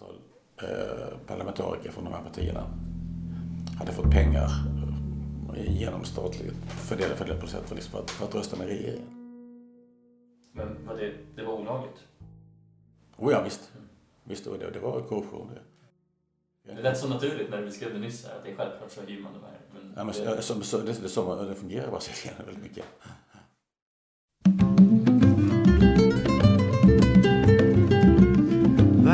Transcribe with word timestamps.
antal 0.00 0.20
eh, 0.62 1.18
parlamentariker 1.26 1.90
från 1.90 2.04
de 2.04 2.12
här 2.12 2.22
partierna 2.22 2.66
hade 3.78 3.92
fått 3.92 4.10
pengar 4.10 4.50
eh, 5.56 5.78
genom 5.80 6.04
statligt 6.04 6.56
fördelade 6.68 7.16
fördelade 7.16 7.40
på 7.40 7.46
sätt 7.46 7.68
för, 7.68 7.74
liksom, 7.74 7.92
för, 7.92 7.98
att, 7.98 8.10
för 8.10 8.24
att 8.24 8.34
rösta 8.34 8.56
med 8.56 8.66
regeringen. 8.66 9.16
Men 10.52 10.86
var 10.86 10.96
det, 10.96 11.12
det 11.36 11.42
var 11.42 11.52
olagligt? 11.52 12.06
Oh 13.16 13.32
ja, 13.32 13.42
visst. 13.42 13.72
Visst, 14.24 14.46
och 14.46 14.58
det, 14.58 14.70
det 14.70 14.80
var 14.80 15.00
korruption. 15.00 15.50
Det. 15.54 16.74
Det 16.74 16.82
lät 16.82 16.98
så 16.98 17.08
naturligt 17.08 17.50
när 17.50 17.58
du 17.58 17.64
beskrev 17.64 17.92
det 17.92 17.98
nyss 17.98 18.26
här, 18.26 18.36
att 18.36 18.44
det 18.44 18.50
är 18.50 18.56
självklart 18.56 18.90
så 18.90 19.00
hyr 19.00 19.22
man 19.22 19.32
de 19.32 19.40
här. 19.42 19.58
Men 19.72 19.92
Ja, 19.96 20.04
men, 20.04 20.36
det, 20.36 20.42
så, 20.42 20.62
så, 20.62 20.78
det, 20.78 21.02
det, 21.02 21.08
så 21.08 21.44
det 21.44 21.54
fungerar 21.54 21.88
i 21.88 21.90
Brasilien 21.90 22.34
väldigt 22.46 22.62
mycket. 22.62 22.84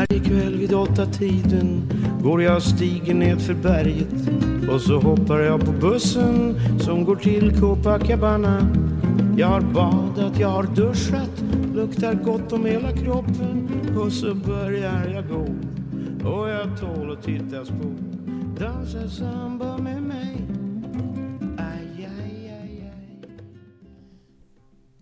Varje 0.09 0.25
kväll 0.25 0.59
vid 0.59 0.75
åtta 0.75 1.07
tiden 1.07 1.93
går 2.23 2.43
jag 2.43 2.62
stigen 2.62 3.19
ned 3.19 3.41
för 3.41 3.55
berget 3.55 4.12
och 4.70 4.80
så 4.80 5.01
hoppar 5.01 5.38
jag 5.38 5.64
på 5.64 5.73
bussen 5.73 6.60
som 6.80 7.05
går 7.05 7.16
till 7.16 7.60
Copacabana. 7.60 8.69
Jag 9.38 9.47
har 9.47 9.61
badat, 9.61 10.38
jag 10.38 10.48
har 10.48 10.62
duschat, 10.62 11.45
luktar 11.74 12.14
gott 12.14 12.52
om 12.52 12.64
hela 12.64 12.92
kroppen 12.92 13.69
och 13.98 14.12
så 14.12 14.34
börjar 14.34 15.06
jag 15.14 15.28
gå 15.28 15.47
och 16.30 16.48
jag 16.48 16.80
tål 16.80 17.12
att 17.12 17.23
tittas 17.25 17.69
på. 17.69 17.95
Dansa 18.61 19.09
samba 19.09 19.78
med 19.78 20.02
mig. 20.02 20.36
Aj, 21.59 22.09
aj, 22.23 22.52
aj. 22.62 22.92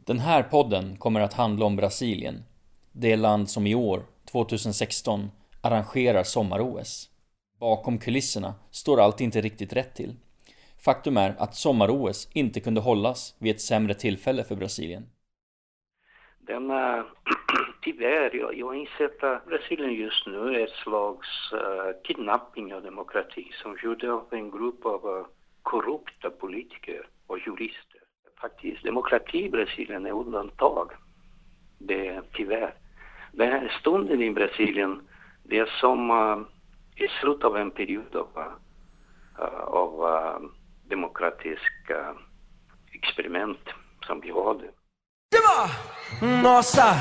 Den 0.04 0.18
här 0.18 0.42
podden 0.42 0.96
kommer 0.96 1.20
att 1.20 1.32
handla 1.32 1.66
om 1.66 1.76
Brasilien. 1.76 2.42
Det 2.92 3.16
land 3.16 3.48
som 3.48 3.66
i 3.66 3.74
år, 3.74 4.02
2016, 4.34 5.30
arrangerar 5.62 6.22
sommar-OS. 6.22 7.10
Bakom 7.60 7.98
kulisserna 7.98 8.54
står 8.70 9.00
allt 9.00 9.20
inte 9.20 9.40
riktigt 9.40 9.72
rätt 9.72 9.94
till. 9.94 10.16
Faktum 10.84 11.16
är 11.16 11.34
att 11.38 11.54
sommar-OS 11.54 12.28
inte 12.34 12.60
kunde 12.60 12.80
hållas 12.80 13.36
vid 13.38 13.54
ett 13.54 13.60
sämre 13.60 13.94
tillfälle 13.94 14.44
för 14.44 14.56
Brasilien. 14.56 15.02
Denna, 16.38 16.98
eh, 16.98 17.04
tyvärr, 17.82 18.36
jag, 18.36 18.58
jag 18.58 18.76
insett 18.76 19.22
att 19.22 19.46
Brasilien 19.46 19.94
just 19.94 20.26
nu 20.26 20.54
är 20.54 20.64
ett 20.64 20.78
slags 20.84 21.52
eh, 21.52 21.58
uh, 21.58 22.02
kidnappning 22.04 22.74
av 22.74 22.82
demokrati 22.82 23.50
som 23.62 23.78
gjordes 23.82 24.10
av 24.10 24.26
en 24.30 24.50
grupp 24.50 24.86
av 24.86 25.06
uh, 25.06 25.26
korrupta 25.62 26.30
politiker 26.30 27.06
och 27.26 27.38
jurister. 27.38 28.00
Faktiskt, 28.40 28.84
demokrati 28.84 29.44
i 29.44 29.50
Brasilien 29.50 30.06
är 30.06 30.12
undantag. 30.12 30.92
Det 31.78 32.08
är 32.08 32.22
tyvärr. 32.32 32.74
Den 33.36 33.52
här 33.52 33.76
stunden 33.80 34.22
i 34.22 34.30
Brasilien, 34.30 35.00
det 35.42 35.58
är 35.58 35.66
som 35.80 36.10
uh, 36.10 36.38
i 36.96 37.08
slutet 37.20 37.44
av 37.44 37.56
en 37.56 37.70
period 37.70 38.16
av, 38.16 38.28
uh, 39.38 39.60
av 39.66 40.00
uh, 40.00 40.48
demokratisk 40.88 41.90
uh, 41.90 42.18
experiment 42.92 43.68
som 44.06 44.20
vi 44.20 44.30
hade. 44.30 44.70
Nossa, 46.42 46.94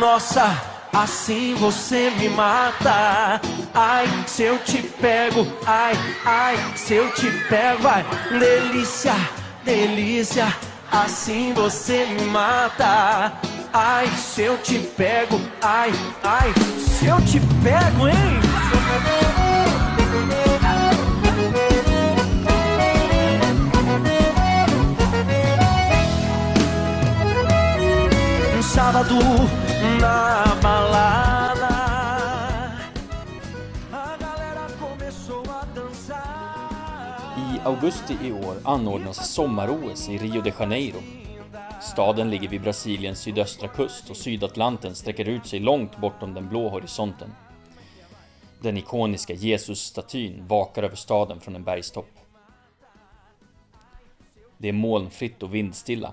nossa, 0.00 0.46
assim 0.92 1.54
você 1.54 2.10
me 2.10 2.28
mata. 2.28 3.40
Ai, 3.74 4.06
se 4.26 4.44
eu 4.44 4.58
te 4.58 4.82
pego, 5.00 5.44
ai, 5.66 5.94
ai, 6.24 6.56
se 6.76 6.94
eu 6.94 7.10
te 7.12 7.26
pego, 7.48 7.88
ai, 7.88 8.04
delícia, 8.38 9.14
delícia, 9.64 10.46
assim 10.92 11.52
você 11.54 12.06
me 12.06 12.24
mata. 12.26 13.45
Ai, 13.72 14.06
se 14.16 14.42
eu 14.42 14.56
te 14.58 14.78
pego, 14.78 15.40
ai, 15.60 15.90
ai, 16.22 16.52
se 16.78 17.06
eu 17.06 17.20
te 17.20 17.40
pego, 17.62 18.08
hein? 18.08 18.16
Um 28.56 28.62
sábado 28.62 29.14
na 30.00 30.44
balada. 30.62 31.68
A 33.92 34.16
galera 34.18 34.66
começou 34.80 35.42
a 35.50 35.64
dançar. 35.74 37.34
I 37.36 37.60
augusti 37.64 38.14
i 38.22 38.32
år 38.32 38.60
anordnas 38.64 39.16
sommar-OS 39.16 40.08
i 40.08 40.16
Rio 40.16 40.40
de 40.40 40.50
Janeiro. 40.50 41.25
Staden 41.80 42.30
ligger 42.30 42.48
vid 42.48 42.62
Brasiliens 42.62 43.20
sydöstra 43.20 43.68
kust 43.68 44.10
och 44.10 44.16
Sydatlanten 44.16 44.94
sträcker 44.94 45.28
ut 45.28 45.46
sig 45.46 45.60
långt 45.60 45.96
bortom 45.96 46.34
den 46.34 46.48
blå 46.48 46.68
horisonten. 46.68 47.34
Den 48.60 48.76
ikoniska 48.76 49.34
Jesus-statyn 49.34 50.46
vakar 50.46 50.82
över 50.82 50.96
staden 50.96 51.40
från 51.40 51.56
en 51.56 51.64
bergstopp. 51.64 52.10
Det 54.58 54.68
är 54.68 54.72
molnfritt 54.72 55.42
och 55.42 55.54
vindstilla. 55.54 56.12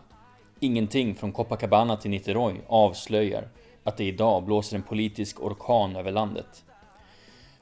Ingenting 0.60 1.16
från 1.16 1.32
Copacabana 1.32 1.98
till 1.98 2.12
Niterói 2.12 2.62
avslöjar 2.68 3.48
att 3.84 3.98
det 3.98 4.04
idag 4.04 4.44
blåser 4.44 4.76
en 4.76 4.84
politisk 4.84 5.42
orkan 5.42 5.96
över 5.96 6.12
landet. 6.12 6.64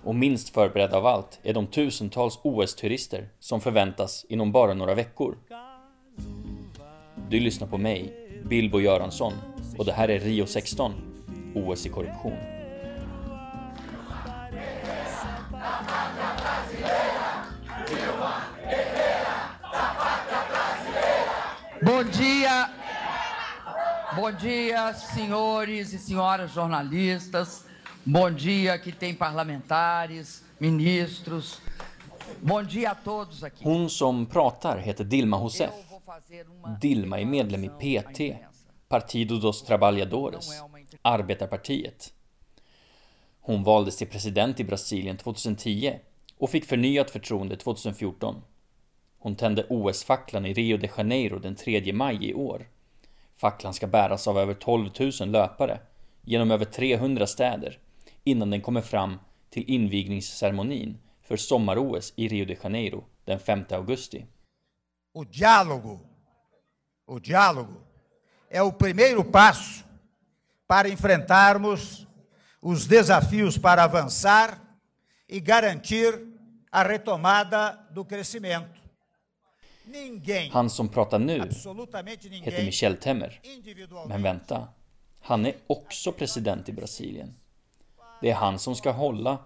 Och 0.04 0.16
minst 0.16 0.50
förberedda 0.50 0.98
av 0.98 1.06
allt 1.06 1.40
är 1.44 1.54
de 1.54 1.68
tusentals 1.68 2.40
OS-turister 2.44 3.30
som 3.40 3.62
förväntas 3.62 4.26
inom 4.30 4.52
bara 4.52 4.74
några 4.74 4.96
veckor. 4.96 5.38
Du 7.32 7.40
lyssnar 7.40 7.68
på 7.68 7.78
mig, 7.78 8.14
Bilbo 8.46 8.80
Göransson, 8.80 9.34
och 9.78 9.86
det 9.86 9.92
här 9.92 10.10
är 10.10 10.20
Rio 10.20 10.46
16, 10.46 10.94
OS 11.56 11.86
i 11.86 11.90
korruption. 11.90 12.38
Bom 21.82 22.06
dia, 22.14 22.70
bom 24.16 24.32
dia, 24.42 24.94
senhores 24.94 25.94
e 25.94 25.98
senhoras 25.98 26.56
jornalistas. 26.56 27.66
Bom 28.04 28.36
dia, 28.36 28.78
que 28.78 28.92
tem 28.92 29.16
parlamentares, 29.16 30.44
ministros. 30.58 31.62
Bom 32.42 32.64
dia 32.64 32.92
a 32.92 32.96
todos 32.96 33.44
aqui. 33.44 33.64
Hon 33.64 33.90
som 33.90 34.26
pratar 34.26 34.78
heter 34.78 35.04
Dilma 35.04 35.38
Rousseff. 35.38 35.91
Dilma 36.82 37.20
är 37.20 37.26
medlem 37.26 37.64
i 37.64 37.70
PT, 37.70 38.38
Partido 38.88 39.38
dos 39.38 39.64
Trabalhadores, 39.64 40.50
Arbetarpartiet. 41.02 42.14
Hon 43.42 43.64
valdes 43.64 43.98
till 43.98 44.08
president 44.08 44.60
i 44.60 44.64
Brasilien 44.64 45.18
2010 45.18 46.00
och 46.38 46.50
fick 46.50 46.66
förnyat 46.66 47.12
förtroende 47.12 47.56
2014. 47.58 48.42
Hon 49.20 49.36
tände 49.36 49.68
OS-facklan 49.70 50.46
i 50.46 50.54
Rio 50.54 50.78
de 50.78 50.90
Janeiro 50.98 51.40
den 51.40 51.56
3 51.56 51.94
maj 51.94 52.30
i 52.30 52.34
år. 52.34 52.70
Facklan 53.38 53.74
ska 53.74 53.88
bäras 53.88 54.28
av 54.28 54.38
över 54.38 54.54
12 54.54 54.90
000 55.20 55.30
löpare 55.30 55.80
genom 56.22 56.52
över 56.52 56.66
300 56.66 57.28
städer 57.28 57.80
innan 58.24 58.50
den 58.50 58.62
kommer 58.62 58.82
fram 58.82 59.20
till 59.50 59.70
invigningsceremonin 59.70 60.98
för 61.22 61.38
sommar-OS 61.38 62.14
i 62.16 62.28
Rio 62.28 62.46
de 62.46 62.58
Janeiro 62.64 63.04
den 63.26 63.40
5 63.40 63.66
augusti. 63.70 64.26
O 65.14 65.26
diálogo, 65.26 66.00
o 67.06 67.20
diálogo 67.20 67.82
é 68.50 68.62
o 68.62 68.72
primeiro 68.72 69.24
passo 69.26 69.84
para 70.68 70.88
enfrentarmos 70.90 72.08
os 72.62 72.88
desafios 72.88 73.58
para 73.58 73.84
avançar 73.84 74.62
e 75.28 75.40
garantir 75.40 76.14
a 76.72 76.84
retomada 76.84 77.74
do 77.92 78.06
crescimento. 78.06 78.80
Han 80.54 80.70
som 80.70 80.88
pratar 80.88 81.20
nu 81.20 81.42
heter 82.44 82.64
Michel 82.64 82.98
Temer. 82.98 83.42
Men 84.08 84.24
vänta, 84.24 84.68
han 85.20 85.46
är 85.46 85.56
också 85.68 86.12
president 86.12 86.70
i 86.70 86.72
Brasilien. 86.72 87.36
Det 88.22 88.30
är 88.30 88.36
han 88.36 88.60
som 88.60 88.76
ska 88.76 88.92
hålla 88.92 89.40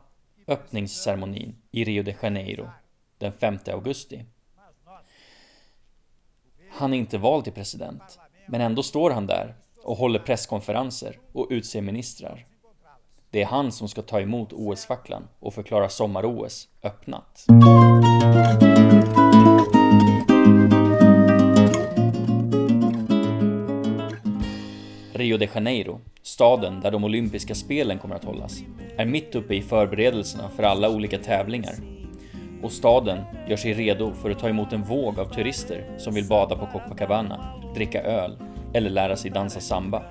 öppningsceremonin 0.47 1.55
i 1.71 1.83
Rio 1.83 2.03
de 2.03 2.15
Janeiro 2.21 2.69
den 3.17 3.31
5 3.31 3.59
augusti. 3.67 4.25
Han 6.77 6.93
är 6.93 6.97
inte 6.97 7.17
vald 7.17 7.43
till 7.43 7.53
president, 7.53 8.19
men 8.45 8.61
ändå 8.61 8.83
står 8.83 9.11
han 9.11 9.27
där 9.27 9.55
och 9.83 9.97
håller 9.97 10.19
presskonferenser 10.19 11.19
och 11.33 11.47
utser 11.49 11.81
ministrar. 11.81 12.45
Det 13.29 13.41
är 13.41 13.45
han 13.45 13.71
som 13.71 13.87
ska 13.87 14.01
ta 14.01 14.21
emot 14.21 14.53
OS-facklan 14.53 15.27
och 15.39 15.53
förklara 15.53 15.89
sommar-OS 15.89 16.67
öppnat. 16.83 17.45
Rio 25.13 25.37
de 25.37 25.47
Janeiro, 25.55 25.99
staden 26.21 26.81
där 26.81 26.91
de 26.91 27.03
olympiska 27.03 27.55
spelen 27.55 27.99
kommer 27.99 28.15
att 28.15 28.25
hållas, 28.25 28.59
är 28.97 29.05
mitt 29.05 29.35
uppe 29.35 29.55
i 29.55 29.61
förberedelserna 29.61 30.49
för 30.49 30.63
alla 30.63 30.89
olika 30.89 31.17
tävlingar. 31.17 31.75
Och 32.65 32.71
staden 32.71 33.19
gör 33.47 33.57
sig 33.57 33.73
redo 33.73 34.13
för 34.13 34.29
att 34.29 34.39
ta 34.39 34.49
emot 34.49 34.73
en 34.73 34.83
våg 34.83 35.19
av 35.19 35.25
turister 35.25 35.95
som 35.97 36.13
vill 36.13 36.27
bada 36.27 36.55
på 36.55 36.65
Copacabana, 36.65 37.61
dricka 37.75 38.01
öl 38.01 38.37
eller 38.73 38.89
lära 38.89 39.15
sig 39.15 39.31
dansa 39.31 39.59
samba. 39.59 40.03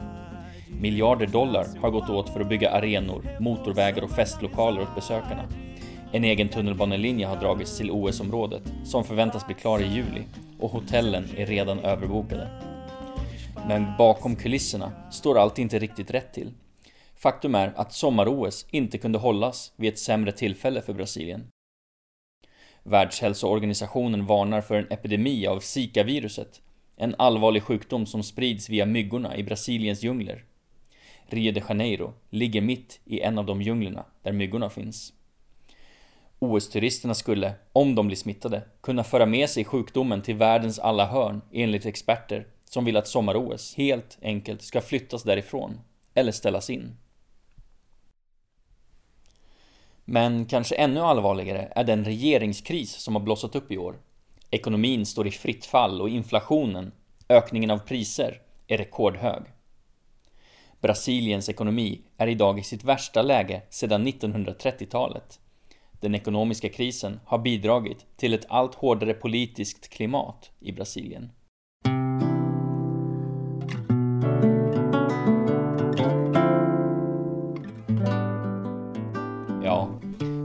Miljarder 0.80 1.26
dollar 1.26 1.66
har 1.80 1.90
gått 1.90 2.10
åt 2.10 2.28
för 2.28 2.40
att 2.40 2.48
bygga 2.48 2.70
arenor, 2.70 3.36
motorvägar 3.40 4.02
och 4.02 4.10
festlokaler 4.10 4.82
åt 4.82 4.94
besökarna. 4.94 5.48
En 6.12 6.24
egen 6.24 6.48
tunnelbanelinje 6.48 7.26
har 7.26 7.36
dragits 7.36 7.78
till 7.78 7.90
OS-området 7.90 8.62
som 8.84 9.04
förväntas 9.04 9.46
bli 9.46 9.54
klar 9.54 9.78
i 9.78 9.86
juli 9.86 10.22
och 10.60 10.70
hotellen 10.70 11.28
är 11.36 11.46
redan 11.46 11.78
överbokade. 11.78 12.48
Men 13.68 13.86
bakom 13.98 14.36
kulisserna 14.36 14.92
står 15.10 15.38
allt 15.38 15.58
inte 15.58 15.78
riktigt 15.78 16.10
rätt 16.10 16.32
till. 16.32 16.52
Faktum 17.16 17.54
är 17.54 17.72
att 17.76 17.92
sommar-OS 17.92 18.66
inte 18.70 18.98
kunde 18.98 19.18
hållas 19.18 19.72
vid 19.76 19.92
ett 19.92 19.98
sämre 19.98 20.32
tillfälle 20.32 20.82
för 20.82 20.92
Brasilien. 20.92 21.46
Världshälsoorganisationen 22.86 24.26
varnar 24.26 24.60
för 24.60 24.74
en 24.74 24.86
epidemi 24.90 25.46
av 25.46 25.60
Zika-viruset, 25.60 26.60
en 26.96 27.14
allvarlig 27.18 27.62
sjukdom 27.62 28.06
som 28.06 28.22
sprids 28.22 28.68
via 28.68 28.86
myggorna 28.86 29.36
i 29.36 29.42
Brasiliens 29.42 30.02
djungler. 30.02 30.44
Rio 31.26 31.52
de 31.52 31.62
Janeiro 31.68 32.14
ligger 32.30 32.60
mitt 32.60 33.00
i 33.04 33.20
en 33.20 33.38
av 33.38 33.46
de 33.46 33.62
djunglerna 33.62 34.04
där 34.22 34.32
myggorna 34.32 34.70
finns. 34.70 35.12
OS-turisterna 36.38 37.14
skulle, 37.14 37.54
om 37.72 37.94
de 37.94 38.06
blir 38.06 38.16
smittade, 38.16 38.62
kunna 38.80 39.04
föra 39.04 39.26
med 39.26 39.50
sig 39.50 39.64
sjukdomen 39.64 40.22
till 40.22 40.34
världens 40.34 40.78
alla 40.78 41.06
hörn 41.06 41.40
enligt 41.52 41.86
experter 41.86 42.46
som 42.64 42.84
vill 42.84 42.96
att 42.96 43.08
sommar-OS 43.08 43.74
helt 43.74 44.18
enkelt 44.22 44.62
ska 44.62 44.80
flyttas 44.80 45.22
därifrån 45.22 45.80
eller 46.14 46.32
ställas 46.32 46.70
in. 46.70 46.96
Men 50.04 50.46
kanske 50.46 50.74
ännu 50.74 51.00
allvarligare 51.00 51.72
är 51.74 51.84
den 51.84 52.04
regeringskris 52.04 52.92
som 52.92 53.14
har 53.14 53.22
blossat 53.22 53.54
upp 53.56 53.72
i 53.72 53.78
år. 53.78 53.96
Ekonomin 54.50 55.06
står 55.06 55.26
i 55.26 55.30
fritt 55.30 55.64
fall 55.64 56.00
och 56.00 56.08
inflationen, 56.08 56.92
ökningen 57.28 57.70
av 57.70 57.78
priser, 57.78 58.40
är 58.66 58.78
rekordhög. 58.78 59.42
Brasiliens 60.80 61.48
ekonomi 61.48 62.00
är 62.16 62.26
idag 62.26 62.58
i 62.58 62.62
sitt 62.62 62.84
värsta 62.84 63.22
läge 63.22 63.62
sedan 63.70 64.06
1930-talet. 64.08 65.40
Den 66.00 66.14
ekonomiska 66.14 66.68
krisen 66.68 67.20
har 67.24 67.38
bidragit 67.38 68.06
till 68.16 68.34
ett 68.34 68.46
allt 68.48 68.74
hårdare 68.74 69.14
politiskt 69.14 69.88
klimat 69.88 70.50
i 70.60 70.72
Brasilien. 70.72 71.30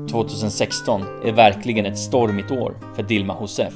2016 0.09 1.01
är 1.25 1.31
verkligen 1.31 1.85
ett 1.85 1.97
stormigt 1.97 2.51
år 2.51 2.77
för 2.95 3.03
Dilma 3.03 3.33
Rousseff, 3.33 3.73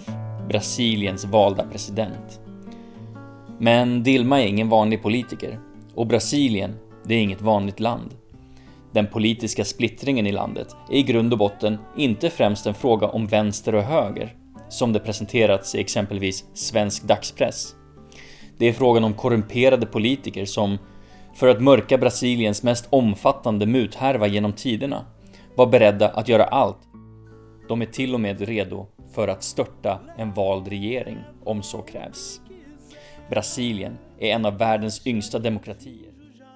Brasiliens 0.49 1.25
valda 1.25 1.63
president. 1.63 2.41
Men 3.59 4.03
Dilma 4.03 4.41
är 4.41 4.47
ingen 4.47 4.69
vanlig 4.69 5.03
politiker 5.03 5.59
och 5.95 6.07
Brasilien, 6.07 6.75
det 7.05 7.15
är 7.15 7.19
inget 7.19 7.41
vanligt 7.41 7.79
land. 7.79 8.13
Den 8.91 9.07
politiska 9.07 9.65
splittringen 9.65 10.27
i 10.27 10.31
landet 10.31 10.75
är 10.91 10.97
i 10.97 11.03
grund 11.03 11.33
och 11.33 11.39
botten 11.39 11.77
inte 11.97 12.29
främst 12.29 12.65
en 12.65 12.73
fråga 12.73 13.07
om 13.07 13.27
vänster 13.27 13.75
och 13.75 13.83
höger, 13.83 14.35
som 14.69 14.93
det 14.93 14.99
presenterats 14.99 15.75
i 15.75 15.79
exempelvis 15.79 16.45
svensk 16.53 17.03
dagspress. 17.03 17.75
Det 18.57 18.65
är 18.65 18.73
frågan 18.73 19.03
om 19.03 19.13
korrumperade 19.13 19.85
politiker 19.85 20.45
som, 20.45 20.77
för 21.35 21.47
att 21.47 21.61
mörka 21.61 21.97
Brasiliens 21.97 22.63
mest 22.63 22.87
omfattande 22.89 23.65
muthärva 23.65 24.27
genom 24.27 24.53
tiderna, 24.53 25.05
var 25.55 25.67
beredda 25.67 26.09
att 26.09 26.27
göra 26.27 26.43
allt. 26.43 26.77
De 27.67 27.81
är 27.81 27.85
till 27.85 28.13
och 28.13 28.19
med 28.19 28.41
redo 28.41 28.87
för 29.11 29.27
att 29.27 29.43
störta 29.43 29.99
en 30.17 30.33
vald 30.33 30.67
regering 30.67 31.17
om 31.43 31.63
så 31.63 31.81
krävs. 31.81 32.41
Brasilien 33.29 33.97
är 34.19 34.27
en 34.27 34.45
av 34.45 34.57
världens 34.57 35.07
yngsta 35.07 35.39
demokratier. 35.39 36.11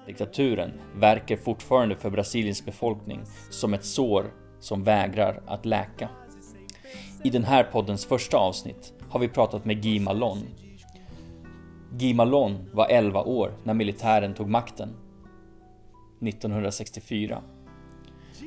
Diktaturen 0.06 0.72
verkar 0.94 1.36
fortfarande 1.36 1.96
för 1.96 2.10
Brasiliens 2.10 2.64
befolkning 2.64 3.20
som 3.50 3.74
ett 3.74 3.84
sår 3.84 4.32
som 4.60 4.84
vägrar 4.84 5.42
att 5.46 5.66
läka. 5.66 6.08
I 7.24 7.30
den 7.30 7.44
här 7.44 7.64
poddens 7.64 8.06
första 8.06 8.36
avsnitt 8.36 8.92
har 9.08 9.20
vi 9.20 9.28
pratat 9.28 9.64
med 9.64 9.82
Guy 9.82 10.00
Malon. 10.00 10.38
Guy 11.92 12.14
Malon 12.14 12.70
var 12.72 12.86
11 12.88 13.22
år 13.22 13.52
när 13.64 13.74
militären 13.74 14.34
tog 14.34 14.48
makten. 14.48 14.88
1964. 16.22 17.42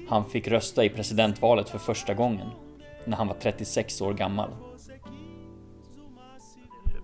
Han 0.07 0.25
fick 0.25 0.47
rösta 0.47 0.85
i 0.85 0.89
presidentvalet 0.89 1.69
för 1.69 1.77
första 1.77 2.13
gången 2.13 2.47
när 3.05 3.17
han 3.17 3.27
var 3.27 3.35
36 3.35 4.01
år 4.01 4.13
gammal. 4.13 4.49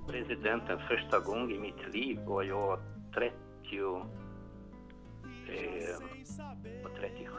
Presidenten 0.07 0.79
första 0.87 1.19
gången 1.19 1.51
i 1.51 1.59
mitt 1.59 1.93
liv 1.93 2.19
var 2.25 2.43
jag 2.43 2.79
30, 3.13 3.33
eh, 5.49 5.97
var 6.83 6.99
37 6.99 7.31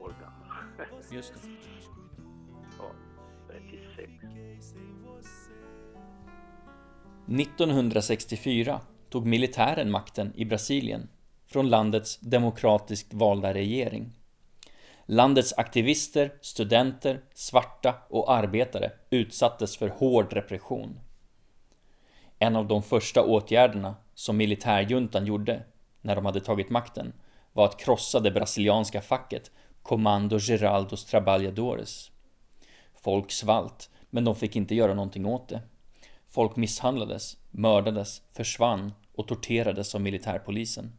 år 0.00 0.14
gammal. 0.20 0.90
Just 1.12 1.34
det. 1.34 1.40
ja, 2.78 2.90
36. 3.48 4.12
1964 7.28 8.80
tog 9.08 9.26
militären 9.26 9.90
makten 9.90 10.32
i 10.34 10.44
Brasilien 10.44 11.08
från 11.46 11.68
landets 11.68 12.20
demokratiskt 12.20 13.14
valda 13.14 13.54
regering. 13.54 14.19
Landets 15.12 15.54
aktivister, 15.56 16.32
studenter, 16.40 17.20
svarta 17.34 17.94
och 18.08 18.32
arbetare 18.32 18.92
utsattes 19.10 19.76
för 19.76 19.88
hård 19.88 20.32
repression. 20.32 21.00
En 22.38 22.56
av 22.56 22.66
de 22.68 22.82
första 22.82 23.22
åtgärderna 23.24 23.96
som 24.14 24.36
militärjuntan 24.36 25.26
gjorde 25.26 25.62
när 26.00 26.16
de 26.16 26.24
hade 26.24 26.40
tagit 26.40 26.70
makten 26.70 27.12
var 27.52 27.64
att 27.64 27.80
krossa 27.80 28.20
det 28.20 28.30
brasilianska 28.30 29.00
facket 29.00 29.50
Comando 29.82 30.38
Geraldos 30.38 31.04
Trabalhadores. 31.04 32.10
Folk 32.94 33.30
svalt, 33.30 33.90
men 34.10 34.24
de 34.24 34.36
fick 34.36 34.56
inte 34.56 34.74
göra 34.74 34.94
någonting 34.94 35.26
åt 35.26 35.48
det. 35.48 35.62
Folk 36.28 36.56
misshandlades, 36.56 37.36
mördades, 37.50 38.22
försvann 38.32 38.92
och 39.14 39.28
torterades 39.28 39.94
av 39.94 40.00
militärpolisen. 40.00 40.92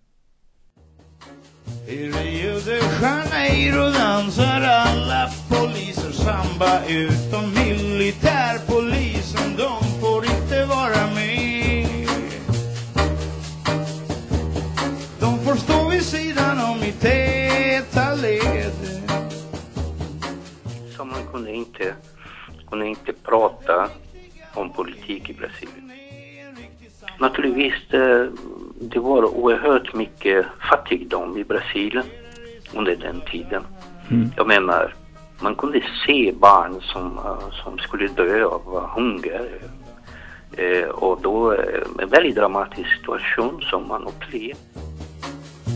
I 1.88 2.12
Rio 2.12 2.60
de 2.60 2.80
Janeiro 3.02 3.90
dansar 3.92 4.62
alla 4.62 5.30
poliser 5.50 6.12
samba 6.12 6.86
utom 6.88 7.54
militärpolisen, 7.54 9.56
de 9.58 9.84
får 10.02 10.26
inte 10.26 10.66
vara 10.66 11.08
med. 11.16 12.08
De 15.20 15.40
får 15.40 15.56
stå 15.56 15.90
vid 15.90 16.04
sidan 16.04 16.60
om 16.60 16.84
i 16.84 16.92
täta 16.92 18.16
led. 18.16 18.74
Så 20.98 21.06
man 21.06 21.28
kunde 21.32 21.52
inte, 21.52 21.96
kunde 22.70 22.88
inte 22.88 23.14
prata 23.14 23.90
om 24.54 24.74
politik 24.74 25.30
i 25.30 25.34
Brasilien. 25.34 25.92
Naturligtvis, 27.20 27.94
eh, 27.94 28.28
det, 28.82 29.00
var 29.00 29.26
oerhört 29.26 29.94
mycket 29.94 30.46
fattigdom 30.70 31.38
i 31.38 31.44
Brasilien 31.44 32.06
under 32.74 32.96
den 32.96 33.22
tiden. 33.32 33.64
Jag 34.38 34.48
menar, 34.48 34.94
man 35.40 35.56
kunde 35.56 35.84
se 36.06 36.34
barn 36.40 36.82
som, 36.82 37.18
eh, 37.18 37.64
som 37.64 37.78
skulle 37.78 38.08
dö 38.08 38.46
av 38.46 38.90
hunger. 38.96 39.50
Eh, 40.58 40.90
och 40.90 41.20
då 41.22 41.54
eh, 41.54 41.60
en 42.00 42.10
väldigt 42.10 42.36
dramatisk 42.36 42.90
situation 42.98 43.62
som 43.62 43.88
man 43.88 44.08
upplevde. 44.08 44.56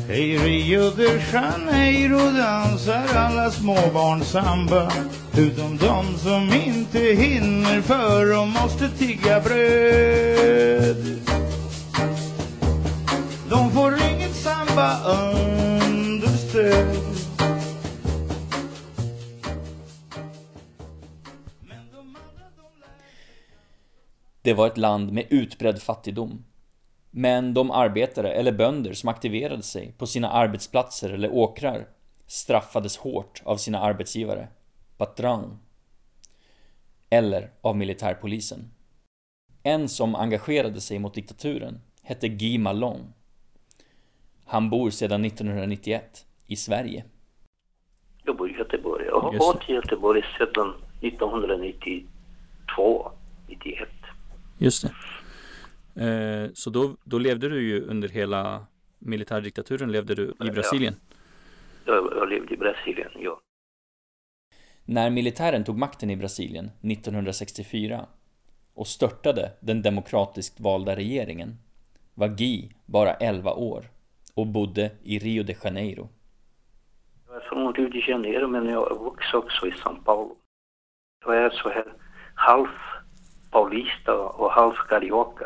I 0.10 0.38
Rio 0.38 0.90
de 0.90 1.20
Janeiro 1.34 2.18
dansar 2.18 3.18
alla 3.18 3.52
småbarn 3.52 4.22
samba 4.22 4.92
Utom 5.38 5.78
de 5.78 6.18
som 6.18 6.50
inte 6.66 7.00
hinner 7.00 7.82
för 7.82 8.32
de 8.34 8.50
måste 8.50 8.90
tigga 8.90 9.40
bröd 9.40 11.16
de 13.50 13.72
får 13.72 13.94
inget 13.94 14.36
samba 14.36 15.00
understöd 15.06 16.96
Det 24.46 24.54
var 24.54 24.68
ett 24.68 24.78
land 24.78 25.12
med 25.12 25.26
utbredd 25.30 25.82
fattigdom. 25.82 26.46
Men 27.12 27.54
de 27.54 27.72
arbetare 27.72 28.34
eller 28.34 28.52
bönder 28.52 28.94
som 28.94 29.10
aktiverade 29.10 29.64
sig 29.64 29.92
på 29.98 30.08
sina 30.08 30.30
arbetsplatser 30.30 31.10
eller 31.10 31.34
åkrar 31.34 31.88
straffades 32.28 32.98
hårt 32.98 33.42
av 33.46 33.58
sina 33.58 33.80
arbetsgivare, 33.80 34.48
patron, 34.98 35.60
eller 37.10 37.52
av 37.62 37.78
militärpolisen. 37.78 38.72
En 39.64 39.90
som 39.90 40.16
engagerade 40.16 40.82
sig 40.82 41.00
mot 41.00 41.14
diktaturen 41.14 41.82
hette 42.02 42.28
Guy 42.28 42.58
Malon. 42.58 43.14
Han 44.46 44.70
bor 44.70 44.90
sedan 44.90 45.26
1991 45.26 46.26
i 46.48 46.56
Sverige. 46.56 47.06
Jag 48.24 48.38
bor 48.38 48.52
i 48.52 48.54
Göteborg. 48.54 49.06
Jag 49.06 49.20
har 49.20 49.40
varit 49.40 49.70
i 49.70 49.74
Göteborg 49.74 50.24
sedan 50.38 50.74
1992, 51.02 53.12
91. 53.48 53.90
Just 54.58 54.84
det. 54.84 54.92
Eh, 56.06 56.50
så 56.54 56.70
då, 56.70 56.96
då 57.04 57.18
levde 57.18 57.50
du 57.50 57.68
ju 57.68 57.82
under 57.82 58.10
hela 58.10 58.66
militärdiktaturen 59.00 59.92
levde 59.92 60.16
du 60.16 60.34
i 60.46 60.52
Brasilien? 60.52 60.96
Jag, 61.86 62.14
jag 62.16 62.30
levde 62.30 62.54
i 62.54 62.58
Brasilien, 62.58 63.12
ja. 63.20 63.42
När 64.86 65.10
militären 65.10 65.64
tog 65.64 65.78
makten 65.78 66.10
i 66.10 66.16
Brasilien 66.16 66.66
1964 66.66 68.06
och 68.74 68.88
störtade 68.88 69.52
den 69.60 69.82
demokratiskt 69.82 70.60
valda 70.60 70.96
regeringen 70.96 71.58
var 72.14 72.28
Guy 72.28 72.70
bara 72.86 73.14
11 73.14 73.54
år 73.54 73.86
och 74.36 74.48
bodde 74.48 74.92
i 75.04 75.20
Rio 75.20 75.44
de 75.44 75.56
Janeiro. 75.64 76.10
Jag 77.28 77.36
är 77.36 77.50
från 77.50 77.74
Rio 77.74 77.90
de 77.90 78.00
Janeiro 78.00 78.48
men 78.48 78.66
jag 78.66 79.04
vuxit 79.04 79.34
också 79.34 79.68
i 79.68 79.72
São 79.72 80.04
Paulo. 80.04 80.36
Jag 81.26 81.38
är 81.38 81.50
så 81.50 81.70
här 81.70 81.94
halv 82.36 82.68
paulista 83.52 84.14
och 84.14 84.52
halv 84.52 84.74
carioca. 84.90 85.46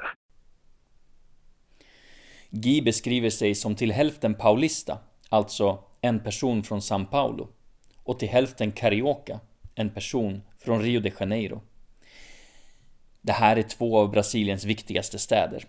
Guy 2.50 2.82
beskriver 2.82 3.30
sig 3.30 3.56
som 3.56 3.76
till 3.76 3.92
hälften 3.92 4.36
paulista, 4.36 4.98
alltså 5.30 5.84
en 6.02 6.20
person 6.20 6.64
från 6.64 6.80
São 6.80 7.06
Paulo, 7.06 7.48
och 8.04 8.20
till 8.20 8.30
hälften 8.30 8.72
carioca, 8.72 9.40
en 9.76 9.90
person 9.90 10.42
från 10.60 10.82
Rio 10.82 11.00
de 11.00 11.12
Janeiro. 11.20 11.62
Det 13.22 13.34
här 13.34 13.58
är 13.58 13.64
två 13.64 13.98
av 13.98 14.12
Brasiliens 14.12 14.66
viktigaste 14.66 15.20
städer. 15.20 15.64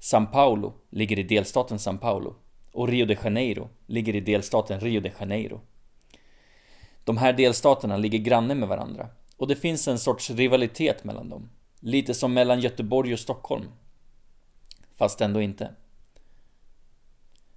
São 0.00 0.26
Paulo 0.26 0.72
ligger 0.90 1.18
i 1.18 1.22
delstaten 1.22 1.78
São 1.78 1.98
Paulo 1.98 2.34
och 2.74 2.88
Rio 2.88 3.06
de 3.06 3.16
Janeiro 3.24 3.68
ligger 3.86 4.14
i 4.14 4.20
delstaten 4.20 4.80
Rio 4.80 5.00
de 5.00 5.10
Janeiro. 5.20 5.60
De 7.04 7.16
här 7.16 7.32
delstaterna 7.32 7.96
ligger 7.96 8.18
granne 8.18 8.54
med 8.54 8.68
varandra 8.68 9.08
och 9.36 9.48
det 9.48 9.56
finns 9.56 9.88
en 9.88 9.98
sorts 9.98 10.30
rivalitet 10.30 11.04
mellan 11.04 11.28
dem. 11.28 11.50
Lite 11.80 12.14
som 12.14 12.34
mellan 12.34 12.60
Göteborg 12.60 13.12
och 13.12 13.18
Stockholm. 13.18 13.70
Fast 14.96 15.20
ändå 15.20 15.42
inte. 15.42 15.74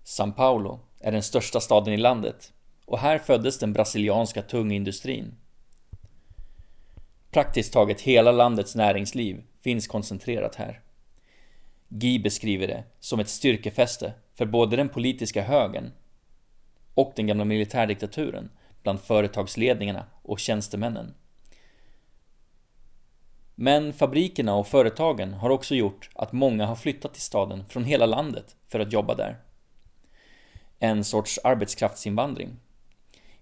São 0.04 0.32
Paulo 0.32 0.80
är 1.00 1.12
den 1.12 1.24
största 1.24 1.60
staden 1.60 1.94
i 1.94 1.98
landet 1.98 2.54
och 2.86 3.00
här 3.00 3.20
föddes 3.20 3.60
den 3.60 3.74
brasilianska 3.74 4.42
tungindustrin. 4.42 5.36
Praktiskt 7.32 7.74
taget 7.74 8.02
hela 8.02 8.32
landets 8.32 8.76
näringsliv 8.76 9.44
finns 9.62 9.88
koncentrerat 9.88 10.56
här. 10.56 10.82
Guy 11.90 12.20
beskriver 12.20 12.68
det 12.68 12.84
som 13.00 13.20
ett 13.20 13.30
styrkefäste 13.30 14.14
för 14.36 14.46
både 14.46 14.76
den 14.76 14.90
politiska 14.90 15.44
högern 15.44 15.92
och 16.94 17.14
den 17.16 17.28
gamla 17.28 17.46
militärdiktaturen 17.46 18.50
bland 18.84 19.00
företagsledningarna 19.00 20.06
och 20.22 20.40
tjänstemännen. 20.40 21.14
Men 23.56 23.94
fabrikerna 23.94 24.56
och 24.56 24.68
företagen 24.68 25.34
har 25.34 25.50
också 25.50 25.76
gjort 25.76 26.10
att 26.16 26.32
många 26.32 26.66
har 26.66 26.76
flyttat 26.76 27.14
till 27.14 27.22
staden 27.22 27.66
från 27.66 27.86
hela 27.86 28.06
landet 28.06 28.56
för 28.68 28.80
att 28.80 28.94
jobba 28.94 29.16
där. 29.16 29.40
En 30.80 31.04
sorts 31.04 31.40
arbetskraftsinvandring. 31.44 32.50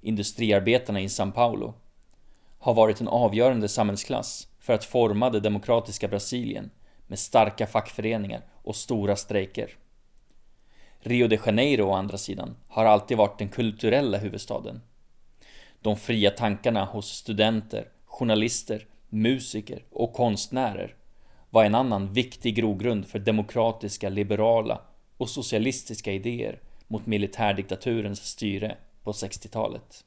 Industriarbetarna 0.02 1.02
i 1.02 1.08
São 1.08 1.32
Paulo 1.32 1.74
har 2.60 2.74
varit 2.74 3.02
en 3.02 3.08
avgörande 3.08 3.68
samhällsklass 3.68 4.48
för 4.60 4.74
att 4.74 4.86
forma 4.86 5.30
det 5.30 5.40
demokratiska 5.40 6.08
Brasilien 6.08 6.72
med 7.08 7.20
starka 7.20 7.68
fackföreningar 7.68 8.42
och 8.64 8.76
stora 8.76 9.16
strejker. 9.16 9.70
Rio 11.00 11.28
de 11.28 11.40
Janeiro 11.46 11.90
å 11.90 11.94
andra 11.94 12.18
sidan 12.18 12.56
har 12.68 12.86
alltid 12.86 13.18
varit 13.18 13.40
den 13.40 13.50
kulturella 13.50 14.18
huvudstaden. 14.18 14.82
De 15.82 15.98
fria 15.98 16.32
tankarna 16.32 16.86
hos 16.86 17.12
studenter, 17.12 17.90
journalister, 18.06 18.88
musiker 19.10 19.84
och 19.92 20.14
konstnärer 20.14 20.96
var 21.50 21.66
en 21.66 21.76
annan 21.76 22.14
viktig 22.14 22.56
grogrund 22.56 23.08
för 23.08 23.20
demokratiska, 23.20 24.10
liberala 24.10 24.82
och 25.18 25.30
socialistiska 25.30 26.12
idéer 26.12 26.60
mot 26.88 27.06
militärdiktaturens 27.06 28.26
styre 28.26 28.78
på 29.04 29.12
60-talet. 29.12 30.05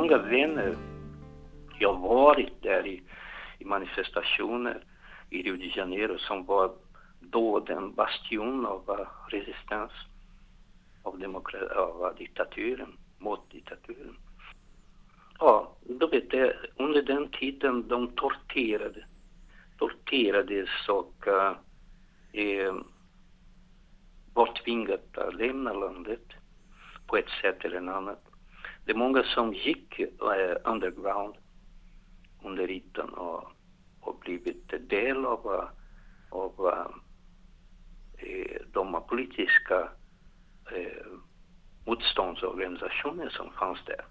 Många 0.00 0.18
vänner. 0.18 0.76
Jag 1.78 1.92
har 1.92 2.08
varit 2.08 2.62
där 2.62 2.86
i, 2.86 3.02
i 3.58 3.64
manifestationer 3.64 4.84
i 5.30 5.42
Rio 5.42 5.56
de 5.56 5.72
Janeiro 5.76 6.18
som 6.18 6.44
var 6.44 6.72
då 7.20 7.60
den 7.60 7.94
bastion 7.94 8.66
av 8.66 8.90
uh, 8.90 9.06
resistens 9.28 9.90
av, 11.02 11.18
demokra- 11.18 11.74
av 11.76 12.02
uh, 12.02 12.18
diktaturen, 12.18 12.96
mot 13.18 13.50
diktaturen. 13.50 14.16
Ja, 15.38 15.76
då 15.82 16.06
vet 16.06 16.32
jag, 16.32 16.52
under 16.76 17.02
den 17.02 17.30
tiden 17.30 17.88
de 17.88 18.08
torterade, 18.08 19.04
torterades 19.78 20.88
och 20.88 21.26
uh, 21.26 21.52
eh, 22.32 22.74
var 24.34 24.62
tvingade 24.64 24.94
att 24.94 25.16
eh, 25.16 25.38
lämna 25.38 25.72
landet 25.72 26.26
på 27.06 27.16
ett 27.16 27.30
sätt 27.42 27.64
eller 27.64 27.92
annat. 27.92 28.29
Det 28.90 28.94
är 28.94 28.98
många 28.98 29.22
som 29.22 29.54
gick 29.54 29.98
eh, 29.98 30.56
underground 30.64 31.34
under 32.42 32.70
ytan 32.70 33.08
och, 33.08 33.44
och 34.00 34.18
blivit 34.20 34.90
del 34.90 35.26
av, 35.26 35.68
av 36.30 36.74
eh, 38.18 38.62
de 38.72 39.02
politiska 39.08 39.88
eh, 40.72 41.06
motståndsorganisationer 41.86 43.28
som 43.28 43.52
fanns 43.52 43.78
där. 43.86 44.04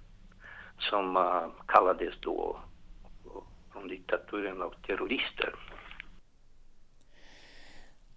Som 0.77 1.17
eh, 1.17 1.47
kallades 1.67 2.13
då 2.21 2.59
från 3.73 3.87
diktaturen 3.87 4.61
av 4.61 4.73
terrorister. 4.87 5.55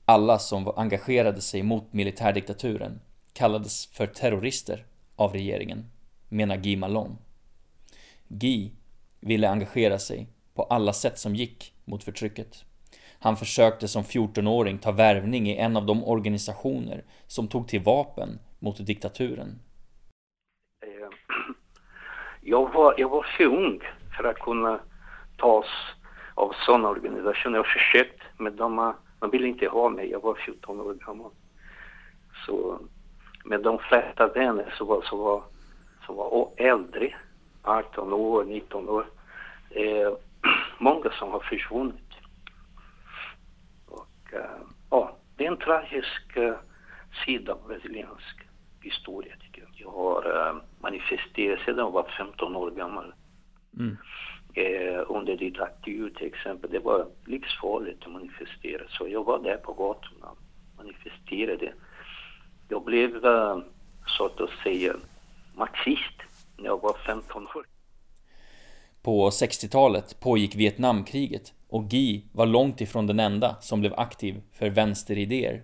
Alla 0.04 0.38
som 0.38 0.72
engagerade 0.76 1.40
sig 1.40 1.62
mot 1.62 1.92
militärdiktaturen 1.92 3.00
kallades 3.32 3.86
för 3.86 4.06
terrorister 4.06 4.84
av 5.16 5.32
regeringen 5.32 5.91
menar 6.32 6.56
Guy 6.56 6.76
Malon. 6.76 7.18
Guy 8.28 8.70
ville 9.20 9.48
engagera 9.48 9.98
sig 9.98 10.28
på 10.54 10.62
alla 10.62 10.92
sätt 10.92 11.18
som 11.18 11.34
gick 11.34 11.74
mot 11.84 12.04
förtrycket. 12.04 12.64
Han 13.20 13.36
försökte 13.36 13.88
som 13.88 14.02
14-åring 14.02 14.78
ta 14.78 14.92
värvning 14.92 15.48
i 15.48 15.56
en 15.56 15.76
av 15.76 15.86
de 15.86 16.04
organisationer 16.04 17.04
som 17.26 17.48
tog 17.48 17.68
till 17.68 17.82
vapen 17.82 18.38
mot 18.58 18.86
diktaturen. 18.86 19.58
Eh, 20.86 21.08
jag 22.40 22.72
var, 22.72 22.94
jag 22.98 23.08
var 23.08 23.26
för 23.36 23.44
ung 23.44 23.80
för 24.16 24.24
att 24.24 24.38
kunna 24.38 24.80
tas 25.36 25.66
av 26.34 26.52
sådana 26.66 26.88
organisationer. 26.88 27.56
Jag 27.56 27.66
försökte, 27.66 28.22
men 28.36 28.56
de, 28.56 28.94
de 29.18 29.30
ville 29.30 29.48
inte 29.48 29.66
ha 29.66 29.88
mig. 29.88 30.10
Jag 30.10 30.22
var 30.22 30.34
14 30.34 30.80
år 30.80 30.94
gammal. 30.94 31.30
Så, 32.46 32.78
med 33.44 33.62
de 33.62 33.78
flesta 33.78 34.26
vänner 34.26 34.74
så 34.78 34.84
var, 34.84 35.02
så 35.02 35.16
var 35.16 35.42
som 36.12 36.18
var 36.18 36.50
äldre, 36.56 37.14
18 37.62 38.12
år, 38.12 38.44
19 38.44 38.88
år. 38.88 39.06
Eh, 39.70 40.12
många 40.78 41.10
som 41.10 41.30
har 41.30 41.40
försvunnit. 41.40 42.12
Och 43.86 44.32
eh, 44.32 44.60
ja, 44.90 45.16
det 45.36 45.46
är 45.46 45.50
en 45.50 45.56
tragisk 45.56 46.36
eh, 46.36 46.54
sida 47.26 47.52
av 47.52 47.66
brasiliansk 47.66 48.40
historia 48.80 49.34
tycker 49.40 49.62
jag. 49.62 49.70
Jag 49.74 49.90
har 49.90 50.48
eh, 50.48 50.56
manifesterat 50.80 51.60
sedan 51.60 51.78
jag 51.78 51.90
var 51.90 52.10
15 52.18 52.56
år 52.56 52.70
gammal. 52.70 53.14
Mm. 53.78 53.96
Eh, 54.54 55.02
under 55.08 55.36
diktatur 55.36 56.10
till 56.10 56.26
exempel. 56.26 56.70
Det 56.70 56.78
var 56.78 57.06
livsfarligt 57.24 58.06
att 58.06 58.12
manifestera. 58.12 58.82
Så 58.88 59.08
jag 59.08 59.24
var 59.24 59.38
där 59.38 59.56
på 59.56 59.72
gatorna 59.72 60.26
och 60.26 60.38
manifesterade. 60.76 61.72
Jag 62.68 62.84
blev, 62.84 63.24
eh, 63.26 63.58
så 64.06 64.26
att 64.26 64.50
säga, 64.62 64.94
marxist 65.54 66.16
när 66.56 66.64
jag 66.64 66.82
var 66.82 66.96
15 67.06 67.42
år. 67.42 67.66
På 69.02 69.30
60-talet 69.30 70.20
pågick 70.20 70.54
Vietnamkriget 70.54 71.52
och 71.68 71.88
Guy 71.88 72.22
var 72.32 72.46
långt 72.46 72.80
ifrån 72.80 73.06
den 73.06 73.20
enda 73.20 73.56
som 73.60 73.80
blev 73.80 73.94
aktiv 73.94 74.42
för 74.52 74.70
vänsteridéer. 74.70 75.62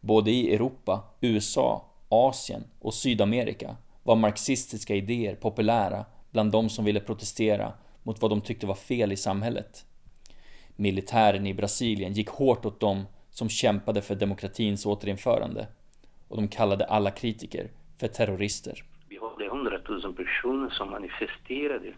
Både 0.00 0.30
i 0.30 0.54
Europa, 0.54 1.04
USA, 1.20 1.86
Asien 2.08 2.64
och 2.78 2.94
Sydamerika 2.94 3.76
var 4.02 4.16
marxistiska 4.16 4.94
idéer 4.94 5.34
populära 5.34 6.04
bland 6.30 6.52
de 6.52 6.68
som 6.68 6.84
ville 6.84 7.00
protestera 7.00 7.72
mot 8.02 8.22
vad 8.22 8.30
de 8.30 8.40
tyckte 8.40 8.66
var 8.66 8.74
fel 8.74 9.12
i 9.12 9.16
samhället. 9.16 9.84
Militären 10.76 11.46
i 11.46 11.54
Brasilien 11.54 12.12
gick 12.12 12.28
hårt 12.28 12.66
åt 12.66 12.80
dem 12.80 13.06
som 13.30 13.48
kämpade 13.48 14.02
för 14.02 14.14
demokratins 14.14 14.86
återinförande 14.86 15.68
och 16.28 16.36
de 16.36 16.48
kallade 16.48 16.84
alla 16.84 17.10
kritiker 17.10 17.70
för 18.00 18.08
terrorister. 18.08 18.82
Vi 19.08 19.18
hade 19.18 19.44
100 19.44 19.80
000 19.88 20.14
personer 20.14 20.70
som 20.70 20.90
manifesterade 20.90 21.94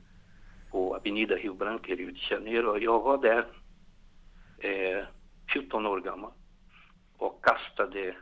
på 0.71 0.97
Avenida 0.97 1.35
Rio 1.35 1.55
Branco 1.55 1.93
i 1.93 1.97
Rio 1.97 2.11
de 2.11 2.35
Janeiro. 2.35 2.79
Jag 2.79 3.01
var 3.01 3.19
där, 3.19 3.47
eh, 4.59 5.05
14 5.53 5.87
år 5.87 6.01
gammal, 6.01 6.33
och 7.17 7.45
kastade 7.45 8.17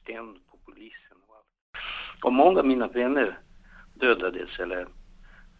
sten 0.00 0.34
på 0.50 0.58
polisen. 0.64 1.16
Och, 1.26 1.36
allt. 1.36 2.24
och 2.24 2.32
många 2.32 2.58
av 2.58 2.66
mina 2.66 2.88
vänner 2.88 3.38
dödades 3.94 4.58
eller, 4.58 4.86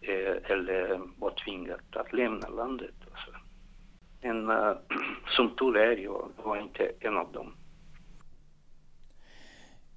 eh, 0.00 0.50
eller 0.50 1.00
var 1.18 1.30
tvingade 1.30 1.82
att 1.92 2.12
lämna 2.12 2.49
landet. 2.49 2.94
Alltså. 3.11 3.30
Men 4.23 4.50
uh, 4.50 4.56
eh, 4.56 4.76
som 5.37 5.56
tur 5.56 5.76
är, 5.76 5.97
jag 5.97 6.28
var 6.44 6.56
inte 6.56 6.92
en 7.00 7.16
av 7.16 7.32
dem. 7.32 7.54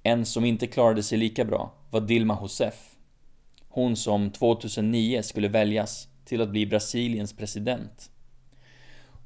En 0.06 0.26
som 0.26 0.44
inte 0.44 0.66
klarade 0.66 1.02
sig 1.02 1.18
lika 1.18 1.44
bra 1.44 1.72
var 1.90 2.00
Dilma 2.00 2.34
Rousseff. 2.34 2.96
Hon 3.68 3.96
som 3.96 4.30
2009 4.30 5.22
skulle 5.22 5.48
väljas 5.48 6.08
till 6.24 6.40
att 6.40 6.48
bli 6.48 6.66
Brasiliens 6.66 7.32
president. 7.32 8.10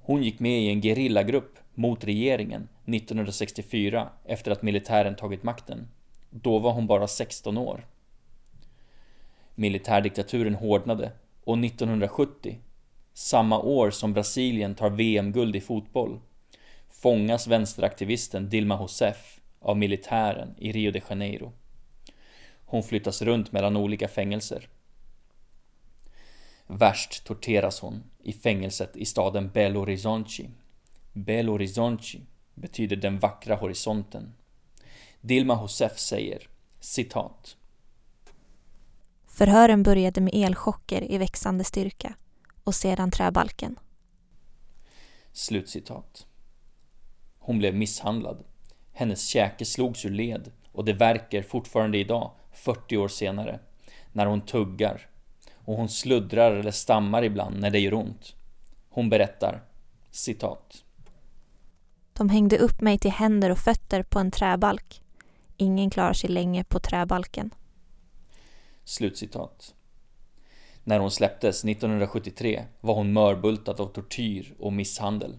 Hon 0.03 0.23
gick 0.23 0.41
med 0.41 0.61
i 0.63 0.69
en 0.69 0.83
gerillagrupp 0.83 1.59
mot 1.75 2.05
regeringen 2.05 2.69
1964 2.87 4.09
efter 4.25 4.51
att 4.51 4.63
militären 4.63 5.17
tagit 5.17 5.43
makten. 5.43 5.89
Då 6.31 6.59
var 6.59 6.73
hon 6.73 6.87
bara 6.87 7.09
16 7.09 7.59
år. 7.59 7.87
Militärdiktaturen 9.55 10.55
hårdnade 10.55 11.13
och 11.45 11.59
1970, 11.59 12.59
samma 13.13 13.59
år 13.59 13.91
som 13.91 14.13
Brasilien 14.13 14.75
tar 14.75 14.91
VM-guld 14.91 15.57
i 15.57 15.61
fotboll, 15.61 16.21
fångas 16.91 17.47
vänsteraktivisten 17.47 18.49
Dilma 18.49 18.77
Rousseff 18.77 19.40
av 19.61 19.77
militären 19.79 20.55
i 20.59 20.73
Rio 20.73 20.91
de 20.91 21.03
Janeiro. 21.09 21.53
Hon 22.65 22.83
flyttas 22.83 23.23
runt 23.23 23.53
mellan 23.53 23.77
olika 23.77 24.09
fängelser. 24.09 24.69
Värst 26.67 27.25
torteras 27.25 27.81
hon 27.81 28.03
i 28.23 28.33
fängelset 28.33 28.97
i 28.97 29.05
staden 29.05 29.51
Belo 29.51 29.81
Horizonte. 29.81 30.51
Belo 31.13 31.53
Horizonte 31.53 32.19
betyder 32.55 32.97
den 32.97 33.19
vackra 33.19 33.57
horisonten. 33.57 34.35
Dilma 35.21 35.55
Rousseff 35.55 35.99
säger 35.99 36.49
citat. 36.81 37.57
Förhören 39.27 39.83
började 39.83 40.21
med 40.21 40.35
elchocker 40.35 41.13
i 41.13 41.19
växande 41.19 41.65
styrka 41.65 42.15
och 42.65 42.75
sedan 42.75 43.11
träbalken. 43.11 43.79
Slutcitat. 45.33 46.27
Hon 47.39 47.59
blev 47.59 47.75
misshandlad. 47.75 48.45
Hennes 48.93 49.27
käke 49.27 49.65
slogs 49.65 50.05
ur 50.05 50.11
led 50.11 50.53
och 50.73 50.85
det 50.85 50.93
verkar 50.93 51.43
fortfarande 51.43 51.99
idag, 51.99 52.31
40 52.53 52.97
år 52.97 53.09
senare, 53.09 53.61
när 54.13 54.27
hon 54.27 54.41
tuggar 54.41 55.09
och 55.55 55.77
hon 55.77 55.89
sluddrar 55.89 56.53
eller 56.53 56.71
stammar 56.71 57.23
ibland 57.23 57.61
när 57.61 57.71
det 57.71 57.79
gör 57.79 57.95
ont. 57.95 58.35
Hon 58.89 59.11
berättar, 59.11 59.63
citat. 60.11 60.85
De 62.13 62.29
hängde 62.29 62.59
upp 62.59 62.81
mig 62.81 62.99
till 62.99 63.11
händer 63.11 63.51
och 63.51 63.59
fötter 63.59 64.03
på 64.03 64.19
en 64.19 64.31
träbalk. 64.31 65.03
Ingen 65.57 65.91
klarar 65.91 66.13
sig 66.13 66.31
länge 66.31 66.65
på 66.65 66.81
träbalken. 66.81 67.55
Slutcitat. 68.85 69.75
När 70.85 70.99
hon 70.99 71.11
släpptes 71.11 71.65
1973 71.65 72.65
var 72.81 72.95
hon 72.95 73.13
mörbultad 73.13 73.81
av 73.81 73.87
tortyr 73.87 74.55
och 74.59 74.73
misshandel. 74.73 75.39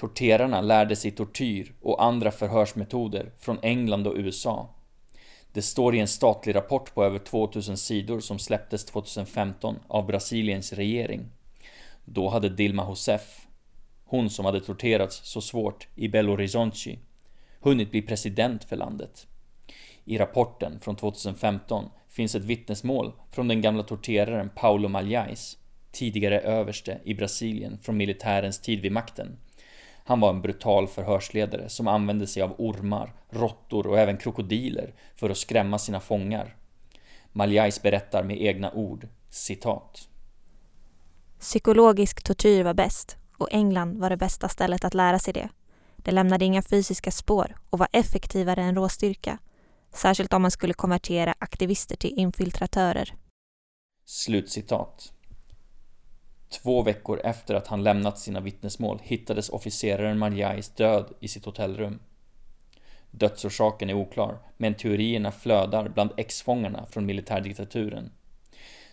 Torterarna 0.00 0.60
lärde 0.60 0.96
sig 0.96 1.10
tortyr 1.10 1.72
och 1.80 2.04
andra 2.04 2.30
förhörsmetoder 2.30 3.32
från 3.38 3.58
England 3.62 4.06
och 4.06 4.14
USA. 4.16 4.68
Det 5.52 5.62
står 5.62 5.94
i 5.94 5.98
en 5.98 6.08
statlig 6.08 6.54
rapport 6.54 6.94
på 6.94 7.04
över 7.04 7.18
2000 7.18 7.76
sidor 7.76 8.20
som 8.20 8.38
släpptes 8.38 8.84
2015 8.84 9.78
av 9.88 10.06
Brasiliens 10.06 10.72
regering. 10.72 11.26
Då 12.04 12.28
hade 12.28 12.48
Dilma 12.48 12.84
Rousseff, 12.84 13.46
hon 14.04 14.30
som 14.30 14.44
hade 14.44 14.60
torterats 14.60 15.20
så 15.24 15.40
svårt 15.40 15.88
i 15.94 16.08
Belo 16.08 16.32
Horizonte, 16.32 16.96
hunnit 17.60 17.90
bli 17.90 18.02
president 18.02 18.64
för 18.64 18.76
landet. 18.76 19.26
I 20.04 20.18
rapporten 20.18 20.80
från 20.80 20.96
2015 20.96 21.88
finns 22.08 22.34
ett 22.34 22.44
vittnesmål 22.44 23.12
från 23.30 23.48
den 23.48 23.60
gamla 23.60 23.82
torteraren 23.82 24.50
Paulo 24.54 24.88
Malhais, 24.88 25.58
tidigare 25.92 26.40
överste 26.40 27.00
i 27.04 27.14
Brasilien 27.14 27.78
från 27.82 27.96
militärens 27.96 28.60
tid 28.60 28.80
vid 28.80 28.92
makten. 28.92 29.38
Han 30.04 30.20
var 30.20 30.30
en 30.30 30.42
brutal 30.42 30.88
förhörsledare 30.88 31.68
som 31.68 31.88
använde 31.88 32.26
sig 32.26 32.42
av 32.42 32.54
ormar, 32.58 33.14
råttor 33.30 33.86
och 33.86 33.98
även 33.98 34.16
krokodiler 34.16 34.94
för 35.16 35.30
att 35.30 35.36
skrämma 35.36 35.78
sina 35.78 36.00
fångar. 36.00 36.56
Malhais 37.32 37.82
berättar 37.82 38.22
med 38.24 38.42
egna 38.42 38.72
ord, 38.72 39.08
citat. 39.30 40.08
Psykologisk 41.40 42.22
tortyr 42.22 42.64
var 42.64 42.74
bäst 42.74 43.16
och 43.38 43.48
England 43.52 43.98
var 43.98 44.10
det 44.10 44.16
bästa 44.16 44.48
stället 44.48 44.84
att 44.84 44.94
lära 44.94 45.18
sig 45.18 45.32
det. 45.32 45.48
Det 45.96 46.10
lämnade 46.10 46.44
inga 46.44 46.62
fysiska 46.62 47.10
spår 47.10 47.56
och 47.70 47.78
var 47.78 47.88
effektivare 47.92 48.62
än 48.62 48.74
råstyrka. 48.74 49.38
Särskilt 49.92 50.32
om 50.32 50.42
man 50.42 50.50
skulle 50.50 50.74
konvertera 50.74 51.34
aktivister 51.38 51.96
till 51.96 52.18
infiltratörer. 52.18 53.14
Slutcitat. 54.04 55.12
Två 56.52 56.82
veckor 56.82 57.20
efter 57.24 57.54
att 57.54 57.66
han 57.66 57.82
lämnat 57.82 58.18
sina 58.18 58.40
vittnesmål 58.40 58.98
hittades 59.02 59.48
officeraren 59.48 60.18
Marjais 60.18 60.68
död 60.68 61.12
i 61.20 61.28
sitt 61.28 61.44
hotellrum. 61.44 61.98
Dödsorsaken 63.10 63.90
är 63.90 63.94
oklar, 63.94 64.38
men 64.56 64.74
teorierna 64.74 65.32
flödar 65.32 65.88
bland 65.88 66.10
ex-fångarna 66.16 66.86
från 66.86 67.06
militärdiktaturen. 67.06 68.10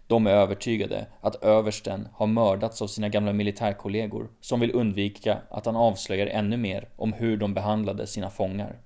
De 0.08 0.28
är 0.28 0.32
övertygade 0.32 1.06
att 1.22 1.44
översten 1.44 2.08
har 2.14 2.28
mördats 2.28 2.82
av 2.82 2.88
sina 2.88 3.10
gamla 3.10 3.34
militärkollegor 3.34 4.30
som 4.42 4.60
vill 4.60 4.76
undvika 4.76 5.38
att 5.50 5.66
han 5.66 5.76
avslöjar 5.76 6.28
ännu 6.28 6.58
mer 6.58 6.90
om 6.96 7.14
hur 7.14 7.38
de 7.38 7.54
behandlade 7.54 8.08
sina 8.08 8.30
fångar. 8.30 8.80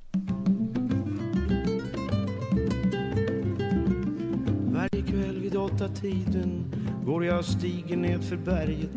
Vid 5.51 5.59
åtta 5.59 5.87
tiden 5.87 6.65
går 7.05 7.25
jag 7.25 7.45
stigen 7.45 8.01
ned 8.01 8.23
för 8.23 8.37
berget 8.37 8.89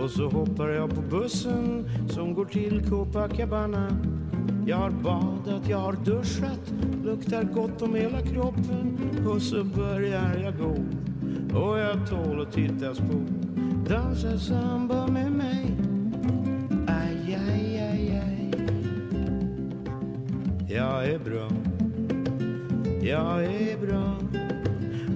och 0.00 0.10
så 0.10 0.28
hoppar 0.28 0.68
jag 0.68 0.94
på 0.94 1.00
bussen 1.00 1.90
som 2.08 2.34
går 2.34 2.44
till 2.44 2.88
Copacabana. 2.88 3.88
Jag 4.66 4.76
har 4.76 4.90
badat, 4.90 5.68
jag 5.68 5.78
har 5.78 5.96
duschat, 6.04 6.72
luktar 7.04 7.42
gott 7.42 7.82
om 7.82 7.94
hela 7.94 8.20
kroppen 8.20 8.98
och 9.28 9.42
så 9.42 9.64
börjar 9.64 10.34
jag 10.44 10.58
gå 10.58 10.76
och 11.58 11.78
jag 11.78 12.08
tål 12.08 12.42
att 12.42 12.52
tittas 12.52 12.98
på. 12.98 13.24
Dansa 13.88 14.38
samba 14.38 15.06
med 15.06 15.32
mig. 15.32 15.76
Aj, 16.86 17.38
aj, 17.48 17.78
aj, 17.78 18.22
aj. 18.24 18.52
Jag 20.68 21.04
är 21.04 21.18
bra. 21.18 21.48
Jag 23.02 23.44
är 23.44 23.86
bra. 23.86 24.18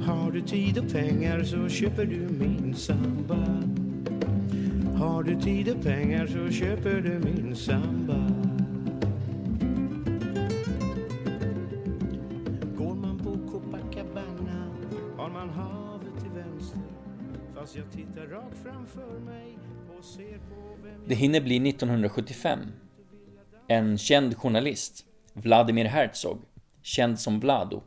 Har 0.06 0.30
du 0.30 0.40
tid 0.40 0.78
och 0.78 0.92
pengar 0.92 1.44
så 1.44 1.68
köper 1.68 2.04
du 2.04 2.18
min 2.18 2.74
samba. 2.74 3.62
Har 4.98 5.22
du 5.22 5.40
tid 5.40 5.68
och 5.68 5.82
pengar 5.82 6.26
så 6.26 6.50
köper 6.50 7.00
du 7.00 7.18
min 7.18 7.56
samba. 7.56 8.30
Går 12.76 12.94
man 12.94 13.18
på 13.18 13.50
Copacabana 13.52 14.66
har 15.16 15.30
man 15.30 15.50
havet 15.50 16.20
till 16.20 16.30
vänster. 16.30 16.80
Fast 17.54 17.76
jag 17.76 17.92
tittar 17.92 18.26
rakt 18.26 18.56
framför 18.62 19.18
mig 19.18 19.58
och 19.98 20.04
ser 20.04 20.38
på 20.38 20.76
vem 20.82 21.00
Det 21.06 21.14
hinner 21.14 21.40
bli 21.40 21.68
1975. 21.68 22.58
En 23.68 23.98
känd 23.98 24.36
journalist, 24.36 25.04
Vladimir 25.32 25.84
Herzog, 25.84 26.38
känd 26.82 27.20
som 27.20 27.40
Vlado, 27.40 27.82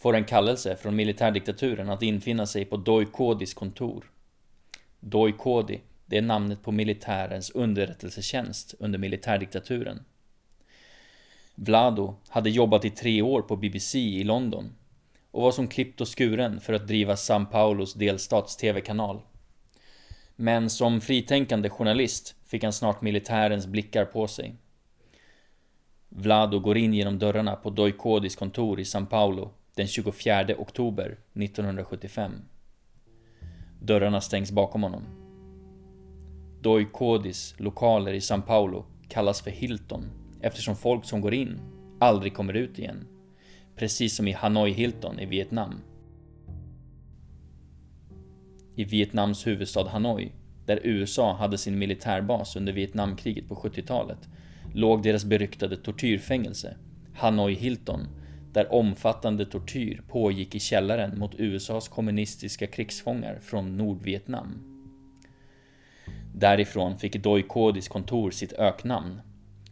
får 0.00 0.16
en 0.16 0.24
kallelse 0.24 0.76
från 0.76 0.96
militärdiktaturen 0.96 1.90
att 1.90 2.02
infinna 2.02 2.46
sig 2.46 2.64
på 2.64 2.76
Doi 2.76 3.06
Kodis 3.06 3.54
kontor. 3.54 4.10
Doi 5.00 5.32
Kodi, 5.32 5.80
det 6.06 6.18
är 6.18 6.22
namnet 6.22 6.62
på 6.62 6.72
militärens 6.72 7.50
underrättelsetjänst 7.50 8.74
under 8.78 8.98
militärdiktaturen. 8.98 10.04
Vlado 11.54 12.14
hade 12.28 12.50
jobbat 12.50 12.84
i 12.84 12.90
tre 12.90 13.22
år 13.22 13.42
på 13.42 13.56
BBC 13.56 13.98
i 13.98 14.24
London 14.24 14.72
och 15.30 15.42
var 15.42 15.52
som 15.52 15.68
klippt 15.68 16.00
och 16.00 16.18
skuren 16.18 16.60
för 16.60 16.72
att 16.72 16.88
driva 16.88 17.14
São 17.14 17.46
Paulos 17.46 17.94
delstats 17.94 18.56
TV-kanal. 18.56 19.20
Men 20.36 20.70
som 20.70 21.00
fritänkande 21.00 21.68
journalist 21.68 22.34
fick 22.46 22.62
han 22.64 22.72
snart 22.72 23.02
militärens 23.02 23.66
blickar 23.66 24.04
på 24.04 24.28
sig. 24.28 24.54
Vlado 26.08 26.58
går 26.58 26.76
in 26.76 26.94
genom 26.94 27.18
dörrarna 27.18 27.56
på 27.56 27.70
Doi 27.70 27.92
Kodis 27.92 28.36
kontor 28.36 28.80
i 28.80 28.82
São 28.82 29.06
Paulo 29.06 29.50
den 29.74 29.86
24 29.86 30.54
oktober 30.58 31.18
1975. 31.34 32.32
Dörrarna 33.80 34.20
stängs 34.20 34.52
bakom 34.52 34.82
honom. 34.82 35.02
Doi 36.60 36.84
Kodis 36.92 37.54
lokaler 37.58 38.12
i 38.12 38.18
São 38.18 38.42
Paulo 38.42 38.86
kallas 39.08 39.42
för 39.42 39.50
Hilton 39.50 40.10
eftersom 40.40 40.76
folk 40.76 41.04
som 41.04 41.20
går 41.20 41.34
in 41.34 41.60
aldrig 42.00 42.34
kommer 42.34 42.54
ut 42.54 42.78
igen. 42.78 43.06
Precis 43.76 44.16
som 44.16 44.28
i 44.28 44.32
Hanoi 44.32 44.70
Hilton 44.70 45.20
i 45.20 45.26
Vietnam. 45.26 45.80
I 48.76 48.84
Vietnams 48.84 49.46
huvudstad 49.46 49.88
Hanoi, 49.88 50.32
där 50.66 50.80
USA 50.82 51.36
hade 51.36 51.58
sin 51.58 51.78
militärbas 51.78 52.56
under 52.56 52.72
Vietnamkriget 52.72 53.48
på 53.48 53.54
70-talet, 53.54 54.28
låg 54.74 55.02
deras 55.02 55.24
beryktade 55.24 55.76
tortyrfängelse, 55.76 56.76
Hanoi 57.14 57.54
Hilton, 57.54 58.06
där 58.52 58.72
omfattande 58.72 59.46
tortyr 59.46 60.02
pågick 60.08 60.54
i 60.54 60.60
källaren 60.60 61.18
mot 61.18 61.34
USAs 61.38 61.88
kommunistiska 61.88 62.66
krigsfångar 62.66 63.38
från 63.42 63.76
Nordvietnam. 63.76 64.70
Därifrån 66.34 66.98
fick 66.98 67.22
Doi 67.22 67.42
Kodis 67.42 67.88
kontor 67.88 68.30
sitt 68.30 68.52
öknamn. 68.52 69.20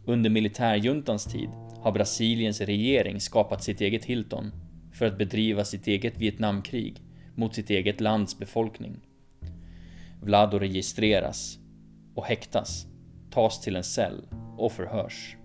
Under 0.05 0.29
militärjuntans 0.29 1.25
tid 1.25 1.49
har 1.81 1.91
Brasiliens 1.91 2.61
regering 2.61 3.19
skapat 3.19 3.63
sitt 3.63 3.81
eget 3.81 4.05
Hilton 4.05 4.51
för 4.93 5.05
att 5.05 5.17
bedriva 5.17 5.65
sitt 5.65 5.87
eget 5.87 6.17
Vietnamkrig 6.17 7.01
mot 7.35 7.55
sitt 7.55 7.69
eget 7.69 8.01
lands 8.01 8.39
befolkning. 8.39 8.99
Vlado 10.21 10.59
registreras 10.59 11.59
och 12.15 12.25
häktas, 12.25 12.85
tas 13.31 13.61
till 13.61 13.75
en 13.75 13.83
cell 13.83 14.27
och 14.57 14.71
förhörs. 14.71 15.35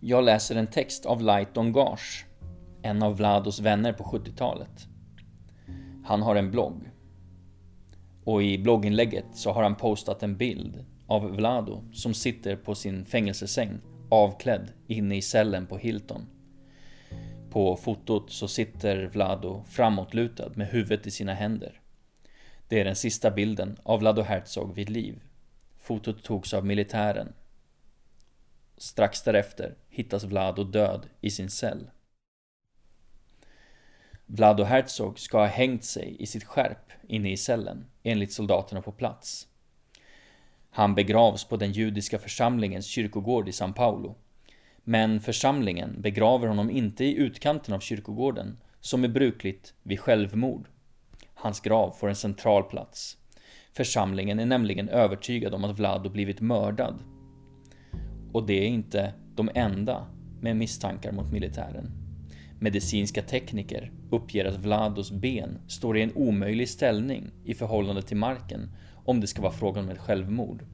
Jag 0.00 0.24
läser 0.24 0.56
en 0.56 0.66
text 0.66 1.06
av 1.06 1.22
Lighton 1.22 1.72
Gage, 1.72 2.26
en 2.82 3.02
av 3.02 3.16
Vlados 3.16 3.60
vänner 3.60 3.92
på 3.92 4.04
70-talet. 4.04 4.88
Han 6.04 6.22
har 6.22 6.36
en 6.36 6.50
blogg. 6.50 6.90
Och 8.24 8.42
i 8.42 8.58
blogginlägget 8.58 9.26
så 9.34 9.52
har 9.52 9.62
han 9.62 9.74
postat 9.74 10.22
en 10.22 10.36
bild 10.36 10.84
av 11.06 11.36
Vlado 11.36 11.84
som 11.92 12.14
sitter 12.14 12.56
på 12.56 12.74
sin 12.74 13.04
fängelsesäng 13.04 13.80
avklädd 14.08 14.72
inne 14.86 15.16
i 15.16 15.22
cellen 15.22 15.66
på 15.66 15.78
Hilton. 15.78 16.26
På 17.50 17.76
fotot 17.76 18.32
så 18.32 18.48
sitter 18.48 19.06
Vlado 19.06 19.64
framåtlutad 19.68 20.50
med 20.54 20.68
huvudet 20.68 21.06
i 21.06 21.10
sina 21.10 21.34
händer. 21.34 21.80
Det 22.68 22.80
är 22.80 22.84
den 22.84 22.96
sista 22.96 23.30
bilden 23.30 23.76
av 23.82 24.00
Vlado 24.00 24.22
Herzog 24.22 24.74
vid 24.74 24.90
liv. 24.90 25.22
Fotot 25.76 26.22
togs 26.22 26.54
av 26.54 26.66
militären. 26.66 27.32
Strax 28.76 29.22
därefter 29.22 29.74
hittas 29.96 30.24
Vlado 30.24 30.64
död 30.64 31.06
i 31.20 31.30
sin 31.30 31.50
cell. 31.50 31.90
Vlado 34.26 34.64
Herzog 34.64 35.18
ska 35.18 35.38
ha 35.38 35.46
hängt 35.46 35.84
sig 35.84 36.16
i 36.18 36.26
sitt 36.26 36.44
skärp 36.44 36.92
inne 37.08 37.32
i 37.32 37.36
cellen, 37.36 37.86
enligt 38.02 38.32
soldaterna 38.32 38.82
på 38.82 38.92
plats. 38.92 39.48
Han 40.70 40.94
begravs 40.94 41.44
på 41.44 41.56
den 41.56 41.72
judiska 41.72 42.18
församlingens 42.18 42.86
kyrkogård 42.86 43.48
i 43.48 43.50
São 43.50 43.72
Paulo. 43.72 44.16
Men 44.84 45.20
församlingen 45.20 46.02
begraver 46.02 46.48
honom 46.48 46.70
inte 46.70 47.04
i 47.04 47.14
utkanten 47.14 47.74
av 47.74 47.80
kyrkogården, 47.80 48.58
som 48.80 49.04
är 49.04 49.08
brukligt 49.08 49.74
vid 49.82 50.00
självmord. 50.00 50.68
Hans 51.34 51.60
grav 51.60 51.90
får 51.90 52.08
en 52.08 52.16
central 52.16 52.62
plats. 52.62 53.18
Församlingen 53.72 54.38
är 54.38 54.46
nämligen 54.46 54.88
övertygad 54.88 55.54
om 55.54 55.64
att 55.64 55.78
Vlado 55.78 56.10
blivit 56.10 56.40
mördad. 56.40 56.98
Och 58.32 58.46
det 58.46 58.64
är 58.64 58.68
inte 58.68 59.14
de 59.36 59.50
enda 59.54 60.06
med 60.40 60.56
misstankar 60.56 61.12
mot 61.12 61.32
militären. 61.32 61.90
Medicinska 62.58 63.22
tekniker 63.22 63.92
uppger 64.10 64.44
att 64.44 64.58
Vlados 64.58 65.10
ben 65.10 65.58
står 65.66 65.98
i 65.98 66.02
en 66.02 66.12
omöjlig 66.14 66.68
ställning 66.68 67.30
i 67.44 67.54
förhållande 67.54 68.02
till 68.02 68.16
marken 68.16 68.70
om 69.04 69.20
det 69.20 69.26
ska 69.26 69.42
vara 69.42 69.52
frågan 69.52 69.84
om 69.84 69.90
ett 69.90 69.98
självmord. 69.98 70.64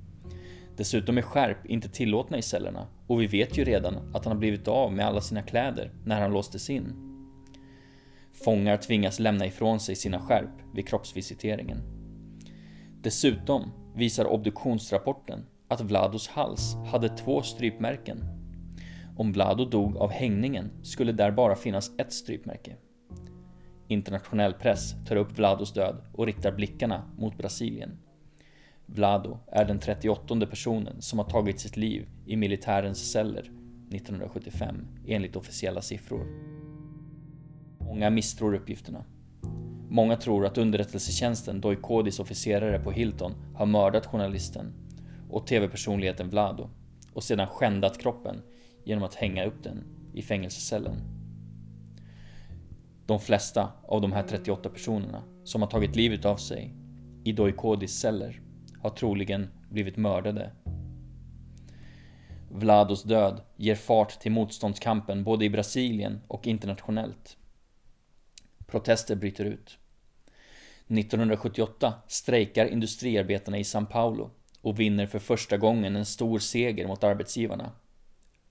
Dessutom 0.76 1.18
är 1.18 1.22
skärp 1.22 1.66
inte 1.66 1.88
tillåtna 1.88 2.38
i 2.38 2.42
cellerna 2.42 2.86
och 3.06 3.20
vi 3.20 3.26
vet 3.26 3.58
ju 3.58 3.64
redan 3.64 3.94
att 4.14 4.24
han 4.24 4.32
har 4.32 4.38
blivit 4.38 4.68
av 4.68 4.92
med 4.92 5.06
alla 5.06 5.20
sina 5.20 5.42
kläder 5.42 5.90
när 6.04 6.20
han 6.20 6.32
låstes 6.32 6.70
in. 6.70 6.92
Fångar 8.44 8.76
tvingas 8.76 9.18
lämna 9.18 9.46
ifrån 9.46 9.80
sig 9.80 9.96
sina 9.96 10.20
skärp 10.20 10.74
vid 10.74 10.88
kroppsvisiteringen. 10.88 11.78
Dessutom 13.02 13.72
visar 13.94 14.24
obduktionsrapporten 14.24 15.46
att 15.68 15.80
Vlados 15.80 16.28
hals 16.28 16.76
hade 16.92 17.08
två 17.08 17.42
strypmärken. 17.42 18.41
Om 19.16 19.32
Vlado 19.32 19.64
dog 19.64 19.96
av 19.96 20.10
hängningen 20.10 20.70
skulle 20.82 21.12
där 21.12 21.30
bara 21.30 21.56
finnas 21.56 21.90
ett 21.98 22.12
strypmärke. 22.12 22.76
Internationell 23.88 24.52
press 24.52 24.94
tar 25.06 25.16
upp 25.16 25.38
Vlados 25.38 25.72
död 25.72 25.96
och 26.12 26.26
riktar 26.26 26.52
blickarna 26.52 27.02
mot 27.18 27.38
Brasilien. 27.38 27.98
Vlado 28.86 29.38
är 29.46 29.64
den 29.64 29.78
38 29.78 30.46
personen 30.46 31.02
som 31.02 31.18
har 31.18 31.26
tagit 31.26 31.60
sitt 31.60 31.76
liv 31.76 32.08
i 32.26 32.36
militärens 32.36 33.12
celler 33.12 33.50
1975 33.90 34.86
enligt 35.06 35.36
officiella 35.36 35.80
siffror. 35.80 36.26
Många 37.78 38.10
misstror 38.10 38.54
uppgifterna. 38.54 39.04
Många 39.88 40.16
tror 40.16 40.46
att 40.46 40.58
underrättelsetjänsten 40.58 41.60
Doikodis 41.60 42.20
officerare 42.20 42.78
på 42.78 42.90
Hilton 42.90 43.34
har 43.54 43.66
mördat 43.66 44.06
journalisten 44.06 44.72
och 45.30 45.46
tv-personligheten 45.46 46.30
Vlado 46.30 46.70
och 47.12 47.24
sedan 47.24 47.46
skändat 47.46 47.98
kroppen 47.98 48.42
genom 48.84 49.04
att 49.04 49.14
hänga 49.14 49.44
upp 49.44 49.62
den 49.62 49.84
i 50.14 50.22
fängelsecellen. 50.22 50.96
De 53.06 53.20
flesta 53.20 53.72
av 53.88 54.00
de 54.00 54.12
här 54.12 54.22
38 54.22 54.68
personerna 54.68 55.22
som 55.44 55.62
har 55.62 55.68
tagit 55.68 55.96
livet 55.96 56.24
av 56.24 56.36
sig 56.36 56.74
i 57.24 57.32
Doikodis 57.32 58.00
celler 58.00 58.40
har 58.80 58.90
troligen 58.90 59.48
blivit 59.70 59.96
mördade. 59.96 60.50
Vlados 62.50 63.02
död 63.02 63.40
ger 63.56 63.74
fart 63.74 64.20
till 64.20 64.32
motståndskampen 64.32 65.24
både 65.24 65.44
i 65.44 65.50
Brasilien 65.50 66.20
och 66.28 66.46
internationellt. 66.46 67.36
Protester 68.66 69.16
bryter 69.16 69.44
ut. 69.44 69.78
1978 70.88 71.94
strejkar 72.08 72.66
industriarbetarna 72.66 73.58
i 73.58 73.62
São 73.62 73.86
Paulo 73.86 74.30
och 74.60 74.80
vinner 74.80 75.06
för 75.06 75.18
första 75.18 75.56
gången 75.56 75.96
en 75.96 76.06
stor 76.06 76.38
seger 76.38 76.86
mot 76.86 77.04
arbetsgivarna. 77.04 77.72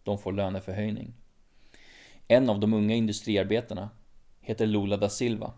De 0.03 0.17
får 0.17 0.31
löneförhöjning. 0.31 1.13
En 2.27 2.49
av 2.49 2.59
de 2.59 2.73
unga 2.73 2.95
industriarbetarna 2.95 3.89
heter 4.39 4.65
Lula 4.65 4.97
da 4.97 5.09
Silva. 5.09 5.53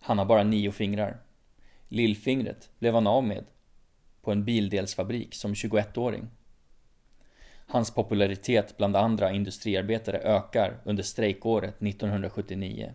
Han 0.00 0.18
har 0.18 0.24
bara 0.24 0.42
nio 0.42 0.72
fingrar. 0.72 1.20
Lillfingret 1.88 2.70
blev 2.78 2.94
han 2.94 3.06
av 3.06 3.24
med 3.24 3.44
på 4.22 4.32
en 4.32 4.44
bildelsfabrik 4.44 5.34
som 5.34 5.54
21-åring. 5.54 6.28
Hans 7.66 7.94
popularitet 7.94 8.76
bland 8.76 8.96
andra 8.96 9.32
industriarbetare 9.32 10.18
ökar 10.18 10.80
under 10.84 11.02
strejkåret 11.02 11.82
1979. 11.82 12.92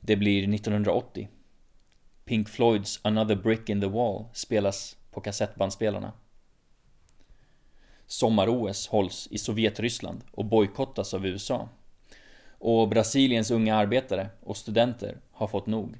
Det 0.00 0.16
blir 0.16 0.54
1980. 0.54 1.28
Pink 2.24 2.48
Floyds 2.48 3.00
Another 3.02 3.36
Brick 3.36 3.68
in 3.68 3.80
the 3.80 3.86
Wall 3.86 4.24
spelas 4.32 4.96
på 5.10 5.20
kassettbandspelarna. 5.20 6.12
Sommar-OS 8.08 8.88
hålls 8.88 9.28
i 9.30 9.38
Sovjetryssland 9.38 10.24
och 10.30 10.44
bojkottas 10.44 11.14
av 11.14 11.26
USA. 11.26 11.68
Och 12.58 12.88
Brasiliens 12.88 13.50
unga 13.50 13.76
arbetare 13.76 14.28
och 14.40 14.56
studenter 14.56 15.20
har 15.32 15.46
fått 15.46 15.66
nog. 15.66 15.98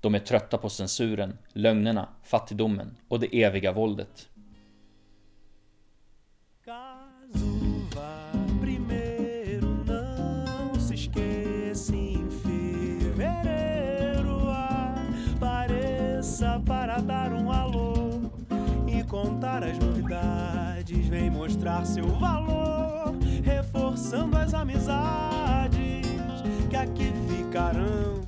De 0.00 0.14
är 0.14 0.18
trötta 0.18 0.58
på 0.58 0.68
censuren, 0.68 1.38
lögnerna, 1.52 2.08
fattigdomen 2.24 2.96
och 3.08 3.20
det 3.20 3.42
eviga 3.42 3.72
våldet. 3.72 4.28
Mostrar 21.60 21.84
seu 21.84 22.06
valor, 22.06 23.12
reforçando 23.44 24.38
as 24.38 24.54
amizades 24.54 26.06
que 26.70 26.76
aqui 26.76 27.12
ficarão. 27.28 28.24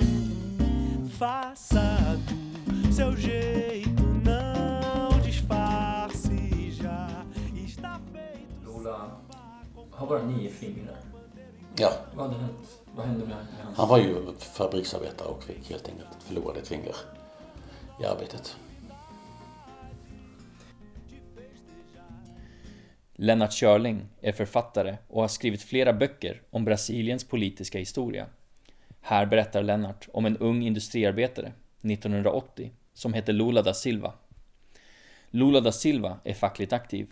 Faça 1.19 2.19
do 2.67 2.93
seu 2.93 3.17
jeito, 3.17 4.03
não 4.23 5.19
disfarce, 5.21 6.73
já 6.73 7.25
está 7.57 7.99
feito. 8.13 8.71
Lola 8.71 9.19
har 9.93 10.07
bara 10.07 10.23
nio 10.25 10.51
fingrar. 10.51 11.01
Ja, 11.79 11.91
Vad 12.15 12.29
hade 12.29 12.39
hänt? 12.39 12.69
Vad 12.95 13.07
hände 13.07 13.27
med 13.27 13.37
hans... 13.37 13.79
han 13.79 13.89
var 13.89 13.99
ju 13.99 14.35
fabriksarbetare 14.39 15.29
och 15.29 15.43
fick 15.43 15.71
helt 15.71 15.89
enkelt 15.89 16.09
förlora 16.19 16.59
ett 16.59 16.69
finger 16.69 16.97
i 18.01 18.05
arbetet. 18.05 18.57
Lennart 23.15 23.53
Körling 23.53 24.09
är 24.21 24.33
författare 24.33 24.97
och 25.09 25.21
har 25.21 25.29
skrivit 25.29 25.63
flera 25.63 25.93
böcker 25.93 26.43
om 26.51 26.65
Brasiliens 26.65 27.25
politiska 27.25 27.79
historia. 27.79 28.27
Här 29.01 29.27
berättar 29.27 29.63
Lennart 29.63 30.09
om 30.13 30.27
en 30.27 30.37
ung 30.37 30.63
industriarbetare, 30.63 31.53
1980, 31.81 32.71
som 32.95 33.15
heter 33.15 33.33
Lula 33.33 33.63
da 33.63 33.75
Silva. 33.75 34.13
Lula 35.31 35.61
da 35.61 35.73
Silva 35.73 36.19
är 36.25 36.35
fackligt 36.35 36.73
aktiv 36.73 37.11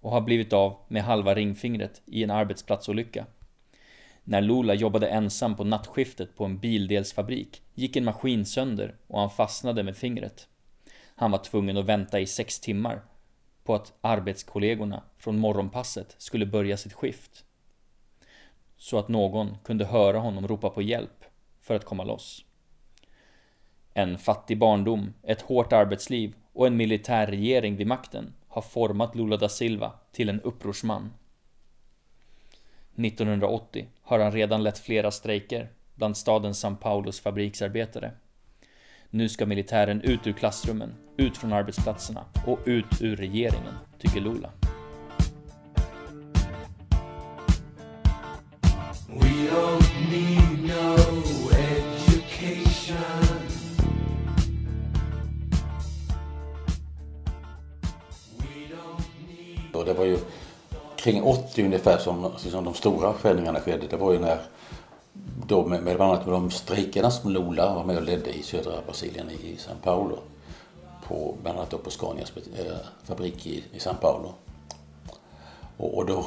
och 0.00 0.10
har 0.10 0.20
blivit 0.20 0.52
av 0.52 0.76
med 0.88 1.02
halva 1.02 1.34
ringfingret 1.34 2.02
i 2.06 2.24
en 2.24 2.30
arbetsplatsolycka. 2.30 3.26
När 4.24 4.40
Lula 4.40 4.74
jobbade 4.74 5.08
ensam 5.08 5.56
på 5.56 5.64
nattskiftet 5.64 6.36
på 6.36 6.44
en 6.44 6.58
bildelsfabrik 6.58 7.62
gick 7.74 7.96
en 7.96 8.04
maskin 8.04 8.46
sönder 8.46 8.94
och 9.06 9.20
han 9.20 9.30
fastnade 9.30 9.82
med 9.82 9.96
fingret. 9.96 10.48
Han 11.14 11.30
var 11.30 11.38
tvungen 11.38 11.76
att 11.76 11.84
vänta 11.84 12.20
i 12.20 12.26
sex 12.26 12.60
timmar 12.60 13.02
på 13.68 13.74
att 13.74 13.92
arbetskollegorna 14.00 15.02
från 15.18 15.38
morgonpasset 15.38 16.14
skulle 16.18 16.46
börja 16.46 16.76
sitt 16.76 16.92
skift. 16.92 17.44
Så 18.76 18.98
att 18.98 19.08
någon 19.08 19.56
kunde 19.64 19.84
höra 19.84 20.18
honom 20.18 20.48
ropa 20.48 20.70
på 20.70 20.82
hjälp 20.82 21.24
för 21.60 21.74
att 21.74 21.84
komma 21.84 22.04
loss. 22.04 22.44
En 23.94 24.18
fattig 24.18 24.58
barndom, 24.58 25.14
ett 25.22 25.42
hårt 25.42 25.72
arbetsliv 25.72 26.34
och 26.52 26.66
en 26.66 26.76
militärregering 26.76 27.76
vid 27.76 27.86
makten 27.86 28.34
har 28.48 28.62
format 28.62 29.14
Lula 29.14 29.36
da 29.36 29.48
Silva 29.48 29.92
till 30.12 30.28
en 30.28 30.40
upprorsman. 30.40 31.12
1980 32.96 33.86
har 34.02 34.18
han 34.18 34.32
redan 34.32 34.62
lett 34.62 34.78
flera 34.78 35.10
strejker 35.10 35.68
bland 35.94 36.16
stadens 36.16 36.64
São 36.64 36.76
Paulos 36.76 37.20
fabriksarbetare. 37.20 38.12
Nu 39.10 39.28
ska 39.28 39.46
militären 39.46 40.00
ut 40.00 40.26
ur 40.26 40.32
klassrummen, 40.32 40.94
ut 41.16 41.36
från 41.36 41.52
arbetsplatserna 41.52 42.24
och 42.46 42.58
ut 42.64 43.00
ur 43.00 43.16
regeringen, 43.16 43.74
tycker 43.98 44.20
Lula. 44.20 44.50
We 49.08 49.28
don't 49.50 50.10
need 50.10 50.68
no 50.68 50.96
education. 51.50 52.96
Och 59.74 59.84
det 59.84 59.94
var 59.94 60.04
ju 60.04 60.18
kring 60.96 61.22
80 61.22 61.64
ungefär 61.64 61.98
som, 61.98 62.32
som 62.36 62.64
de 62.64 62.74
stora 62.74 63.12
skändningarna 63.12 63.60
skedde. 63.60 63.86
Det 63.90 63.96
var 63.96 64.12
ju 64.12 64.18
när 64.18 64.38
då 65.48 65.66
med, 65.66 65.82
med 65.82 65.96
bland 65.96 66.12
annat 66.12 66.26
med 66.26 66.34
de 66.34 66.50
strejkerna 66.50 67.10
som 67.10 67.30
Lula 67.30 67.74
var 67.74 67.84
med 67.84 67.96
och 67.96 68.02
ledde 68.02 68.32
i 68.32 68.42
södra 68.42 68.72
Brasilien 68.86 69.30
i 69.30 69.56
São 69.56 69.82
Paulo. 69.82 70.18
På, 71.04 71.36
bland 71.42 71.58
annat 71.58 71.70
då 71.70 71.78
på 71.78 71.90
Scanias 71.90 72.32
eh, 72.36 72.76
fabrik 73.04 73.46
i, 73.46 73.64
i 73.72 73.78
São 73.78 73.94
Paulo. 74.00 74.34
Och, 75.76 75.98
och, 75.98 76.06
då, 76.06 76.24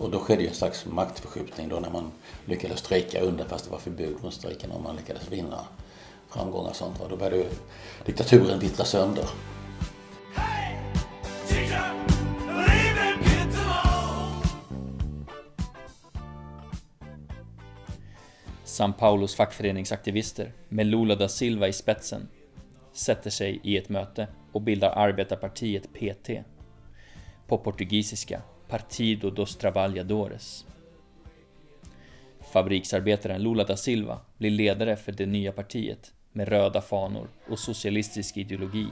och 0.00 0.10
då 0.10 0.18
skedde 0.18 0.42
ju 0.42 0.48
en 0.48 0.54
slags 0.54 0.86
maktförskjutning 0.86 1.68
då 1.68 1.80
när 1.80 1.90
man 1.90 2.10
lyckades 2.44 2.78
strejka 2.78 3.20
under 3.20 3.44
fast 3.44 3.64
det 3.64 3.70
var 3.70 3.78
förbud 3.78 4.16
mot 4.22 4.34
strejken 4.34 4.70
och 4.70 4.82
man 4.82 4.96
lyckades 4.96 5.32
vinna 5.32 5.58
framgångar 6.28 6.70
och 6.70 6.76
sånt. 6.76 6.96
Då 7.10 7.16
började 7.16 7.44
diktaturen 8.04 8.58
vittra 8.58 8.84
sönder. 8.84 9.24
São 18.72 18.92
Paulos 18.92 19.34
fackföreningsaktivister 19.34 20.52
med 20.68 20.86
Lula 20.86 21.14
da 21.14 21.28
Silva 21.28 21.68
i 21.68 21.72
spetsen 21.72 22.28
sätter 22.92 23.30
sig 23.30 23.60
i 23.62 23.76
ett 23.76 23.88
möte 23.88 24.28
och 24.52 24.62
bildar 24.62 24.90
arbetarpartiet 24.90 25.82
PT. 25.92 26.30
På 27.46 27.58
portugisiska 27.58 28.42
Partido 28.68 29.30
dos 29.30 29.56
Trabalhadores. 29.56 30.66
Fabriksarbetaren 32.52 33.42
Lula 33.42 33.64
da 33.64 33.76
Silva 33.76 34.20
blir 34.38 34.50
ledare 34.50 34.96
för 34.96 35.12
det 35.12 35.26
nya 35.26 35.52
partiet 35.52 36.12
med 36.32 36.48
röda 36.48 36.80
fanor 36.80 37.28
och 37.48 37.58
socialistisk 37.58 38.36
ideologi. 38.36 38.86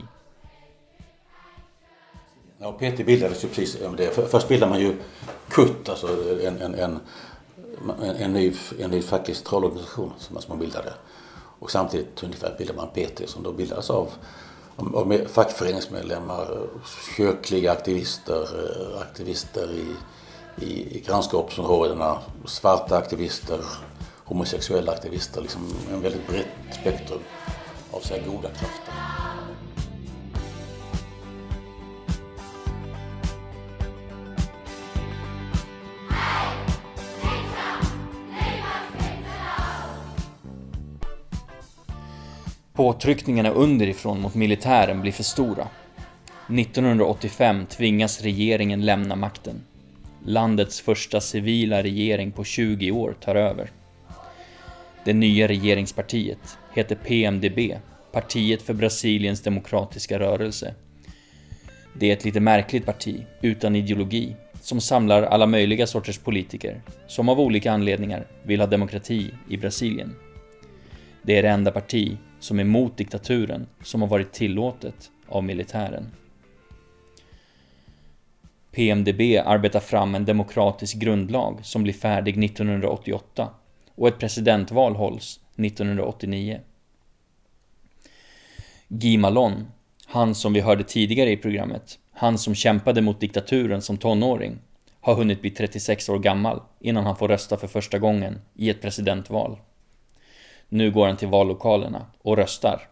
Ja, 2.57 2.71
PT 2.71 3.05
bildades 3.05 3.43
ju 3.43 3.47
precis. 3.47 3.77
Först 4.29 4.47
bildade 4.47 4.69
man 4.69 4.81
ju 4.81 4.93
KUT, 5.49 5.89
alltså 5.89 6.07
en, 6.47 6.61
en, 6.61 6.75
en 6.75 6.99
en, 7.89 8.15
en, 8.15 8.33
ny, 8.33 8.53
en 8.79 8.91
ny 8.91 9.01
facklig 9.01 9.37
centralorganisation 9.37 10.13
som 10.19 10.39
man 10.49 10.59
bildade. 10.59 10.93
Och 11.59 11.71
samtidigt 11.71 12.23
ungefär 12.23 12.55
bildade 12.57 12.77
man 12.77 12.87
PT 12.87 13.29
som 13.29 13.43
då 13.43 13.51
bildades 13.51 13.89
av, 13.89 14.09
av 14.75 15.27
fackföreningsmedlemmar, 15.27 16.67
kyrkliga 17.17 17.71
aktivister, 17.71 18.41
eh, 18.41 19.01
aktivister 19.01 19.71
i, 19.71 19.85
i, 20.65 20.97
i 20.97 20.99
grannskapsområdena, 20.99 22.17
svarta 22.45 22.97
aktivister, 22.97 23.59
homosexuella 24.23 24.91
aktivister, 24.91 25.41
liksom 25.41 25.67
en 25.93 26.01
väldigt 26.01 26.27
brett 26.27 26.47
spektrum 26.81 27.19
av 27.91 27.99
så 27.99 28.13
goda 28.13 28.49
krafter. 28.49 28.93
Påtryckningarna 42.73 43.49
underifrån 43.49 44.21
mot 44.21 44.35
militären 44.35 45.01
blir 45.01 45.11
för 45.11 45.23
stora. 45.23 45.67
1985 46.59 47.65
tvingas 47.65 48.21
regeringen 48.21 48.85
lämna 48.85 49.15
makten. 49.15 49.61
Landets 50.25 50.81
första 50.81 51.21
civila 51.21 51.83
regering 51.83 52.31
på 52.31 52.43
20 52.43 52.91
år 52.91 53.15
tar 53.19 53.35
över. 53.35 53.71
Det 55.05 55.13
nya 55.13 55.47
regeringspartiet 55.47 56.57
heter 56.73 56.95
PMDB, 56.95 57.59
Partiet 58.11 58.61
för 58.61 58.73
Brasiliens 58.73 59.41
demokratiska 59.41 60.19
rörelse. 60.19 60.75
Det 61.93 62.09
är 62.09 62.13
ett 62.13 62.25
lite 62.25 62.39
märkligt 62.39 62.85
parti, 62.85 63.25
utan 63.41 63.75
ideologi, 63.75 64.35
som 64.61 64.81
samlar 64.81 65.23
alla 65.23 65.45
möjliga 65.45 65.87
sorters 65.87 66.17
politiker, 66.17 66.81
som 67.07 67.29
av 67.29 67.39
olika 67.39 67.71
anledningar 67.71 68.27
vill 68.43 68.59
ha 68.59 68.67
demokrati 68.67 69.31
i 69.49 69.57
Brasilien. 69.57 70.15
Det 71.21 71.37
är 71.37 71.43
det 71.43 71.49
enda 71.49 71.71
parti 71.71 72.17
som 72.41 72.59
är 72.59 72.63
mot 72.63 72.97
diktaturen 72.97 73.67
som 73.83 74.01
har 74.01 74.07
varit 74.07 74.31
tillåtet 74.31 75.11
av 75.27 75.43
militären. 75.43 76.11
PMDB 78.71 79.21
arbetar 79.45 79.79
fram 79.79 80.15
en 80.15 80.25
demokratisk 80.25 80.97
grundlag 80.97 81.59
som 81.63 81.83
blir 81.83 81.93
färdig 81.93 82.43
1988 82.43 83.49
och 83.95 84.07
ett 84.07 84.19
presidentval 84.19 84.95
hålls 84.95 85.39
1989. 85.55 86.59
Guy 88.87 89.17
Malon, 89.17 89.67
han 90.05 90.35
som 90.35 90.53
vi 90.53 90.59
hörde 90.59 90.83
tidigare 90.83 91.31
i 91.31 91.37
programmet, 91.37 91.99
han 92.11 92.37
som 92.37 92.55
kämpade 92.55 93.01
mot 93.01 93.19
diktaturen 93.19 93.81
som 93.81 93.97
tonåring, 93.97 94.59
har 95.01 95.15
hunnit 95.15 95.41
bli 95.41 95.49
36 95.49 96.09
år 96.09 96.19
gammal 96.19 96.61
innan 96.79 97.05
han 97.05 97.15
får 97.15 97.27
rösta 97.27 97.57
för 97.57 97.67
första 97.67 97.99
gången 97.99 98.41
i 98.55 98.69
ett 98.69 98.81
presidentval. 98.81 99.57
Nu 100.73 100.91
går 100.91 101.07
han 101.07 101.17
till 101.17 101.27
vallokalerna 101.27 102.05
och 102.21 102.37
röstar. 102.37 102.87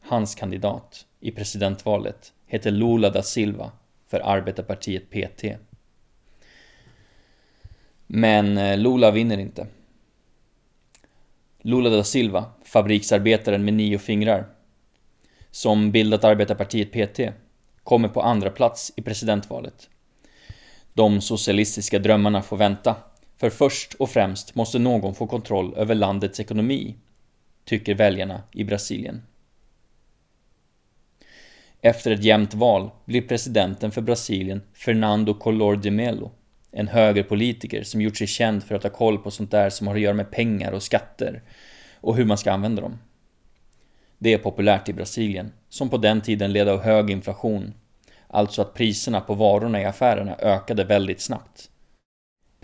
Hans 0.00 0.34
kandidat 0.34 1.06
i 1.20 1.30
presidentvalet 1.30 2.32
heter 2.46 2.70
Lula 2.70 3.10
da 3.10 3.22
Silva 3.22 3.72
för 4.06 4.20
arbetarpartiet 4.20 5.10
PT. 5.10 5.44
Men 8.06 8.58
eh, 8.58 8.78
Lula 8.78 9.10
vinner 9.10 9.38
inte. 9.38 9.66
Lula 11.58 11.90
da 11.90 12.04
Silva, 12.04 12.44
fabriksarbetaren 12.64 13.64
med 13.64 13.74
nio 13.74 13.98
fingrar, 13.98 14.46
som 15.50 15.90
bildat 15.90 16.24
arbetarpartiet 16.24 16.92
PT, 16.92 17.20
kommer 17.82 18.08
på 18.08 18.22
andra 18.22 18.50
plats 18.50 18.92
i 18.96 19.02
presidentvalet. 19.02 19.90
De 20.92 21.20
socialistiska 21.20 21.98
drömmarna 21.98 22.42
får 22.42 22.56
vänta 22.56 22.96
för 23.44 23.50
först 23.50 23.94
och 23.94 24.10
främst 24.10 24.54
måste 24.54 24.78
någon 24.78 25.14
få 25.14 25.26
kontroll 25.26 25.74
över 25.76 25.94
landets 25.94 26.40
ekonomi, 26.40 26.94
tycker 27.64 27.94
väljarna 27.94 28.42
i 28.52 28.64
Brasilien. 28.64 29.22
Efter 31.80 32.10
ett 32.10 32.24
jämnt 32.24 32.54
val 32.54 32.90
blir 33.04 33.22
presidenten 33.22 33.90
för 33.90 34.00
Brasilien 34.00 34.62
Fernando 34.74 35.34
Collor 35.34 35.76
de 35.76 35.90
Mello, 35.90 36.30
en 36.70 36.88
högerpolitiker 36.88 37.82
som 37.82 38.00
gjort 38.00 38.16
sig 38.16 38.26
känd 38.26 38.64
för 38.64 38.74
att 38.74 38.82
ha 38.82 38.90
koll 38.90 39.18
på 39.18 39.30
sånt 39.30 39.50
där 39.50 39.70
som 39.70 39.86
har 39.86 39.94
att 39.94 40.00
göra 40.00 40.14
med 40.14 40.30
pengar 40.30 40.72
och 40.72 40.82
skatter 40.82 41.42
och 42.00 42.16
hur 42.16 42.24
man 42.24 42.38
ska 42.38 42.52
använda 42.52 42.82
dem. 42.82 42.98
Det 44.18 44.32
är 44.32 44.38
populärt 44.38 44.88
i 44.88 44.92
Brasilien, 44.92 45.52
som 45.68 45.90
på 45.90 45.96
den 45.96 46.20
tiden 46.20 46.52
led 46.52 46.68
av 46.68 46.82
hög 46.82 47.10
inflation, 47.10 47.74
alltså 48.28 48.62
att 48.62 48.74
priserna 48.74 49.20
på 49.20 49.34
varorna 49.34 49.80
i 49.80 49.84
affärerna 49.84 50.36
ökade 50.38 50.84
väldigt 50.84 51.20
snabbt. 51.20 51.70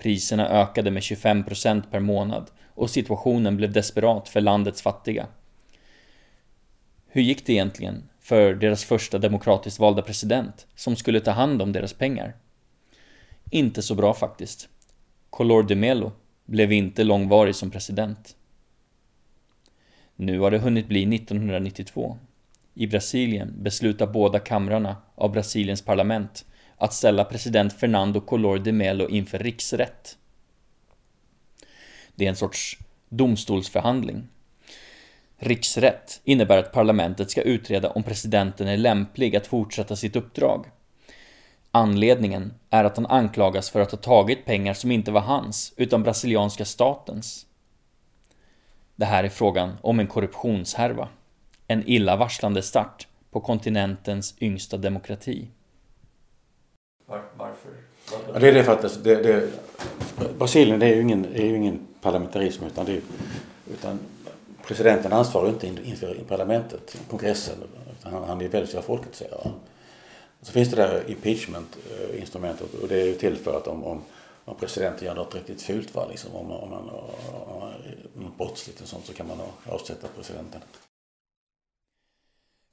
Priserna 0.01 0.49
ökade 0.49 0.91
med 0.91 1.03
25% 1.03 1.83
per 1.91 2.01
månad 2.01 2.51
och 2.75 2.91
situationen 2.91 3.57
blev 3.57 3.73
desperat 3.73 4.29
för 4.29 4.41
landets 4.41 4.83
fattiga. 4.83 5.27
Hur 7.09 7.23
gick 7.23 7.47
det 7.47 7.53
egentligen 7.53 8.09
för 8.21 8.55
deras 8.55 8.85
första 8.85 9.19
demokratiskt 9.19 9.79
valda 9.79 10.03
president 10.03 10.67
som 10.75 10.97
skulle 10.97 11.21
ta 11.21 11.31
hand 11.31 11.63
om 11.63 11.73
deras 11.73 11.93
pengar? 11.93 12.37
Inte 13.51 13.83
så 13.83 13.95
bra 13.95 14.15
faktiskt. 14.15 14.69
Color 15.31 15.63
de 15.63 15.75
Melo 15.75 16.13
blev 16.45 16.73
inte 16.73 17.05
långvarig 17.05 17.55
som 17.55 17.71
president. 17.71 18.37
Nu 20.17 20.39
har 20.39 20.51
det 20.51 20.59
hunnit 20.59 20.89
bli 20.89 21.15
1992. 21.17 22.19
I 22.75 22.87
Brasilien 22.87 23.55
beslutar 23.63 24.07
båda 24.07 24.39
kamrarna 24.39 24.97
av 25.15 25.33
Brasiliens 25.33 25.83
parlament 25.83 26.45
att 26.81 26.95
ställa 26.95 27.25
president 27.25 27.73
Fernando 27.73 28.21
Collor 28.21 28.59
de 28.59 28.73
Melo 28.73 29.09
inför 29.09 29.39
riksrätt. 29.39 30.17
Det 32.15 32.25
är 32.25 32.29
en 32.29 32.37
sorts 32.37 32.79
domstolsförhandling. 33.09 34.29
Riksrätt 35.39 36.21
innebär 36.25 36.59
att 36.59 36.73
parlamentet 36.73 37.31
ska 37.31 37.43
utreda 37.43 37.91
om 37.91 38.03
presidenten 38.03 38.69
är 38.69 38.77
lämplig 38.77 39.37
att 39.37 39.47
fortsätta 39.47 39.97
sitt 39.97 40.17
uppdrag. 40.17 40.67
Anledningen 41.71 42.55
är 42.71 42.85
att 42.85 42.97
han 42.97 43.07
anklagas 43.07 43.71
för 43.71 43.81
att 43.81 43.91
ha 43.91 43.99
tagit 43.99 44.45
pengar 44.45 44.75
som 44.75 44.91
inte 44.91 45.11
var 45.11 45.21
hans, 45.21 45.73
utan 45.77 46.03
brasilianska 46.03 46.65
statens. 46.65 47.47
Det 48.97 49.07
här 49.07 49.25
är 49.25 49.29
frågan 49.29 49.77
om 49.83 50.01
en 50.01 50.07
korruptionshärva. 50.07 51.09
En 51.67 51.89
illavarslande 51.89 52.63
start 52.63 53.09
på 53.31 53.41
kontinentens 53.41 54.35
yngsta 54.41 54.77
demokrati. 54.77 55.49
Var, 57.11 57.23
varför? 57.37 57.71
Ja, 58.33 58.39
det 58.39 58.49
är 58.49 58.53
det 58.53 58.65
för 58.65 58.73
att 58.73 59.05
det, 59.05 59.15
det, 59.15 59.51
Brasilien 60.39 60.81
det 60.81 60.87
är 60.87 60.95
ju 60.95 61.03
ingen, 61.03 61.25
är 61.25 61.45
ju 61.47 61.57
ingen 61.57 61.87
parlamentarism 62.01 62.65
utan, 62.65 62.87
det 62.87 63.01
utan 63.73 63.99
presidenten 64.67 65.13
ansvarar 65.13 65.49
inte 65.49 65.67
inför 65.67 66.15
parlamentet, 66.29 66.97
kongressen. 67.11 67.55
Utan 67.99 68.13
han, 68.13 68.25
han 68.25 68.41
är 68.41 68.49
väljs 68.49 68.75
av 68.75 68.83
folket 68.83 69.15
säger 69.15 69.37
han. 69.45 69.53
Så 70.43 70.53
finns 70.53 70.71
det 70.71 70.77
där 70.77 71.11
impeachment-instrumentet 71.11 72.75
och 72.83 72.89
det 72.89 73.01
är 73.01 73.07
ju 73.07 73.15
till 73.15 73.37
för 73.37 73.57
att 73.57 73.67
om, 73.67 73.85
om, 73.85 74.03
om 74.45 74.57
presidenten 74.57 75.07
gör 75.07 75.15
något 75.15 75.35
riktigt 75.35 75.63
fult, 75.63 75.95
va, 75.95 76.07
liksom, 76.11 76.35
om, 76.35 76.51
om, 76.51 76.73
om, 76.73 76.89
om, 76.89 77.63
om 78.17 78.33
brottsligt 78.39 78.81
och 78.81 78.89
sånt 78.89 79.07
så 79.07 79.13
kan 79.13 79.27
man 79.29 79.39
avsätta 79.65 80.09
presidenten. 80.17 80.61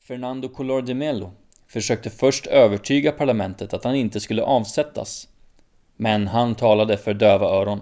Fernando 0.08 0.50
Collor 0.50 0.82
de 0.82 0.94
Mello 0.94 1.32
försökte 1.68 2.10
först 2.10 2.48
övertyga 2.48 3.12
parlamentet 3.12 3.74
att 3.74 3.84
han 3.84 3.96
inte 3.96 4.20
skulle 4.20 4.44
avsättas. 4.44 5.28
Men 5.96 6.28
han 6.28 6.56
talade 6.56 6.98
för 6.98 7.14
döva 7.14 7.48
öron. 7.48 7.82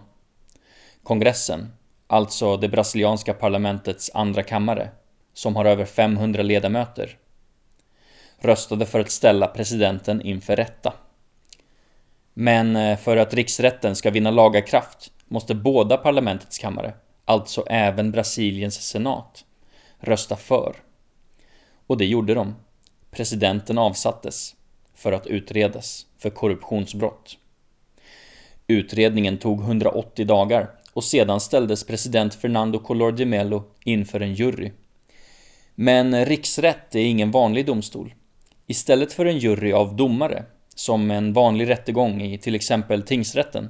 Kongressen, 1.04 1.74
alltså 2.08 2.58
det 2.58 2.70
brasilianska 2.70 3.34
parlamentets 3.34 4.12
andra 4.14 4.44
kammare, 4.44 4.90
som 5.34 5.56
har 5.56 5.66
över 5.66 5.86
500 5.86 6.44
ledamöter, 6.44 7.18
röstade 8.40 8.86
för 8.86 9.00
att 9.00 9.12
ställa 9.12 9.48
presidenten 9.48 10.22
inför 10.22 10.56
rätta. 10.56 10.94
Men 12.34 12.76
eh, 12.76 12.98
för 12.98 13.18
att 13.18 13.34
riksrätten 13.34 13.96
ska 13.96 14.12
vinna 14.12 14.32
lagakraft 14.32 15.12
måste 15.28 15.56
båda 15.56 15.98
parlamentets 15.98 16.58
kammare, 16.58 16.94
alltså 17.26 17.64
även 17.68 18.12
Brasiliens 18.12 18.88
senat, 18.88 19.46
rösta 20.00 20.36
för. 20.36 20.76
Och 21.88 21.98
det 21.98 22.06
gjorde 22.06 22.34
de. 22.34 22.56
Presidenten 23.16 23.78
avsattes 23.78 24.56
för 24.96 25.12
att 25.12 25.28
utredas 25.28 26.06
för 26.18 26.30
korruptionsbrott. 26.30 27.38
Utredningen 28.68 29.38
tog 29.38 29.62
180 29.62 30.26
dagar 30.26 30.72
och 30.94 31.04
sedan 31.04 31.40
ställdes 31.40 31.84
president 31.84 32.36
Fernando 32.36 32.80
Collor 32.80 33.12
de 33.12 33.26
Mello 33.26 33.64
inför 33.84 34.20
en 34.20 34.34
jury. 34.34 34.72
Men 35.76 36.26
riksrätt 36.26 36.96
är 36.96 37.00
ingen 37.00 37.32
vanlig 37.32 37.66
domstol. 37.66 38.14
Istället 38.68 39.14
för 39.14 39.26
en 39.26 39.40
jury 39.40 39.72
av 39.72 39.96
domare, 39.96 40.46
som 40.76 41.12
en 41.12 41.34
vanlig 41.34 41.70
rättegång 41.70 42.22
i 42.22 42.38
till 42.38 42.56
exempel 42.56 43.04
tingsrätten, 43.04 43.70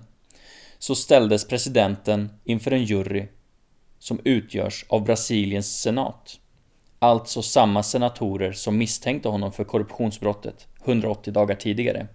så 0.79 0.95
ställdes 0.95 1.47
presidenten 1.47 2.29
inför 2.43 2.71
en 2.71 2.83
jury 2.83 3.27
som 3.99 4.19
utgörs 4.23 4.85
av 4.89 5.03
Brasiliens 5.03 5.81
senat. 5.81 6.39
Alltså 7.05 7.41
samma 7.41 7.83
senatorer 7.83 8.51
som 8.51 8.77
misstänkte 8.77 9.29
honom 9.29 9.51
för 9.51 9.63
korruptionsbrottet 9.63 10.67
180 10.85 11.33
dagar 11.33 11.55
tidigare. 11.55 12.07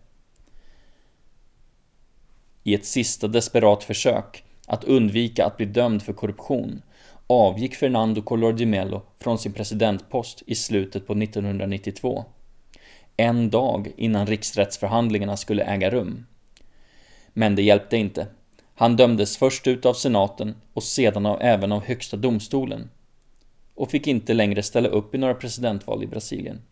I 2.62 2.74
ett 2.74 2.86
sista 2.86 3.28
desperat 3.28 3.84
försök 3.84 4.44
att 4.66 4.84
undvika 4.84 5.46
att 5.46 5.56
bli 5.56 5.66
dömd 5.66 6.02
för 6.02 6.12
korruption 6.12 6.82
avgick 7.26 7.74
Fernando 7.74 8.22
Collor 8.22 8.52
de 8.52 8.66
Mello 8.66 9.02
från 9.18 9.38
sin 9.38 9.52
presidentpost 9.52 10.42
i 10.46 10.54
slutet 10.54 11.06
på 11.06 11.12
1992. 11.12 12.24
En 13.16 13.50
dag 13.50 13.92
innan 13.96 14.26
riksrättsförhandlingarna 14.26 15.36
skulle 15.36 15.64
äga 15.64 15.90
rum. 15.90 16.26
Men 17.32 17.54
det 17.56 17.62
hjälpte 17.62 17.96
inte. 17.96 18.26
Han 18.74 18.96
dömdes 18.96 19.36
först 19.36 19.66
ut 19.66 19.86
av 19.86 19.94
senaten 19.94 20.54
och 20.72 20.82
sedan 20.82 21.26
även 21.26 21.72
av 21.72 21.84
högsta 21.84 22.16
domstolen 22.16 22.90
och 23.80 23.90
fick 23.90 24.06
inte 24.06 24.34
längre 24.34 24.62
ställa 24.62 24.88
upp 24.88 25.14
i 25.14 25.18
några 25.18 25.34
presidentval 25.34 26.02
i 26.02 26.06
Brasilien. 26.06 26.62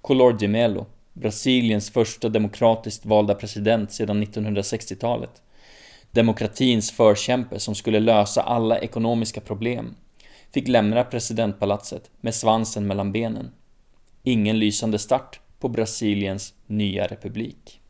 Collor 0.00 0.32
de 0.32 0.48
Mello, 0.48 0.86
Brasiliens 1.12 1.90
första 1.90 2.28
demokratiskt 2.28 3.06
valda 3.06 3.34
president 3.34 3.92
sedan 3.92 4.24
1960-talet, 4.24 5.42
demokratins 6.10 6.90
förkämpe 6.90 7.60
som 7.60 7.74
skulle 7.74 8.00
lösa 8.00 8.42
alla 8.42 8.78
ekonomiska 8.78 9.40
problem, 9.40 9.94
fick 10.54 10.68
lämna 10.68 11.04
presidentpalatset 11.04 12.10
med 12.20 12.34
svansen 12.34 12.86
mellan 12.86 13.12
benen. 13.12 13.50
Ingen 14.22 14.58
lysande 14.58 14.98
start 14.98 15.40
på 15.58 15.68
Brasiliens 15.68 16.54
nya 16.66 17.06
republik. 17.06 17.80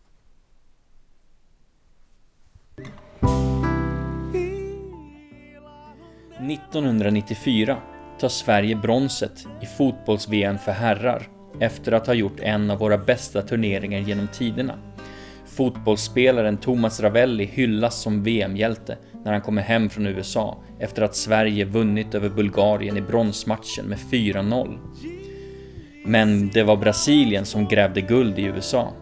–1994 6.40 7.91
tar 8.22 8.28
Sverige 8.28 8.76
bronset 8.76 9.46
i 9.60 9.66
fotbolls-VM 9.66 10.58
för 10.58 10.72
herrar 10.72 11.28
efter 11.60 11.92
att 11.92 12.06
ha 12.06 12.14
gjort 12.14 12.40
en 12.40 12.70
av 12.70 12.78
våra 12.78 12.98
bästa 12.98 13.42
turneringar 13.42 14.00
genom 14.00 14.28
tiderna. 14.28 14.74
Fotbollsspelaren 15.46 16.56
Thomas 16.56 17.00
Ravelli 17.00 17.44
hyllas 17.44 18.02
som 18.02 18.22
VM-hjälte 18.22 18.98
när 19.24 19.32
han 19.32 19.40
kommer 19.40 19.62
hem 19.62 19.90
från 19.90 20.06
USA 20.06 20.62
efter 20.78 21.02
att 21.02 21.16
Sverige 21.16 21.64
vunnit 21.64 22.14
över 22.14 22.28
Bulgarien 22.28 22.96
i 22.96 23.00
bronsmatchen 23.00 23.86
med 23.86 23.98
4-0. 23.98 24.78
Men 26.04 26.48
det 26.48 26.62
var 26.62 26.76
Brasilien 26.76 27.44
som 27.44 27.68
grävde 27.68 28.00
guld 28.00 28.38
i 28.38 28.42
USA. 28.42 28.92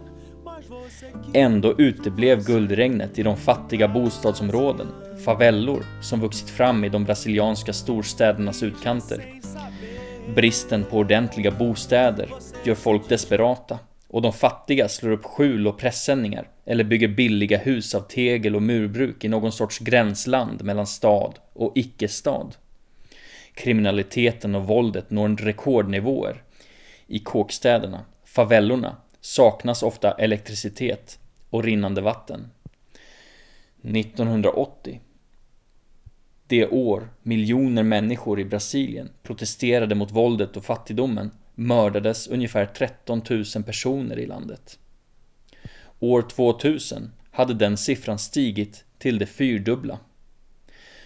Ändå 1.35 1.75
uteblev 1.79 2.45
guldregnet 2.45 3.19
i 3.19 3.23
de 3.23 3.37
fattiga 3.37 3.89
bostadsområden 3.89 4.87
favellor 5.25 5.85
som 6.03 6.21
vuxit 6.21 6.51
fram 6.51 6.85
i 6.85 6.89
de 6.89 7.05
brasilianska 7.05 7.73
storstädernas 7.73 8.63
utkanter. 8.63 9.25
Bristen 10.35 10.85
på 10.85 10.97
ordentliga 10.97 11.51
bostäder 11.51 12.29
gör 12.65 12.75
folk 12.75 13.09
desperata 13.09 13.79
och 14.09 14.23
de 14.23 14.33
fattiga 14.33 14.89
slår 14.89 15.11
upp 15.11 15.25
skjul 15.25 15.67
och 15.67 15.79
pressändningar 15.79 16.49
eller 16.65 16.85
bygger 16.85 17.09
billiga 17.09 17.59
hus 17.59 17.95
av 17.95 18.01
tegel 18.01 18.57
och 18.57 18.63
murbruk 18.63 19.25
i 19.25 19.29
någon 19.29 19.53
sorts 19.53 19.79
gränsland 19.79 20.65
mellan 20.65 20.87
stad 20.87 21.39
och 21.53 21.73
icke-stad. 21.75 22.57
Kriminaliteten 23.55 24.55
och 24.55 24.67
våldet 24.67 25.11
når 25.11 25.29
rekordnivåer. 25.29 26.43
I 27.07 27.19
kåkstäderna, 27.19 28.05
favellorna, 28.25 28.97
saknas 29.21 29.83
ofta 29.83 30.13
elektricitet 30.13 31.19
och 31.51 31.65
rinnande 31.65 32.01
vatten. 32.01 32.51
1980 33.83 35.01
det 36.51 36.67
år 36.67 37.09
miljoner 37.23 37.83
människor 37.83 38.41
i 38.41 38.45
Brasilien 38.45 39.11
protesterade 39.23 39.95
mot 39.95 40.11
våldet 40.11 40.57
och 40.57 40.65
fattigdomen 40.65 41.31
mördades 41.55 42.29
ungefär 42.29 42.67
13 42.67 43.23
000 43.31 43.45
personer 43.65 44.19
i 44.19 44.27
landet. 44.27 44.79
År 46.01 46.23
2000 46.23 47.13
hade 47.31 47.55
den 47.55 47.77
siffran 47.77 48.19
stigit 48.19 48.85
till 48.99 49.19
det 49.19 49.27
fyrdubbla. 49.27 49.99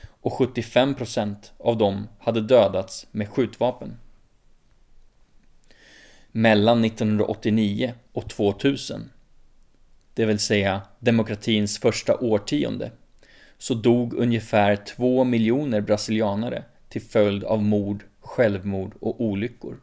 Och 0.06 0.32
75% 0.32 1.36
av 1.58 1.78
dem 1.78 2.08
hade 2.18 2.40
dödats 2.40 3.06
med 3.10 3.28
skjutvapen. 3.28 3.96
Mellan 6.32 6.84
1989 6.84 7.94
och 8.12 8.28
2000, 8.30 9.10
det 10.14 10.26
vill 10.26 10.38
säga 10.38 10.82
demokratins 10.98 11.78
första 11.78 12.16
årtionde, 12.16 12.92
så 13.64 13.74
dog 13.74 14.14
ungefär 14.14 14.76
två 14.76 15.24
miljoner 15.24 15.80
brasilianare 15.80 16.64
till 16.88 17.02
följd 17.02 17.44
av 17.44 17.62
mord, 17.62 18.04
självmord 18.20 18.94
och 19.00 19.20
olyckor. 19.20 19.80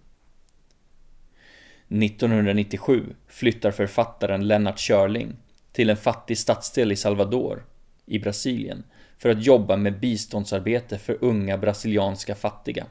1997 1.88 3.16
flyttar 3.28 3.72
författaren 3.72 4.48
Lennart 4.48 4.80
Körling 4.80 5.36
till 5.72 5.90
en 5.90 5.98
fattig 5.98 6.38
stadsdel 6.38 6.92
i 6.92 6.96
Salvador 6.96 7.66
i 8.06 8.20
Brasilien 8.20 8.84
för 9.18 9.30
att 9.30 9.46
jobba 9.46 9.78
med 9.78 10.00
biståndsarbete 10.00 10.98
för 10.98 11.18
unga 11.22 11.58
brasilianska 11.58 12.36
fattiga. 12.36 12.86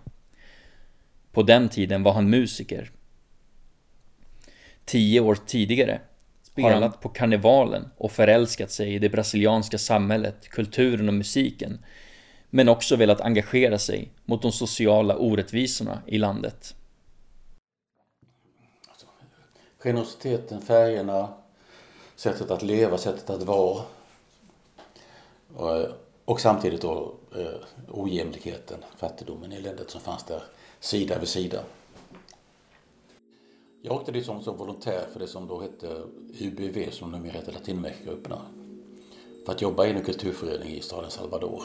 På 1.32 1.42
den 1.42 1.68
tiden 1.68 2.02
var 2.02 2.12
han 2.12 2.30
musiker. 2.30 2.90
Tio 4.84 5.20
år 5.20 5.34
tidigare 5.46 6.00
spelat 6.52 7.00
på 7.00 7.08
karnevalen 7.08 7.90
och 7.96 8.12
förälskat 8.12 8.70
sig 8.70 8.94
i 8.94 8.98
det 8.98 9.08
brasilianska 9.08 9.78
samhället, 9.78 10.48
kulturen 10.48 11.08
och 11.08 11.14
musiken, 11.14 11.84
men 12.50 12.68
också 12.68 12.96
velat 12.96 13.20
engagera 13.20 13.78
sig 13.78 14.12
mot 14.24 14.42
de 14.42 14.52
sociala 14.52 15.16
orättvisorna 15.16 16.02
i 16.06 16.18
landet. 16.18 16.74
Generositeten, 19.78 20.60
färgerna, 20.60 21.28
sättet 22.16 22.50
att 22.50 22.62
leva, 22.62 22.98
sättet 22.98 23.30
att 23.30 23.42
vara. 23.42 23.82
Och, 25.56 25.86
och 26.24 26.40
samtidigt 26.40 26.80
då 26.82 27.14
eh, 27.36 27.60
ojämlikheten, 27.88 28.78
fattigdomen, 28.96 29.52
eländet 29.52 29.90
som 29.90 30.00
fanns 30.00 30.24
där 30.24 30.42
sida 30.80 31.18
vid 31.18 31.28
sida. 31.28 31.62
Jag 33.82 33.94
åkte 33.94 34.12
dit 34.12 34.26
som, 34.26 34.42
som 34.42 34.56
volontär 34.56 35.06
för 35.12 35.20
det 35.20 35.26
som 35.26 35.46
då 35.46 35.60
hette 35.60 35.86
UBV, 36.40 36.90
som 36.90 37.12
numera 37.12 37.32
heter 37.32 37.52
Latinamerikagrupperna. 37.52 38.42
För 39.46 39.52
att 39.52 39.62
jobba 39.62 39.86
i 39.86 39.90
en 39.90 40.02
kulturförening 40.02 40.68
i 40.68 40.80
staden 40.80 41.10
Salvador 41.10 41.62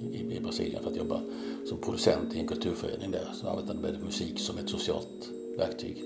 i, 0.00 0.36
i 0.36 0.40
Brasilien. 0.40 0.82
För 0.82 0.90
att 0.90 0.96
jobba 0.96 1.20
som 1.68 1.80
producent 1.80 2.34
i 2.34 2.40
en 2.40 2.48
kulturförening 2.48 3.10
där. 3.10 3.28
Som 3.32 3.48
arbetade 3.48 3.78
med 3.78 4.02
musik 4.02 4.38
som 4.38 4.58
ett 4.58 4.70
socialt 4.70 5.30
verktyg. 5.58 6.02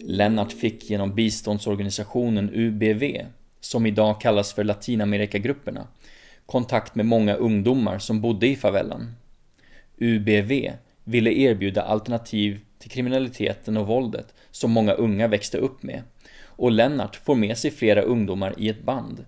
Lennart 0.00 0.52
fick 0.52 0.90
genom 0.90 1.14
biståndsorganisationen 1.14 2.50
UBV, 2.54 3.26
som 3.60 3.86
idag 3.86 4.20
kallas 4.20 4.52
för 4.52 4.64
Latinamerikagrupperna, 4.64 5.86
kontakt 6.46 6.94
med 6.94 7.06
många 7.06 7.34
ungdomar 7.34 7.98
som 7.98 8.20
bodde 8.20 8.46
i 8.46 8.56
favellan. 8.56 9.12
UBV 9.98 10.70
ville 11.04 11.32
erbjuda 11.32 11.82
alternativ 11.82 12.60
till 12.86 12.94
kriminaliteten 12.94 13.76
och 13.76 13.86
våldet 13.86 14.34
som 14.50 14.70
många 14.70 14.92
unga 14.92 15.28
växte 15.28 15.58
upp 15.58 15.82
med. 15.82 16.02
Och 16.44 16.70
Lennart 16.70 17.16
får 17.16 17.34
med 17.34 17.58
sig 17.58 17.70
flera 17.70 18.02
ungdomar 18.02 18.54
i 18.58 18.68
ett 18.68 18.82
band. 18.82 19.24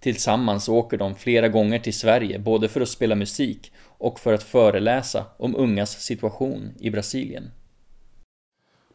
Tillsammans 0.00 0.68
åker 0.68 0.96
de 0.96 1.14
flera 1.14 1.48
gånger 1.48 1.78
till 1.78 1.94
Sverige, 1.94 2.38
både 2.38 2.68
för 2.68 2.80
att 2.80 2.88
spela 2.88 3.14
musik 3.14 3.72
och 3.78 4.20
för 4.20 4.32
att 4.32 4.42
föreläsa 4.42 5.26
om 5.36 5.56
ungas 5.56 6.02
situation 6.02 6.74
i 6.80 6.90
Brasilien. 6.90 7.50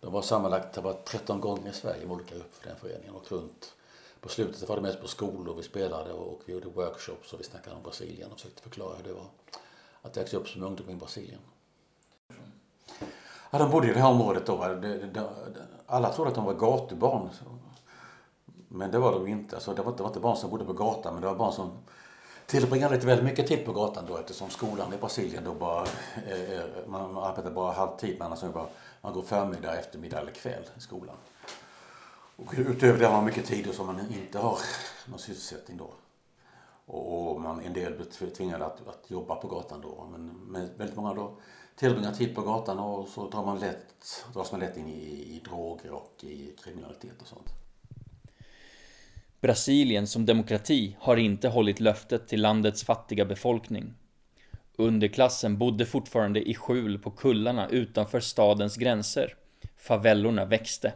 De 0.02 0.14
var 0.14 0.22
sammanlagt 0.22 0.74
det 0.74 0.82
var 0.82 0.94
13 0.94 1.42
gånger 1.42 1.70
i 1.70 1.74
Sverige 1.74 2.06
med 2.06 2.12
olika 2.12 2.36
grupper 2.36 2.58
för 2.62 2.70
den 2.70 2.78
föreningen 2.78 3.16
och 3.16 3.32
runt. 3.32 3.74
På 4.22 4.30
slutet 4.30 4.70
var 4.70 4.76
det 4.76 4.82
mest 4.82 5.02
på 5.02 5.08
skolor 5.08 5.56
vi 5.56 5.64
spelade 5.64 6.12
och 6.12 6.42
vi 6.46 6.54
gjorde 6.54 6.68
workshops 6.68 7.34
och 7.34 7.40
vi 7.40 7.44
snackade 7.44 7.76
om 7.76 7.84
Brasilien 7.84 8.32
och 8.32 8.38
försökte 8.38 8.62
förklara 8.62 8.96
hur 8.98 9.04
det 9.04 9.14
var 9.14 9.28
att 10.02 10.18
växa 10.18 10.38
upp 10.38 10.48
som 10.48 10.64
ungdom 10.64 10.90
i 10.90 10.96
Brasilien. 10.96 11.40
Ja, 13.52 13.60
de 13.60 13.72
bodde 13.72 13.88
i 13.88 13.94
det 13.94 14.00
här 14.00 14.10
området 14.10 14.46
då. 14.46 14.66
Alla 15.86 16.14
trodde 16.14 16.30
att 16.30 16.36
de 16.36 16.46
var 16.46 16.54
gatubarn. 16.54 17.30
Men 18.68 18.92
det 18.92 19.00
var 19.00 19.12
de 19.12 19.28
inte. 19.28 19.56
Alltså, 19.56 19.74
det, 19.74 19.82
var, 19.82 19.98
det 19.98 20.04
var 20.04 20.10
inte 20.10 20.20
barn 20.20 20.38
som 20.38 20.50
bodde 20.50 20.66
på 20.66 20.74
gatan 20.74 21.14
men 21.14 21.22
det 21.22 21.28
var 21.28 21.36
barn 21.36 21.54
som 21.54 21.72
tillbringade 22.46 22.96
lite 22.96 23.08
väldigt 23.08 23.26
mycket 23.26 23.48
tid 23.48 23.66
på 23.66 23.74
gatan 23.74 24.06
då 24.08 24.18
eftersom 24.18 24.50
skolan 24.50 24.94
i 24.94 24.98
Brasilien 24.98 25.44
då 25.44 25.54
bara, 25.54 25.86
eh, 26.28 26.52
eh 26.54 26.66
man 26.88 27.18
arbetar 27.18 27.52
bara 27.52 27.72
halvtid 27.72 28.16
men 28.20 28.32
alltså 28.32 28.50
bara, 28.50 28.68
man 29.02 29.14
går 29.14 29.22
förmiddag, 29.22 29.80
eftermiddag 29.80 30.20
eller 30.20 30.32
kväll 30.32 30.64
i 30.78 30.80
skolan. 30.80 31.16
Och 32.36 32.54
utöver 32.58 33.00
det 33.00 33.06
har 33.06 33.14
man 33.14 33.26
mycket 33.26 33.46
tid 33.46 33.74
som 33.74 33.86
man 33.86 34.00
inte 34.00 34.40
har 34.40 34.60
någon 35.06 35.20
sysselsättning 35.20 35.78
då. 35.78 35.90
Och 36.94 37.42
man, 37.42 37.62
en 37.62 37.74
del 37.74 37.96
blir 37.96 38.30
tvingade 38.30 38.66
att, 38.66 38.88
att 38.88 39.04
jobba 39.08 39.36
på 39.36 39.48
gatan 39.48 39.82
då. 39.82 40.08
Men 40.12 40.70
väldigt 40.78 40.96
många 40.96 41.14
då 41.14 41.32
tillbringar 41.80 42.12
tid 42.12 42.36
på 42.36 42.42
gatan 42.42 42.80
och 42.80 43.08
så 43.08 43.30
drar 43.30 43.46
man 43.46 43.60
lätt, 43.60 44.26
dras 44.34 44.52
man 44.52 44.60
lätt 44.60 44.78
in 44.78 44.90
i, 44.90 45.02
i 45.36 45.42
droger 45.50 45.92
och 45.92 46.16
i 46.22 46.56
kriminalitet 46.64 47.22
och 47.22 47.28
sånt. 47.28 47.54
Brasilien 49.42 50.08
som 50.08 50.26
demokrati 50.26 50.96
har 51.00 51.18
inte 51.18 51.48
hållit 51.48 51.80
löftet 51.80 52.28
till 52.28 52.42
landets 52.42 52.84
fattiga 52.84 53.26
befolkning. 53.26 53.94
Underklassen 54.76 55.58
bodde 55.58 55.86
fortfarande 55.86 56.50
i 56.50 56.56
skjul 56.56 57.00
på 57.00 57.12
kullarna 57.12 57.70
utanför 57.70 58.20
stadens 58.20 58.76
gränser. 58.76 59.36
Favellorna 59.78 60.46
växte. 60.46 60.94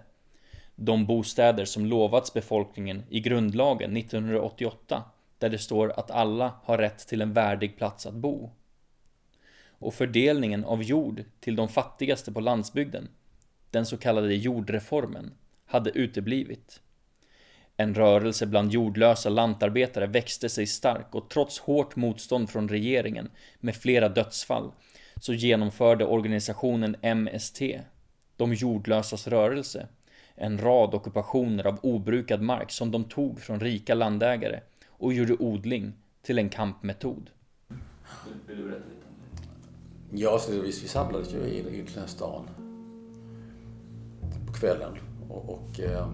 De 0.76 1.06
bostäder 1.06 1.66
som 1.66 1.86
lovats 1.86 2.34
befolkningen 2.34 3.04
i 3.10 3.20
grundlagen 3.20 3.98
1988, 3.98 5.04
där 5.38 5.50
det 5.50 5.58
står 5.58 6.00
att 6.00 6.12
alla 6.12 6.54
har 6.64 6.78
rätt 6.78 7.08
till 7.08 7.22
en 7.22 7.34
värdig 7.34 7.78
plats 7.78 8.06
att 8.06 8.14
bo. 8.14 8.50
Och 9.84 9.94
fördelningen 9.94 10.66
av 10.66 10.84
jord 10.84 11.24
till 11.40 11.56
de 11.56 11.70
fattigaste 11.70 12.32
på 12.32 12.40
landsbygden, 12.40 13.08
den 13.72 13.86
så 13.86 13.98
kallade 13.98 14.36
jordreformen, 14.36 15.32
hade 15.66 15.90
uteblivit. 15.90 16.82
En 17.78 17.96
rörelse 17.96 18.46
bland 18.46 18.72
jordlösa 18.72 19.30
lantarbetare 19.30 20.08
växte 20.08 20.50
sig 20.50 20.68
stark 20.68 21.16
och 21.16 21.30
trots 21.30 21.60
hårt 21.60 21.96
motstånd 21.96 22.50
från 22.50 22.70
regeringen 22.70 23.32
med 23.60 23.76
flera 23.76 24.10
dödsfall 24.10 24.72
så 25.22 25.34
genomförde 25.34 26.06
organisationen 26.06 26.96
MST, 27.16 27.62
de 28.38 28.54
jordlösas 28.54 29.28
rörelse, 29.28 29.88
en 30.36 30.58
rad 30.58 30.94
ockupationer 30.94 31.68
av 31.68 31.80
obrukad 31.82 32.42
mark 32.42 32.72
som 32.72 32.92
de 32.92 33.04
tog 33.04 33.42
från 33.42 33.60
rika 33.60 33.94
landägare 33.94 34.60
och 34.88 35.14
gjorde 35.14 35.34
odling 35.34 35.94
till 36.22 36.40
en 36.40 36.50
kampmetod. 36.50 37.30
Vill 38.48 38.58
du 38.58 38.64
berätta 38.64 38.90
lite? 38.90 39.03
Ja, 40.16 40.39
så 40.39 40.51
vi, 40.51 40.61
vi 40.61 40.72
samlades 40.72 41.34
ju 41.34 41.38
i, 41.38 41.59
i 41.59 41.82
den 41.82 41.99
här 41.99 42.07
stan 42.07 42.49
på 44.47 44.53
kvällen 44.53 44.97
och, 45.30 45.49
och 45.49 45.80
eh, 45.80 46.07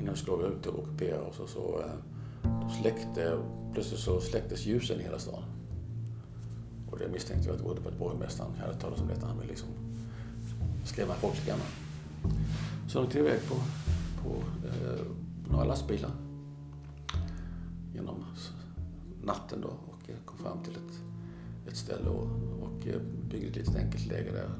innan 0.00 0.14
vi 0.14 0.16
skulle 0.16 0.36
vara 0.36 0.46
ute 0.46 0.68
och 0.68 0.78
ockupera 0.78 1.20
och 1.20 1.34
så, 1.34 1.46
så 1.46 1.80
eh, 1.80 2.70
släckte, 2.80 3.38
plötsligt 3.72 4.00
så 4.00 4.20
släcktes 4.20 4.66
ljusen 4.66 5.00
i 5.00 5.02
hela 5.02 5.18
stan. 5.18 5.42
Och 6.90 6.98
det 6.98 7.08
misstänkte 7.08 7.48
jag 7.48 7.52
att 7.52 7.58
det 7.58 7.64
berodde 7.64 7.80
på 7.80 7.88
att 7.88 7.98
borgmästaren 7.98 8.54
hade 8.60 8.74
talat 8.74 9.00
om 9.00 9.08
detta. 9.08 9.26
Han 9.26 9.38
ville 9.38 9.48
liksom 9.48 9.68
skrämma 10.84 11.14
folk 11.14 11.34
lite 11.34 11.46
grann. 11.46 11.60
Så 12.88 13.02
de 13.02 13.10
tog 13.10 13.20
iväg 13.20 13.40
på, 13.48 13.54
på 14.22 14.34
eh, 14.66 15.06
några 15.50 15.64
lastbilar 15.64 16.10
genom 17.94 18.24
natten 19.22 19.60
då 19.60 19.68
och 19.68 20.10
eh, 20.10 20.16
kom 20.24 20.38
fram 20.38 20.62
till 20.62 20.72
ett, 20.72 21.11
ett 21.68 21.76
ställe 21.76 22.08
och, 22.08 22.28
och 22.62 22.86
eh, 22.86 23.00
byggde 23.30 23.48
ett 23.48 23.56
litet 23.56 23.76
enkelt 23.76 24.06
läger 24.06 24.32
där. 24.32 24.50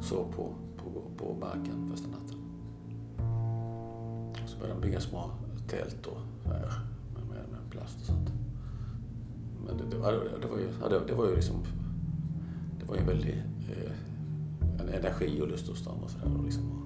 Sov 0.00 0.32
på, 0.32 0.54
på, 0.76 1.02
på 1.16 1.36
marken 1.40 1.90
första 1.90 2.08
natten. 2.08 2.36
Så 4.46 4.58
började 4.58 4.80
de 4.80 4.86
bygga 4.86 5.00
små 5.00 5.30
tält 5.68 6.06
och 6.06 6.20
med, 6.44 6.60
med, 7.28 7.48
med 7.50 7.70
plast 7.70 8.00
och 8.00 8.06
sånt. 8.06 8.32
Men 9.66 9.76
det, 9.76 9.84
det, 9.90 9.96
var, 9.96 10.12
det, 10.12 10.46
var, 10.48 10.58
ju, 10.58 10.68
det, 10.90 11.06
det 11.06 11.14
var 11.14 11.28
ju 11.28 11.34
liksom, 11.34 11.56
det 12.78 12.84
var 12.84 12.94
ju 12.94 13.00
en 13.00 13.06
väldig 13.06 13.42
eh, 13.70 13.92
en 14.80 14.88
energi 14.88 15.40
och 15.40 15.48
lust 15.48 15.68
hos 15.68 15.84
dem 15.84 16.02
och 16.04 16.10
sådär. 16.10 16.36
Och 16.38 16.44
liksom, 16.44 16.84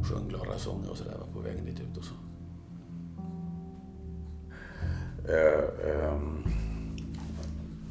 och 0.00 0.06
sjöng 0.06 0.28
glada 0.28 0.58
sånger 0.58 0.90
och 0.90 0.96
sådär 0.96 1.16
på 1.32 1.40
vägen 1.40 1.64
dit 1.64 1.80
ut 1.80 1.96
och 1.96 2.04
så. 2.04 2.14
Uh, 5.28 6.14
um 6.14 6.44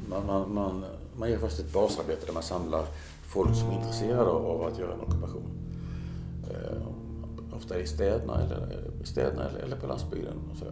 man, 0.08 0.26
man, 0.26 0.54
man, 0.54 0.84
man 1.16 1.30
gör 1.30 1.38
först 1.38 1.58
ett 1.58 1.72
basarbete 1.72 2.26
där 2.26 2.32
man 2.32 2.42
samlar 2.42 2.86
folk 3.22 3.56
som 3.56 3.70
är 3.70 3.74
intresserade 3.74 4.30
av 4.30 4.62
att 4.62 4.78
göra 4.78 4.92
en 4.92 5.00
ockupation. 5.00 5.50
Eh, 6.50 7.56
ofta 7.56 7.80
i 7.80 7.86
städerna 7.86 8.40
eller, 8.40 8.82
städerna 9.04 9.48
eller, 9.48 9.60
eller 9.60 9.76
på 9.76 9.86
landsbygden. 9.86 10.36
Och 10.50 10.56
så, 10.56 10.64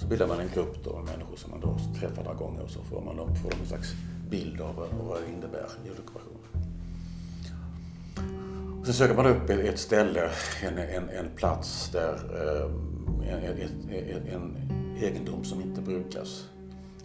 så 0.00 0.06
bildar 0.06 0.26
man 0.26 0.40
en 0.40 0.48
grupp 0.54 0.84
då, 0.84 0.98
människor 0.98 1.36
som 1.36 1.50
man 1.50 1.60
då 1.60 1.78
träffar 2.00 2.22
några 2.24 2.36
gånger 2.36 2.62
och 2.62 2.70
så 2.70 2.82
får 2.82 3.00
man 3.00 3.16
då, 3.16 3.26
får 3.26 3.52
en 3.60 3.66
slags 3.66 3.92
bild 4.30 4.60
av 4.60 4.74
vad 5.08 5.18
det 5.20 5.32
innebär 5.32 5.68
i 5.86 5.90
ockupation. 5.90 6.38
Sen 8.84 8.94
söker 8.94 9.14
man 9.14 9.26
upp 9.26 9.50
ett 9.50 9.78
ställe, 9.78 10.30
en, 10.62 10.78
en, 10.78 11.08
en 11.08 11.30
plats 11.36 11.90
där 11.92 12.14
eh, 12.14 12.70
en, 13.28 13.58
en, 13.88 14.26
en 14.28 14.56
egendom 15.02 15.44
som 15.44 15.60
inte 15.60 15.80
brukas 15.80 16.48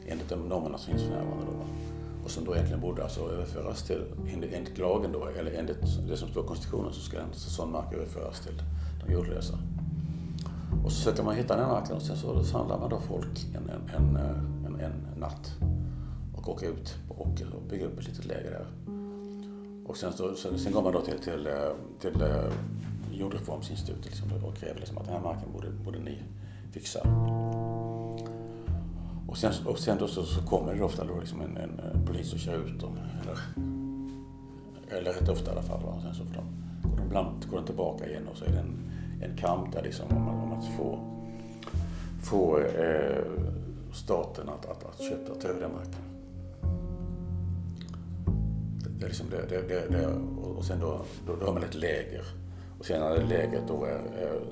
enligt 0.08 0.30
de 0.30 0.36
normerna 0.50 0.78
som 0.78 0.92
finns 0.92 1.04
för 1.04 1.10
närvarande. 1.10 1.46
Då, 1.46 1.66
och 2.24 2.32
som 2.32 2.46
då 2.46 2.54
egentligen 2.54 2.82
borde 2.82 3.04
alltså 3.04 3.32
överföras 3.32 3.84
till, 3.84 4.04
enligt 4.34 4.78
lagen 4.78 5.12
då, 5.12 5.26
eller 5.26 5.52
enligt 5.52 6.08
det 6.08 6.18
som 6.18 6.30
står 6.30 6.44
i 6.44 6.48
konstitutionen 6.48 6.94
så 6.94 7.02
ska 7.02 7.20
en 7.20 7.34
sån 7.34 7.72
mark 7.72 7.94
överföras 7.94 8.40
till 8.40 8.62
de 9.06 9.14
jordlösa. 9.14 9.60
Och 10.86 10.92
så 10.92 10.98
försöker 10.98 11.24
man 11.24 11.36
hitta 11.36 11.56
den 11.58 11.68
marken 11.68 11.96
och 11.96 12.02
sen 12.02 12.18
så 12.18 12.44
samlar 12.44 12.80
man 12.80 12.90
då 12.90 13.00
folk 13.00 13.48
en, 13.56 13.70
en, 13.70 14.16
en, 14.66 14.80
en, 14.80 15.20
natt 15.20 15.56
och 16.36 16.50
åker 16.50 16.70
ut 16.70 16.96
och 17.10 17.28
bygger 17.70 17.86
upp 17.86 18.00
ett 18.00 18.08
litet 18.08 18.26
läger 18.26 18.52
där. 18.52 18.66
Och 19.86 19.98
sen, 19.98 20.14
så, 20.14 20.36
sen, 20.36 20.60
sen 20.60 20.74
går 20.74 20.82
man 20.82 20.94
då 20.94 21.02
till, 21.02 21.20
till, 21.20 21.50
till, 22.00 22.14
till 22.14 22.24
jordreformsinstitutet 23.12 24.06
liksom, 24.06 24.28
och 24.44 24.56
kräver 24.56 24.80
liksom 24.80 24.98
att 24.98 25.06
den 25.06 25.14
här 25.14 25.22
marken 25.22 25.52
borde, 25.54 25.70
borde 25.70 26.00
ni 26.00 26.24
fixa. 26.72 27.00
Och 29.34 29.40
sen, 29.40 29.54
och 29.66 29.80
sen 29.80 29.98
då 29.98 30.08
så, 30.08 30.24
så 30.24 30.42
kommer 30.42 30.76
det 30.76 30.84
ofta 30.84 31.06
då 31.06 31.20
liksom 31.20 31.42
en, 31.42 31.58
en, 31.58 32.06
polis 32.06 32.34
och 32.34 32.40
kör 32.40 32.56
ut 32.56 32.80
dem. 32.80 32.98
Eller, 33.22 33.40
eller 34.98 35.14
rätt 35.14 35.30
ofta 35.30 35.52
i 35.52 35.54
alla 35.54 35.62
fall. 35.62 35.84
Och 35.84 36.02
Sen 36.02 36.14
så 36.14 36.26
får 36.26 36.34
de, 36.34 36.44
går 36.90 36.98
de 36.98 37.10
bland, 37.10 37.50
går 37.50 37.58
de 37.58 37.66
tillbaka 37.66 38.10
igen 38.10 38.28
och 38.32 38.38
så 38.38 38.46
är 38.46 38.50
det 38.50 38.60
en, 38.60 38.92
en 39.22 39.38
kamp 39.38 39.74
där 39.74 39.84
liksom 39.84 40.18
om, 40.18 40.26
man, 40.26 40.36
om 40.36 40.50
man 40.50 40.62
får, 40.62 41.00
få 42.24 42.60
eh, 42.60 43.24
staten 43.94 44.50
att, 44.50 44.66
att, 44.66 44.86
att 44.86 45.02
köpa 45.02 45.36
ta 45.36 45.48
över 45.48 45.62
den 45.62 45.72
marken. 45.72 46.04
Det, 48.84 48.90
det 48.90 49.06
är 49.06 49.10
liksom 49.10 49.30
det, 49.30 49.46
det, 49.50 49.68
det, 49.68 49.90
det 49.90 50.08
och 50.58 50.66
sen 50.66 50.80
då, 50.80 51.02
då, 51.28 51.36
då 51.36 51.46
har 51.46 51.54
man 51.54 51.64
ett 51.64 51.76
läger. 51.76 52.26
Och 52.80 52.86
sen 52.86 53.02
när 53.02 53.10
det 53.10 53.26
lägret 53.26 53.64
då 53.68 53.86
är, 53.86 54.02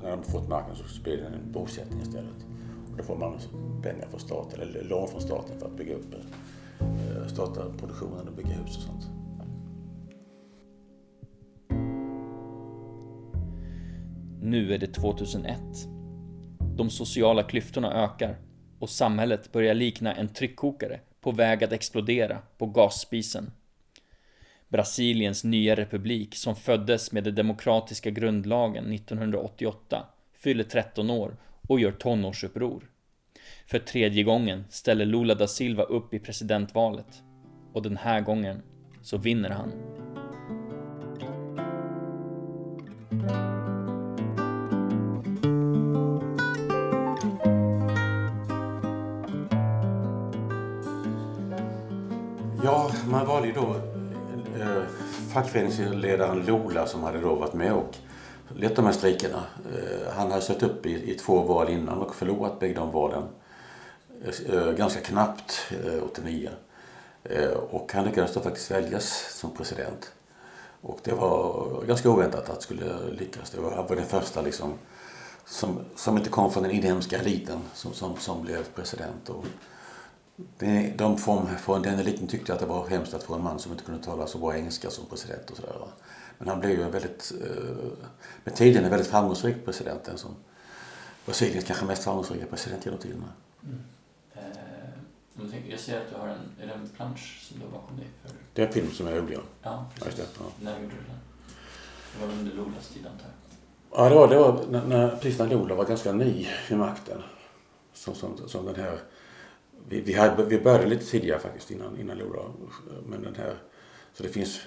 när 0.03 0.11
de 0.11 0.23
fått 0.23 0.49
marken 0.49 0.75
så 0.75 1.03
blir 1.03 1.17
det 1.17 1.25
en 1.25 1.51
bosättning 1.51 2.01
istället. 2.01 2.45
Då 3.01 3.07
får 3.07 3.15
man 3.15 3.33
alltså 3.33 3.49
pengar 3.83 4.07
från 4.09 4.19
staten, 4.19 4.61
eller 4.61 4.83
lån 4.83 5.07
från 5.07 5.21
staten 5.21 5.59
för 5.59 5.65
att 5.65 5.77
bygga 5.77 5.95
upp, 5.95 6.13
eh, 6.79 7.27
starta 7.27 7.61
produktionen 7.79 8.27
och 8.27 8.33
bygga 8.33 8.49
hus 8.49 8.77
och 8.77 8.83
sånt. 8.83 9.09
Nu 14.41 14.73
är 14.73 14.77
det 14.77 14.87
2001. 14.87 15.59
De 16.77 16.89
sociala 16.89 17.43
klyftorna 17.43 18.03
ökar 18.03 18.37
och 18.79 18.89
samhället 18.89 19.51
börjar 19.51 19.73
likna 19.73 20.13
en 20.13 20.33
tryckkokare 20.33 20.99
på 21.21 21.31
väg 21.31 21.63
att 21.63 21.71
explodera 21.71 22.37
på 22.57 22.65
gasspisen. 22.65 23.51
Brasiliens 24.69 25.43
nya 25.43 25.75
republik 25.75 26.35
som 26.35 26.55
föddes 26.55 27.11
med 27.11 27.23
den 27.23 27.35
demokratiska 27.35 28.09
grundlagen 28.09 28.93
1988 28.93 30.05
fyller 30.33 30.63
13 30.63 31.09
år 31.09 31.37
och 31.67 31.79
gör 31.79 31.91
tonårsuppror. 31.91 32.90
För 33.65 33.79
tredje 33.79 34.23
gången 34.23 34.65
ställer 34.69 35.05
Lula 35.05 35.35
da 35.35 35.47
Silva 35.47 35.83
upp 35.83 36.13
i 36.13 36.19
presidentvalet. 36.19 37.23
Och 37.73 37.81
den 37.81 37.97
här 37.97 38.21
gången 38.21 38.61
så 39.01 39.17
vinner 39.17 39.49
han. 39.49 39.71
Ja, 52.63 52.91
man 53.09 53.27
valde 53.27 53.47
ju 53.47 53.53
då 53.53 53.75
eh, 54.59 54.83
fackföreningsledaren 55.33 56.45
Lola 56.45 56.87
som 56.87 57.03
hade 57.03 57.21
då 57.21 57.35
varit 57.35 57.53
med 57.53 57.73
och 57.73 57.95
lett 58.55 58.75
de 58.75 58.85
här 58.85 58.91
strejkerna. 58.91 59.43
Eh, 59.75 60.13
han 60.13 60.31
hade 60.31 60.41
stött 60.41 60.63
upp 60.63 60.85
i, 60.85 61.11
i 61.11 61.13
två 61.13 61.41
val 61.41 61.69
innan 61.69 61.97
och 61.97 62.15
förlorat 62.15 62.59
bägge 62.59 62.73
de 62.73 62.91
valen. 62.91 63.23
Eh, 64.25 64.55
eh, 64.55 64.71
ganska 64.71 65.01
knappt, 65.01 65.71
eh, 65.85 66.03
89. 66.03 66.49
Och 67.69 67.93
han 67.93 68.05
lyckades 68.05 68.33
då 68.33 68.39
faktiskt 68.39 68.71
väljas 68.71 69.37
som 69.39 69.55
president. 69.55 70.11
Och 70.81 70.99
det 71.03 71.11
var 71.11 71.83
ganska 71.87 72.09
oväntat 72.09 72.49
att 72.49 72.55
det 72.55 72.61
skulle 72.61 73.09
lyckas. 73.11 73.49
Det 73.49 73.61
var, 73.61 73.71
han 73.71 73.87
var 73.87 73.95
den 73.95 74.05
första 74.05 74.41
liksom, 74.41 74.73
som, 75.45 75.79
som 75.95 76.17
inte 76.17 76.29
kom 76.29 76.51
från 76.51 76.63
den 76.63 76.71
inhemska 76.71 77.19
eliten 77.19 77.59
som, 77.73 77.93
som, 77.93 78.17
som 78.17 78.41
blev 78.41 78.63
president. 78.75 79.29
Och 79.29 79.45
det, 80.35 80.93
de 80.97 81.17
från, 81.17 81.57
från 81.57 81.81
den 81.81 81.99
eliten 81.99 82.27
tyckte 82.27 82.53
att 82.53 82.59
det 82.59 82.65
var 82.65 82.87
hemskt 82.87 83.13
att 83.13 83.23
få 83.23 83.33
en 83.33 83.43
man 83.43 83.59
som 83.59 83.71
inte 83.71 83.83
kunde 83.83 84.03
tala 84.03 84.27
så 84.27 84.37
bra 84.37 84.55
engelska 84.55 84.89
som 84.89 85.05
president 85.05 85.49
och 85.49 85.57
sådär. 85.57 85.75
Men 86.37 86.47
han 86.47 86.59
blev 86.59 86.71
ju 86.71 86.83
en 86.83 86.91
väldigt, 86.91 87.31
med 88.43 88.55
tiden 88.55 88.83
en 88.83 88.89
väldigt 88.89 89.09
framgångsrik 89.09 89.65
president. 89.65 90.07
En 90.07 90.17
som 90.17 90.35
Brasiliens 91.25 91.65
kanske 91.65 91.85
mest 91.85 92.03
framgångsrika 92.03 92.45
president 92.45 92.85
genom 92.85 92.99
tiderna. 92.99 93.29
Mm. 93.63 93.81
Jag 95.69 95.79
ser 95.79 96.01
att 96.01 96.09
du 96.09 96.15
har 96.15 96.27
en, 96.27 96.63
är 96.63 96.67
det 96.67 96.73
en 96.73 96.89
plansch 96.89 97.39
som 97.41 97.59
du 97.59 97.65
har 97.65 97.71
bakom 97.71 97.97
dig? 97.97 98.07
För... 98.21 98.31
Det 98.53 98.61
är 98.61 98.67
en 98.67 98.73
film 98.73 98.91
som 98.91 99.07
jag 99.07 99.17
gjorde, 99.17 99.33
ja. 99.33 99.39
Ja, 99.63 99.85
precis. 99.95 100.19
Ja, 100.19 100.25
ja. 100.39 100.51
När 100.59 100.71
gjorde 100.71 100.95
du 100.95 101.01
den? 101.07 101.19
Det 102.13 102.25
var 102.25 102.33
under 102.33 102.55
Lolas 102.55 102.89
tid, 102.89 103.07
antar 103.07 103.25
jag? 103.25 104.05
Ja, 104.05 104.09
det 104.09 104.15
var, 104.15 104.27
det 104.27 104.37
var 104.37 104.65
när, 104.69 104.85
när 104.87 105.15
precis 105.15 105.39
när 105.39 105.47
Lola 105.47 105.75
var 105.75 105.85
ganska 105.85 106.11
ny 106.11 106.47
i 106.69 106.75
makten. 106.75 107.21
Som, 107.93 108.15
som, 108.15 108.37
som 108.47 108.65
den 108.65 108.75
här... 108.75 108.99
Vi, 109.89 110.01
vi, 110.01 110.13
hade, 110.13 110.45
vi 110.45 110.59
började 110.59 110.87
lite 110.87 111.05
tidigare 111.05 111.39
faktiskt 111.39 111.71
innan, 111.71 111.99
innan 111.99 112.17
Lola. 112.17 112.41
Men 113.05 113.21
den 113.21 113.35
här... 113.35 113.55
Så 114.13 114.23
det 114.23 114.29
finns 114.29 114.61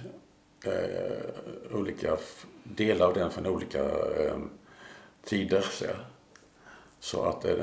eh, 0.65 1.77
olika 1.77 2.17
delar 2.65 3.07
av 3.07 3.15
den 3.15 3.31
från 3.31 3.47
olika 3.47 3.85
eh, 3.89 4.37
tider. 5.25 5.61
Så, 5.61 5.85
så 7.01 7.23
att... 7.23 7.45
Eh, 7.45 7.57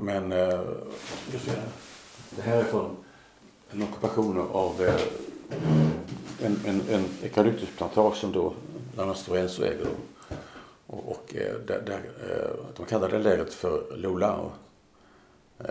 men... 0.00 0.32
Eh, 0.32 0.60
det 1.32 1.38
det 2.30 2.42
här 2.42 2.56
är 2.56 2.64
från 2.64 2.96
en 3.70 3.82
ockupation 3.82 4.38
av 4.52 4.82
eh, 4.82 5.00
en, 6.42 6.60
en, 6.66 6.80
en 6.90 7.04
eukalyptusplantage 7.22 8.16
som 8.16 8.32
då 8.32 8.54
Lana 8.96 9.14
Stora 9.14 9.40
äger. 9.40 9.86
Och, 10.86 11.10
och 11.10 11.34
eh, 11.36 11.54
där, 11.66 11.82
där, 11.86 12.00
eh, 12.30 12.74
de 12.76 12.86
kallade 12.86 13.18
det 13.18 13.24
lägret 13.24 13.54
för 13.54 13.96
Lula. 13.96 14.50
Eh, 15.58 15.66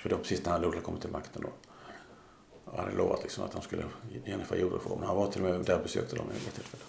för 0.00 0.08
det 0.08 0.14
var 0.14 0.22
precis 0.22 0.44
när 0.46 0.58
Lula 0.58 0.80
kom 0.80 0.96
till 0.96 1.10
makten 1.10 1.42
då. 1.42 1.48
Han 2.70 2.84
hade 2.84 2.96
lovat 2.96 3.22
liksom 3.22 3.44
att 3.44 3.54
han 3.54 3.62
skulle 3.62 3.82
genomföra 4.24 4.58
jordreformen. 4.58 5.06
Han 5.06 5.16
var 5.16 5.30
till 5.30 5.44
och 5.44 5.50
med 5.50 5.64
där 5.64 5.76
och 5.76 5.82
besökte 5.82 6.16
dem 6.16 6.26
vid 6.32 6.54
tillfälle. 6.54 6.82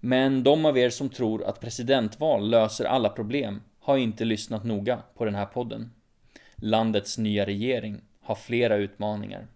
Men 0.00 0.42
de 0.42 0.66
av 0.66 0.78
er 0.78 0.90
som 0.90 1.08
tror 1.08 1.44
att 1.44 1.60
presidentval 1.60 2.50
löser 2.50 2.84
alla 2.84 3.08
problem 3.08 3.62
har 3.78 3.96
inte 3.96 4.24
lyssnat 4.24 4.64
noga 4.64 5.02
på 5.14 5.24
den 5.24 5.34
här 5.34 5.46
podden 5.46 5.90
landets 6.60 7.18
nya 7.18 7.46
regering 7.46 8.00
har 8.20 8.34
flera 8.34 8.76
utmaningar. 8.76 9.46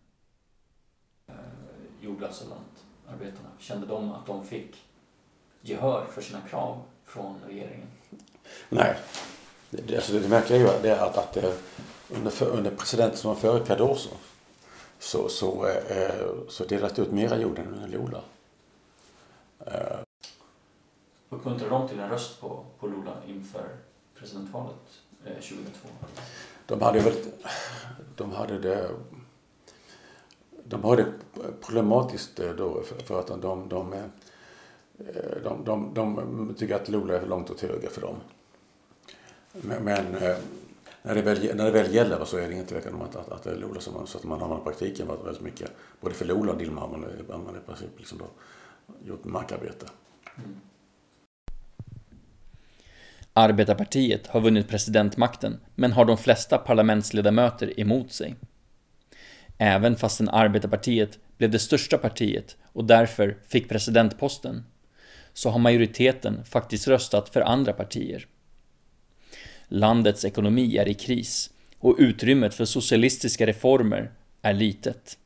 Jordlösa 2.01 2.45
lantarbetarna, 2.45 3.49
kände 3.59 3.87
de 3.87 4.13
att 4.13 4.27
de 4.27 4.47
fick 4.47 4.77
gehör 5.61 6.07
för 6.07 6.23
sina 6.23 6.41
krav 6.41 6.83
från 7.05 7.41
regeringen? 7.47 7.89
Nej. 8.69 8.97
Det, 9.71 9.97
alltså 9.97 10.13
det 10.13 10.29
märkliga 10.29 10.59
är 10.59 10.85
ju 10.85 10.91
att, 10.91 11.17
att 11.17 11.33
det, 11.33 11.55
under, 12.11 12.43
under 12.43 12.71
presidenten 12.71 13.19
som 13.19 13.29
var 13.29 13.41
före 13.41 13.65
Cardoso 13.65 14.11
så, 14.99 15.29
så, 15.29 15.67
eh, 15.69 16.27
så 16.49 16.65
delas 16.65 16.93
det 16.93 17.03
ut 17.03 17.13
mera 17.13 17.39
jord 17.39 17.59
än 17.59 17.75
under 17.75 17.89
Lula. 17.89 18.21
Eh. 19.67 19.99
Uppmuntrade 21.29 21.71
de 21.71 21.89
till 21.89 22.01
en 22.01 22.11
röst 22.11 22.41
på, 22.41 22.65
på 22.81 22.87
Lula 22.87 23.17
inför 23.27 23.69
presidentvalet 24.19 25.01
eh, 25.25 25.35
2002? 25.35 25.89
De 26.67 26.83
hade 26.83 27.01
väl, 27.01 27.15
de 28.17 28.33
hade 28.33 28.59
det 28.59 28.91
de 30.65 30.85
hade 30.85 31.07
problematiskt 31.61 32.41
då 32.59 32.83
för 33.05 33.21
att 33.21 33.27
de, 33.27 33.41
de, 33.41 33.69
de, 33.69 33.93
eh, 33.93 34.03
de, 35.45 35.65
de, 35.65 35.95
de 35.95 36.55
tycker 36.59 36.75
att 36.75 36.89
Lula 36.89 37.15
är 37.15 37.21
för 37.21 37.27
långt 37.27 37.51
åt 37.51 37.61
höger 37.61 37.89
för 37.89 38.01
dem. 38.01 38.17
Men, 39.53 39.85
men 39.85 40.15
eh, 40.15 40.37
när, 41.03 41.15
det 41.15 41.23
väl, 41.23 41.57
när 41.57 41.65
det 41.65 41.71
väl 41.71 41.95
gäller 41.95 42.25
så 42.25 42.37
är 42.37 42.47
det 42.47 42.53
ingen 42.53 42.67
tvekan 42.67 42.95
om 42.95 43.03
att, 43.03 43.17
att, 43.17 43.29
att 43.29 43.43
det 43.43 43.51
är 43.51 43.57
Lula 43.57 43.81
som 43.81 44.07
så 44.07 44.19
att 44.19 44.25
man 44.25 44.41
har 44.41 44.59
i 44.59 44.65
praktiken 44.65 45.07
varit 45.07 45.25
väldigt 45.25 45.43
mycket, 45.43 45.71
både 46.01 46.15
för 46.15 46.25
Lula 46.25 46.53
och 46.53 46.59
Dilma 46.59 46.81
har 46.81 46.89
man, 46.89 47.01
man 47.29 47.57
i 47.57 47.67
princip 47.67 47.91
liksom 47.99 48.19
då 48.19 48.27
gjort 49.05 49.25
markarbete. 49.25 49.87
Mm. 50.37 50.61
Arbetarpartiet 53.37 54.27
har 54.27 54.41
vunnit 54.41 54.69
presidentmakten, 54.69 55.61
men 55.75 55.93
har 55.93 56.05
de 56.05 56.17
flesta 56.17 56.59
parlamentsledamöter 56.59 57.81
emot 57.81 58.13
sig. 58.13 58.35
Även 59.59 59.97
fastän 59.97 60.29
Arbetarpartiet 60.29 61.19
blev 61.39 61.51
det 61.51 61.59
största 61.59 61.99
partiet 61.99 62.57
och 62.73 62.85
därför 62.85 63.37
fick 63.49 63.69
presidentposten, 63.69 64.65
så 65.33 65.51
har 65.51 65.59
majoriteten 65.59 66.45
faktiskt 66.45 66.89
röstat 66.89 67.29
för 67.29 67.41
andra 67.41 67.73
partier. 67.73 68.27
Landets 69.69 70.25
ekonomi 70.25 70.77
är 70.77 70.89
i 70.89 70.95
kris 70.95 71.51
och 71.79 71.97
utrymmet 71.99 72.55
för 72.55 72.65
socialistiska 72.65 73.47
reformer 73.47 74.11
är 74.43 74.53
litet. 74.53 75.19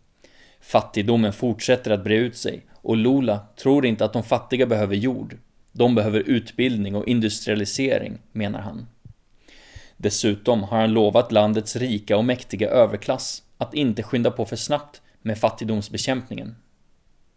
Fattigdomen 0.61 1.33
fortsätter 1.33 1.91
att 1.91 2.05
bre 2.05 2.17
ut 2.17 2.37
sig 2.37 2.67
och 2.73 2.97
Lula 2.97 3.41
tror 3.57 3.87
inte 3.87 4.05
att 4.05 4.13
de 4.13 4.23
fattiga 4.23 4.67
behöver 4.67 4.97
jord, 4.97 5.37
de 5.79 5.95
behöver 5.95 6.20
utbildning 6.20 6.95
och 6.97 7.09
industrialisering, 7.09 8.18
menar 8.33 8.61
han. 8.61 8.87
Dessutom 9.97 10.62
har 10.62 10.81
han 10.81 10.93
lovat 10.93 11.33
landets 11.33 11.76
rika 11.76 12.16
och 12.16 12.24
mäktiga 12.24 12.70
överklass 12.70 13.43
att 13.59 13.74
inte 13.74 14.03
skynda 14.03 14.31
på 14.31 14.45
för 14.45 14.57
snabbt 14.57 15.03
med 15.22 15.39
fattigdomsbekämpningen. 15.39 16.57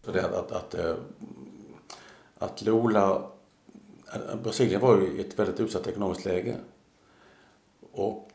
Att, 0.07 0.51
att, 0.51 0.73
eh, 0.73 0.95
att 2.37 2.61
Lula... 2.61 3.23
Eh, 4.13 4.35
Brasilien 4.43 4.81
var 4.81 4.97
ju 4.97 5.07
i 5.07 5.21
ett 5.21 5.39
väldigt 5.39 5.59
utsatt 5.59 5.87
ekonomiskt 5.87 6.25
läge. 6.25 6.55
Och 7.91 8.29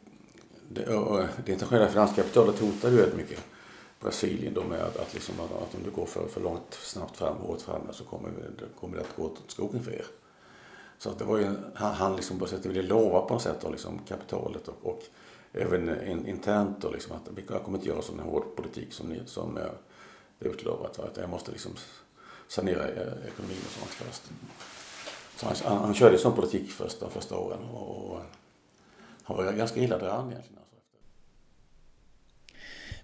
det, 0.68 0.86
och 0.86 1.26
det 1.44 1.52
internationella 1.52 1.88
finanskapitalet 1.88 2.58
hotade 2.58 2.94
ju 2.94 3.00
väldigt 3.00 3.16
mycket. 3.16 3.44
Brasilien 4.00 4.54
då 4.54 4.64
med 4.64 4.82
att, 4.82 5.14
liksom, 5.14 5.34
att 5.40 5.74
om 5.74 5.82
du 5.84 5.90
går 5.90 6.06
för, 6.06 6.28
för 6.28 6.40
långt 6.40 6.74
snabbt 6.74 7.16
fram, 7.16 7.36
hårt 7.36 7.60
fram 7.60 7.92
så 7.92 8.04
kommer 8.04 8.28
det, 8.28 8.64
kommer 8.80 8.96
det 8.96 9.02
att 9.02 9.16
gå 9.16 9.22
åt 9.22 9.42
skogen 9.46 9.82
för 9.82 9.92
er. 9.92 10.06
Så 10.98 11.10
att 11.10 11.18
det 11.18 11.24
var 11.24 11.38
ju, 11.38 11.50
han, 11.74 11.94
han 11.94 12.16
liksom 12.16 12.38
på 12.38 12.46
sätt 12.46 12.66
ville 12.66 12.82
lova 12.82 13.20
på 13.20 13.34
något 13.34 13.42
sätt 13.42 13.60
då, 13.60 13.70
liksom, 13.70 13.98
kapitalet 14.08 14.68
och, 14.68 14.76
och 14.82 15.02
även 15.52 16.08
in, 16.08 16.26
internt 16.26 16.80
då, 16.80 16.90
liksom, 16.90 17.16
att 17.16 17.28
vi 17.34 17.42
kommer 17.42 17.78
inte 17.78 17.88
göra 17.88 18.02
sån 18.02 18.18
hård 18.18 18.56
politik 18.56 18.92
som, 18.92 19.08
ni, 19.08 19.22
som 19.26 19.56
eh, 19.56 19.64
utlovat. 20.40 20.98
Att 20.98 21.16
jag 21.16 21.30
måste 21.30 21.50
liksom 21.50 21.72
sanera 22.48 22.88
eh, 22.88 23.26
ekonomin 23.26 23.58
och 23.66 23.72
sånt 23.72 23.90
först. 23.90 24.22
Så 25.36 25.46
han, 25.46 25.56
han, 25.64 25.84
han 25.84 25.94
körde 25.94 26.18
sån 26.18 26.34
politik 26.34 26.70
först 26.70 27.00
de 27.00 27.10
första 27.10 27.38
åren 27.38 27.64
och, 27.64 28.10
och 28.10 28.16
eh, 28.16 28.24
han 29.22 29.36
var 29.36 29.52
ganska 29.52 29.80
illa 29.80 29.98
däran 29.98 30.30
egentligen. 30.30 30.62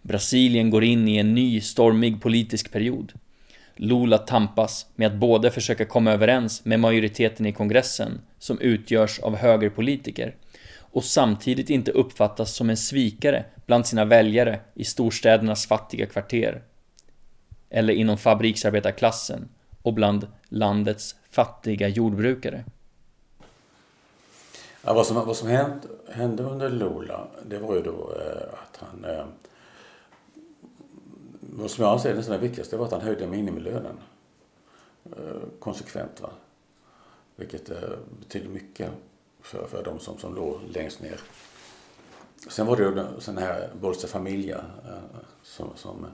Brasilien 0.03 0.71
går 0.71 0.85
in 0.85 1.09
i 1.09 1.17
en 1.17 1.35
ny 1.35 1.61
stormig 1.61 2.23
politisk 2.23 2.73
period. 2.73 3.13
Lula 3.77 4.19
tampas 4.19 4.87
med 4.95 5.07
att 5.07 5.15
både 5.15 5.51
försöka 5.51 5.85
komma 5.85 6.13
överens 6.13 6.65
med 6.65 6.81
majoriteten 6.81 7.47
i 7.47 7.53
kongressen, 7.53 8.21
som 8.39 8.59
utgörs 8.59 9.21
av 9.21 9.37
högerpolitiker, 9.37 10.35
och 10.79 11.05
samtidigt 11.05 11.71
inte 11.71 11.91
uppfattas 11.91 12.55
som 12.55 12.71
en 12.71 12.77
svikare 12.77 13.45
bland 13.67 13.87
sina 13.87 14.05
väljare 14.05 14.61
i 14.75 14.85
storstädernas 14.85 15.67
fattiga 15.67 16.07
kvarter. 16.07 16.63
Eller 17.71 17.95
inom 17.95 18.19
fabriksarbetarklassen 18.19 19.49
och 19.83 19.95
bland 19.95 20.27
landets 20.49 21.17
fattiga 21.31 21.89
jordbrukare. 21.89 22.65
Ja, 24.85 24.95
vad 24.95 25.07
som, 25.07 25.27
vad 25.27 25.37
som 25.37 25.49
hände, 25.49 25.89
hände 26.13 26.43
under 26.43 26.71
Lula, 26.71 27.27
det 27.47 27.59
var 27.59 27.75
ju 27.75 27.83
då 27.83 28.15
eh, 28.17 28.53
att 28.53 28.77
han... 28.81 29.05
Eh, 29.05 29.25
vad 31.55 31.71
som 31.71 31.85
jag 31.85 31.93
anser 31.93 32.11
är 32.11 32.15
nästan 32.15 32.33
det 32.33 32.47
viktigaste 32.47 32.77
var 32.77 32.87
att 32.87 32.93
han 32.93 33.01
höjde 33.01 33.27
minimilönen. 33.27 33.97
Eh, 35.05 35.43
konsekvent. 35.59 36.21
Va? 36.21 36.31
Vilket 37.37 37.71
eh, 37.71 37.77
betyder 38.21 38.49
mycket 38.49 38.91
för, 39.41 39.67
för 39.67 39.85
de 39.85 39.99
som, 39.99 40.19
som 40.19 40.35
låg 40.35 40.61
längst 40.69 41.01
ner. 41.01 41.21
Sen 42.49 42.67
var 42.67 42.77
det 42.77 42.83
ju 42.83 43.05
sån 43.19 43.39
här 43.39 43.71
Bolsa 43.81 44.09
Familia 44.09 44.65
eh, 44.85 45.21
som, 45.43 45.71
som 45.77 46.07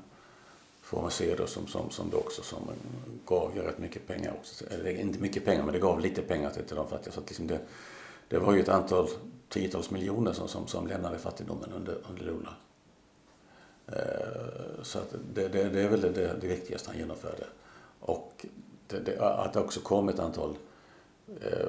får 0.82 1.02
man 1.02 1.10
se 1.10 1.34
då 1.34 1.46
som, 1.46 1.66
som, 1.66 1.90
som 1.90 2.10
det 2.10 2.16
också 2.16 2.42
som 2.42 2.58
gav 3.26 3.52
ju 3.56 3.62
rätt 3.62 3.78
mycket 3.78 4.06
pengar 4.06 4.34
också. 4.38 4.64
Eller 4.70 5.00
inte 5.00 5.18
mycket 5.18 5.44
pengar 5.44 5.64
men 5.64 5.72
det 5.72 5.80
gav 5.80 6.00
lite 6.00 6.22
pengar 6.22 6.50
till, 6.50 6.64
till 6.64 6.76
de 6.76 6.88
fattiga. 6.88 7.12
Så 7.12 7.20
att 7.20 7.28
liksom 7.28 7.46
det, 7.46 7.60
det 8.28 8.38
var 8.38 8.52
ju 8.54 8.60
ett 8.60 8.68
antal 8.68 9.08
tiotals 9.48 9.90
miljoner 9.90 10.32
som, 10.32 10.48
som, 10.48 10.66
som 10.66 10.86
lämnade 10.86 11.18
fattigdomen 11.18 11.72
under, 11.72 11.98
under 12.10 12.24
Lula. 12.24 12.54
Eh, 13.92 14.82
så 14.82 14.98
att 14.98 15.14
det, 15.34 15.48
det, 15.48 15.68
det 15.68 15.82
är 15.82 15.88
väl 15.88 16.00
det, 16.00 16.10
det, 16.40 16.46
viktigaste 16.46 16.90
han 16.90 16.98
genomförde. 16.98 17.44
Och 18.00 18.46
det, 18.86 18.98
det, 18.98 19.20
att 19.20 19.52
det 19.52 19.60
också 19.60 19.80
kom 19.80 20.08
ett 20.08 20.18
antal 20.18 20.56
eh, 21.40 21.68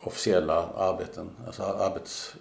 officiella 0.00 0.68
arbeten, 0.76 1.30
alltså 1.46 1.62
arbets, 1.62 2.36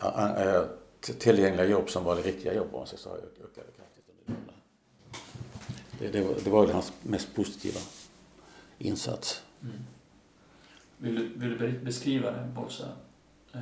äh, 0.00 0.62
tillgängliga 1.00 1.66
jobb 1.66 1.90
som 1.90 2.04
var 2.04 2.16
det 2.16 2.22
riktiga 2.22 2.54
jobb 2.54 2.68
om 2.72 2.78
man 2.78 2.86
säger 2.86 3.02
så, 3.02 3.10
ökade 3.10 3.72
kraftigt 3.76 4.00
det, 5.98 6.08
det, 6.08 6.20
var, 6.20 6.34
det 6.44 6.50
var 6.50 6.66
väl 6.66 6.74
hans 6.74 6.92
mest 7.02 7.34
positiva 7.34 7.80
insats. 8.78 9.42
Mm. 9.62 9.76
Vill, 10.98 11.14
du, 11.14 11.28
vill 11.38 11.58
du 11.58 11.78
beskriva 11.78 12.30
det, 12.30 12.48
Bolsa, 12.54 12.88
eh, 13.52 13.60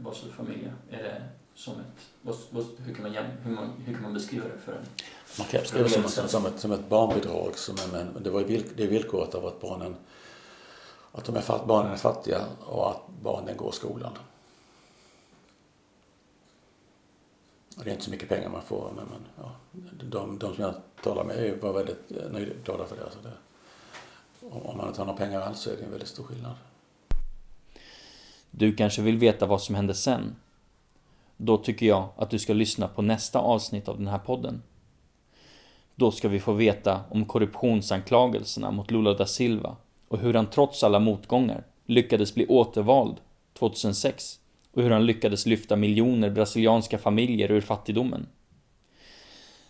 Bolsa 0.00 0.26
Familia? 0.28 0.72
Är 0.90 1.02
det 1.02 1.22
som 1.60 1.74
ett, 1.74 2.36
hur, 2.76 2.94
kan 2.94 3.02
man, 3.02 3.14
hur, 3.42 3.50
man, 3.50 3.72
hur 3.86 3.94
kan 3.94 4.02
man 4.02 4.14
beskriva 4.14 4.44
det 4.44 4.58
för 4.64 4.72
en 4.72 4.86
Man 5.38 5.46
kan 5.46 5.60
beskriva 5.60 5.84
det 5.84 6.08
som, 6.08 6.28
som, 6.28 6.46
ett, 6.46 6.60
som 6.60 6.72
ett 6.72 6.88
barnbidrag. 6.88 7.58
Som 7.58 7.76
en, 7.94 8.06
men 8.06 8.22
det, 8.22 8.30
var 8.30 8.40
villk, 8.40 8.66
det 8.76 8.82
är 8.82 8.88
villkoret 8.88 9.34
av 9.34 9.46
att 9.46 9.60
barnen 9.60 9.96
att 11.12 11.24
de 11.24 11.36
är 11.36 11.40
fatt, 11.40 11.66
barnen 11.66 11.92
är 11.92 11.96
fattiga 11.96 12.46
och 12.60 12.90
att 12.90 13.08
barnen 13.22 13.56
går 13.56 13.72
skolan. 13.72 14.12
Och 17.76 17.84
det 17.84 17.90
är 17.90 17.92
inte 17.92 18.04
så 18.04 18.10
mycket 18.10 18.28
pengar 18.28 18.48
man 18.48 18.62
får 18.62 18.92
men, 18.96 19.06
men 19.06 19.20
ja, 19.36 19.52
de, 20.10 20.38
de 20.38 20.54
som 20.54 20.64
jag 20.64 20.74
talar 21.02 21.24
med 21.24 21.58
var 21.60 21.72
väldigt 21.72 22.10
nöjda, 22.30 22.52
glada 22.64 22.86
för 22.86 22.96
det. 22.96 23.04
Alltså 23.04 23.18
det. 23.22 23.32
Om 24.46 24.76
man 24.76 24.88
inte 24.88 25.00
har 25.00 25.06
några 25.06 25.18
pengar 25.18 25.40
alls 25.40 25.60
så 25.60 25.70
är 25.70 25.76
det 25.76 25.82
en 25.82 25.90
väldigt 25.90 26.08
stor 26.08 26.24
skillnad. 26.24 26.54
Du 28.50 28.76
kanske 28.76 29.02
vill 29.02 29.18
veta 29.18 29.46
vad 29.46 29.62
som 29.62 29.74
hände 29.74 29.94
sen? 29.94 30.36
Då 31.42 31.56
tycker 31.56 31.86
jag 31.86 32.08
att 32.16 32.30
du 32.30 32.38
ska 32.38 32.52
lyssna 32.52 32.88
på 32.88 33.02
nästa 33.02 33.38
avsnitt 33.38 33.88
av 33.88 33.98
den 33.98 34.08
här 34.08 34.18
podden. 34.18 34.62
Då 35.94 36.10
ska 36.10 36.28
vi 36.28 36.40
få 36.40 36.52
veta 36.52 37.00
om 37.10 37.24
korruptionsanklagelserna 37.24 38.70
mot 38.70 38.90
Lula 38.90 39.14
da 39.14 39.26
Silva 39.26 39.76
och 40.08 40.18
hur 40.18 40.34
han 40.34 40.50
trots 40.50 40.84
alla 40.84 40.98
motgångar 40.98 41.66
lyckades 41.86 42.34
bli 42.34 42.46
återvald 42.46 43.16
2006 43.58 44.38
och 44.72 44.82
hur 44.82 44.90
han 44.90 45.06
lyckades 45.06 45.46
lyfta 45.46 45.76
miljoner 45.76 46.30
brasilianska 46.30 46.98
familjer 46.98 47.50
ur 47.50 47.60
fattigdomen. 47.60 48.26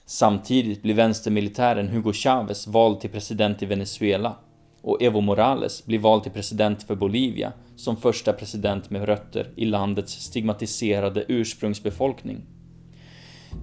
Samtidigt 0.04 0.82
blir 0.82 0.94
vänstermilitären 0.94 1.88
Hugo 1.88 2.12
Chavez 2.12 2.66
vald 2.66 3.00
till 3.00 3.10
president 3.10 3.62
i 3.62 3.66
Venezuela 3.66 4.36
och 4.82 5.02
Evo 5.02 5.20
Morales 5.20 5.86
blir 5.86 5.98
vald 5.98 6.22
till 6.22 6.32
president 6.32 6.82
för 6.82 6.94
Bolivia 6.94 7.52
som 7.76 7.96
första 7.96 8.32
president 8.32 8.90
med 8.90 9.04
rötter 9.04 9.52
i 9.56 9.64
landets 9.64 10.12
stigmatiserade 10.12 11.24
ursprungsbefolkning. 11.28 12.42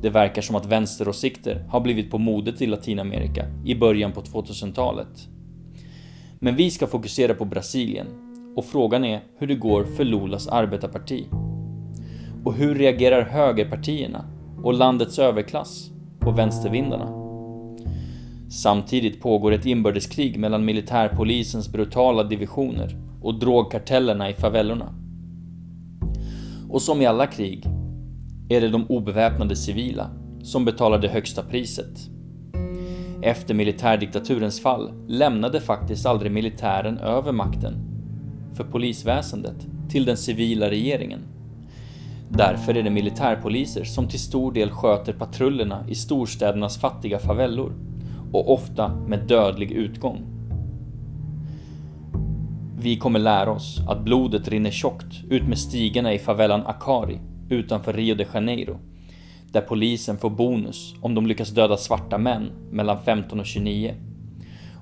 Det 0.02 0.10
verkar 0.10 0.42
som 0.42 0.56
att 0.56 0.66
vänsteråsikter 0.66 1.66
har 1.70 1.80
blivit 1.80 2.12
på 2.12 2.18
modet 2.18 2.62
i 2.62 2.66
Latinamerika 2.66 3.46
i 3.66 3.76
början 3.76 4.12
på 4.12 4.22
2000-talet. 4.22 5.28
Men 6.40 6.56
vi 6.56 6.72
ska 6.72 6.88
fokusera 6.88 7.34
på 7.34 7.46
Brasilien 7.46 8.08
och 8.56 8.66
frågan 8.66 9.06
är 9.06 9.24
hur 9.38 9.48
det 9.48 9.56
går 9.56 9.84
för 9.84 10.04
Lulas 10.04 10.48
arbetarparti. 10.48 11.28
Och 12.44 12.54
hur 12.54 12.76
reagerar 12.76 13.22
högerpartierna 13.22 14.26
och 14.64 14.74
landets 14.74 15.20
överklass 15.20 15.90
på 16.20 16.32
vänstervindarna? 16.32 17.17
Samtidigt 18.50 19.22
pågår 19.22 19.52
ett 19.52 19.66
inbördeskrig 19.66 20.40
mellan 20.40 20.66
militärpolisens 20.66 21.72
brutala 21.72 22.24
divisioner 22.24 22.96
och 23.22 23.40
drogkartellerna 23.40 24.30
i 24.30 24.34
favellorna. 24.34 24.94
Och 26.70 26.82
som 26.82 27.02
i 27.02 27.06
alla 27.06 27.28
krig 27.28 27.66
är 28.50 28.62
det 28.62 28.70
de 28.70 28.86
obeväpnade 28.86 29.56
civila 29.56 30.10
som 30.44 30.66
betalar 30.66 31.00
det 31.00 31.08
högsta 31.08 31.44
priset. 31.44 32.10
Efter 33.22 33.54
militärdiktaturens 33.54 34.62
fall 34.62 34.92
lämnade 35.08 35.62
faktiskt 35.62 36.06
aldrig 36.06 36.32
militären 36.32 36.98
över 36.98 37.32
makten 37.32 37.74
för 38.54 38.64
polisväsendet 38.64 39.68
till 39.90 40.06
den 40.06 40.18
civila 40.18 40.70
regeringen. 40.70 41.20
Därför 42.30 42.78
är 42.78 42.84
det 42.84 42.90
militärpoliser 42.90 43.84
som 43.84 44.08
till 44.08 44.20
stor 44.20 44.52
del 44.52 44.70
sköter 44.70 45.14
patrullerna 45.14 45.86
i 45.90 45.96
storstädernas 45.96 46.78
fattiga 46.78 47.20
favellor 47.20 47.74
och 48.32 48.54
ofta 48.54 48.96
med 49.08 49.20
dödlig 49.20 49.72
utgång. 49.72 50.26
Vi 52.80 52.98
kommer 52.98 53.20
lära 53.20 53.52
oss 53.52 53.82
att 53.88 54.04
blodet 54.04 54.48
rinner 54.48 54.72
tjockt 54.72 55.24
ut 55.30 55.48
med 55.48 55.60
stigarna 55.60 56.14
i 56.14 56.20
favelan 56.20 56.66
Akari 56.66 57.20
utanför 57.50 57.94
Rio 57.94 58.16
de 58.16 58.26
Janeiro 58.34 58.78
där 59.52 59.62
polisen 59.62 60.18
får 60.18 60.30
bonus 60.30 60.94
om 61.02 61.16
de 61.16 61.28
lyckas 61.28 61.50
döda 61.50 61.78
svarta 61.78 62.18
män 62.18 62.52
mellan 62.72 63.04
15 63.04 63.40
och 63.40 63.46
29. 63.46 63.96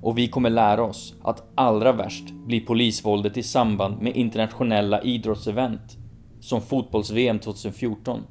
Och 0.01 0.17
vi 0.17 0.27
kommer 0.27 0.49
lära 0.49 0.83
oss 0.83 1.13
att 1.23 1.43
allra 1.55 1.91
värst 1.91 2.33
blir 2.45 2.61
polisvåldet 2.61 3.37
i 3.37 3.43
samband 3.43 4.01
med 4.01 4.15
internationella 4.15 5.01
idrottsevent 5.01 5.97
som 6.39 6.61
fotbolls-VM 6.61 7.39
2014. 7.39 8.21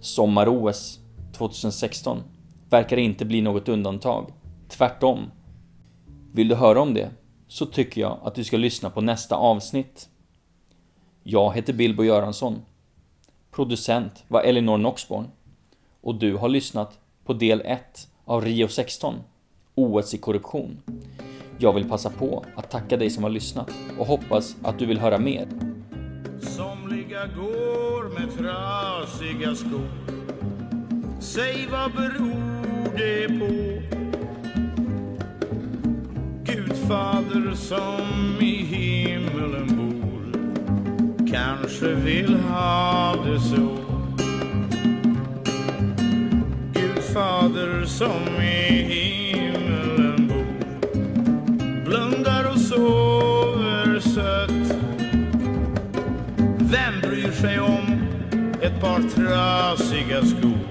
Sommar-OS 0.00 0.98
2016 1.32 2.22
verkar 2.72 2.96
inte 2.96 3.24
bli 3.24 3.40
något 3.40 3.68
undantag. 3.68 4.32
Tvärtom. 4.68 5.30
Vill 6.32 6.48
du 6.48 6.54
höra 6.54 6.80
om 6.80 6.94
det 6.94 7.10
så 7.48 7.66
tycker 7.66 8.00
jag 8.00 8.18
att 8.22 8.34
du 8.34 8.44
ska 8.44 8.56
lyssna 8.56 8.90
på 8.90 9.00
nästa 9.00 9.36
avsnitt. 9.36 10.08
Jag 11.22 11.54
heter 11.54 11.72
Bilbo 11.72 12.04
Göransson 12.04 12.62
Producent 13.50 14.24
var 14.28 14.42
Elinor 14.42 14.78
Noxborn. 14.78 15.28
Och 16.00 16.14
du 16.14 16.36
har 16.36 16.48
lyssnat 16.48 16.98
på 17.24 17.32
del 17.32 17.60
1 17.60 18.08
av 18.24 18.44
Rio 18.44 18.68
16, 18.68 19.14
OS 19.74 20.14
i 20.14 20.18
korruption. 20.18 20.82
Jag 21.58 21.72
vill 21.72 21.88
passa 21.88 22.10
på 22.10 22.44
att 22.56 22.70
tacka 22.70 22.96
dig 22.96 23.10
som 23.10 23.22
har 23.22 23.30
lyssnat 23.30 23.70
och 23.98 24.06
hoppas 24.06 24.56
att 24.62 24.78
du 24.78 24.86
vill 24.86 24.98
höra 24.98 25.18
mer. 25.18 25.48
Somliga 26.40 27.26
går 27.26 28.18
med 28.18 28.38
trasiga 28.38 29.54
skor 29.54 30.22
Säg 31.22 31.68
vad 31.70 31.92
beror 31.92 32.61
det 32.96 33.28
på? 33.38 33.46
Gudfader 36.44 37.54
som 37.54 38.36
i 38.40 38.64
himmelen 38.64 39.66
bor, 39.66 40.24
kanske 41.32 41.94
vill 41.94 42.36
ha 42.36 43.14
det 43.26 43.40
så. 43.40 43.78
Gud 46.72 47.02
fader 47.14 47.84
som 47.84 48.42
i 48.42 48.82
himmelen 48.82 50.28
bor. 50.28 50.46
Blundar 51.84 52.52
och 52.52 52.60
sover 52.60 54.00
sött. 54.00 54.76
Vem 56.58 57.00
bryr 57.10 57.30
sig 57.30 57.60
om 57.60 58.02
ett 58.62 58.80
par 58.80 59.00
trasiga 59.00 60.22
skor? 60.22 60.61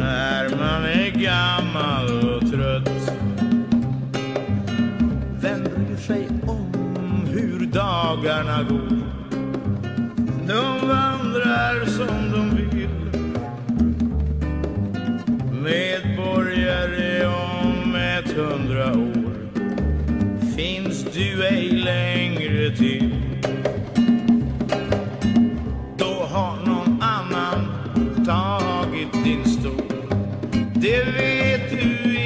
När 0.00 0.48
man 0.48 0.84
är 0.84 1.10
gammal 1.10 2.34
och 2.34 2.50
trött. 2.50 3.12
Vem 5.40 5.64
bryr 5.64 5.96
sig 5.96 6.28
om 6.46 7.26
hur 7.32 7.66
dagarna 7.66 8.62
går? 8.62 9.00
De 10.46 10.88
vandrar 10.88 11.86
som 11.86 12.32
de 12.32 12.56
vill. 12.56 12.90
Medborgare 15.62 17.26
om 17.26 17.94
ett 17.94 18.32
hundra 18.32 18.92
år 18.92 19.34
finns 20.56 21.04
du 21.14 21.46
ej 21.46 21.70
längre 21.70 22.76
till. 22.76 23.14
Då 25.98 26.26
har 26.30 26.56
någon 26.66 27.02
annan 27.02 27.66
tagit 28.26 29.24
din 29.24 29.44
stund. 29.44 29.59
Det 30.80 31.04
vet 31.04 31.70
du 31.70 32.19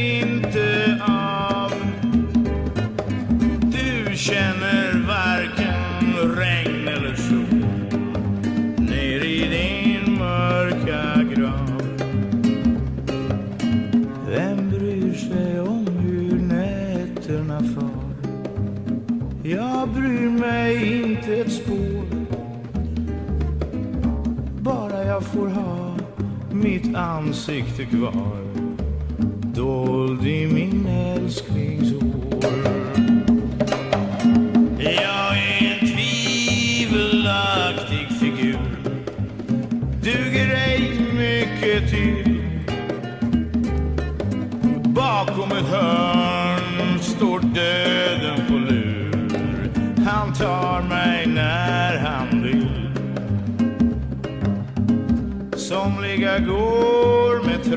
ansikte 26.95 27.87
kvar. 27.87 28.54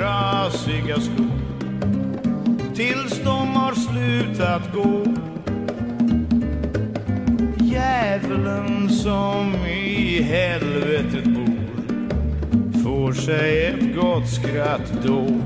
Trasiga 0.08 0.99
skor. 0.99 1.32
Tills 2.76 3.24
de 3.24 3.47
har 3.47 3.74
slutat 3.74 4.74
gå. 4.74 5.03
Djävulen 7.60 8.89
som 8.89 9.55
i 9.66 10.22
helvetet 10.22 11.24
bor 11.24 12.84
får 12.84 13.14
sig 13.14 13.66
ett 13.66 13.95
gott 13.95 14.30
skratt 14.30 14.93
då. 15.03 15.36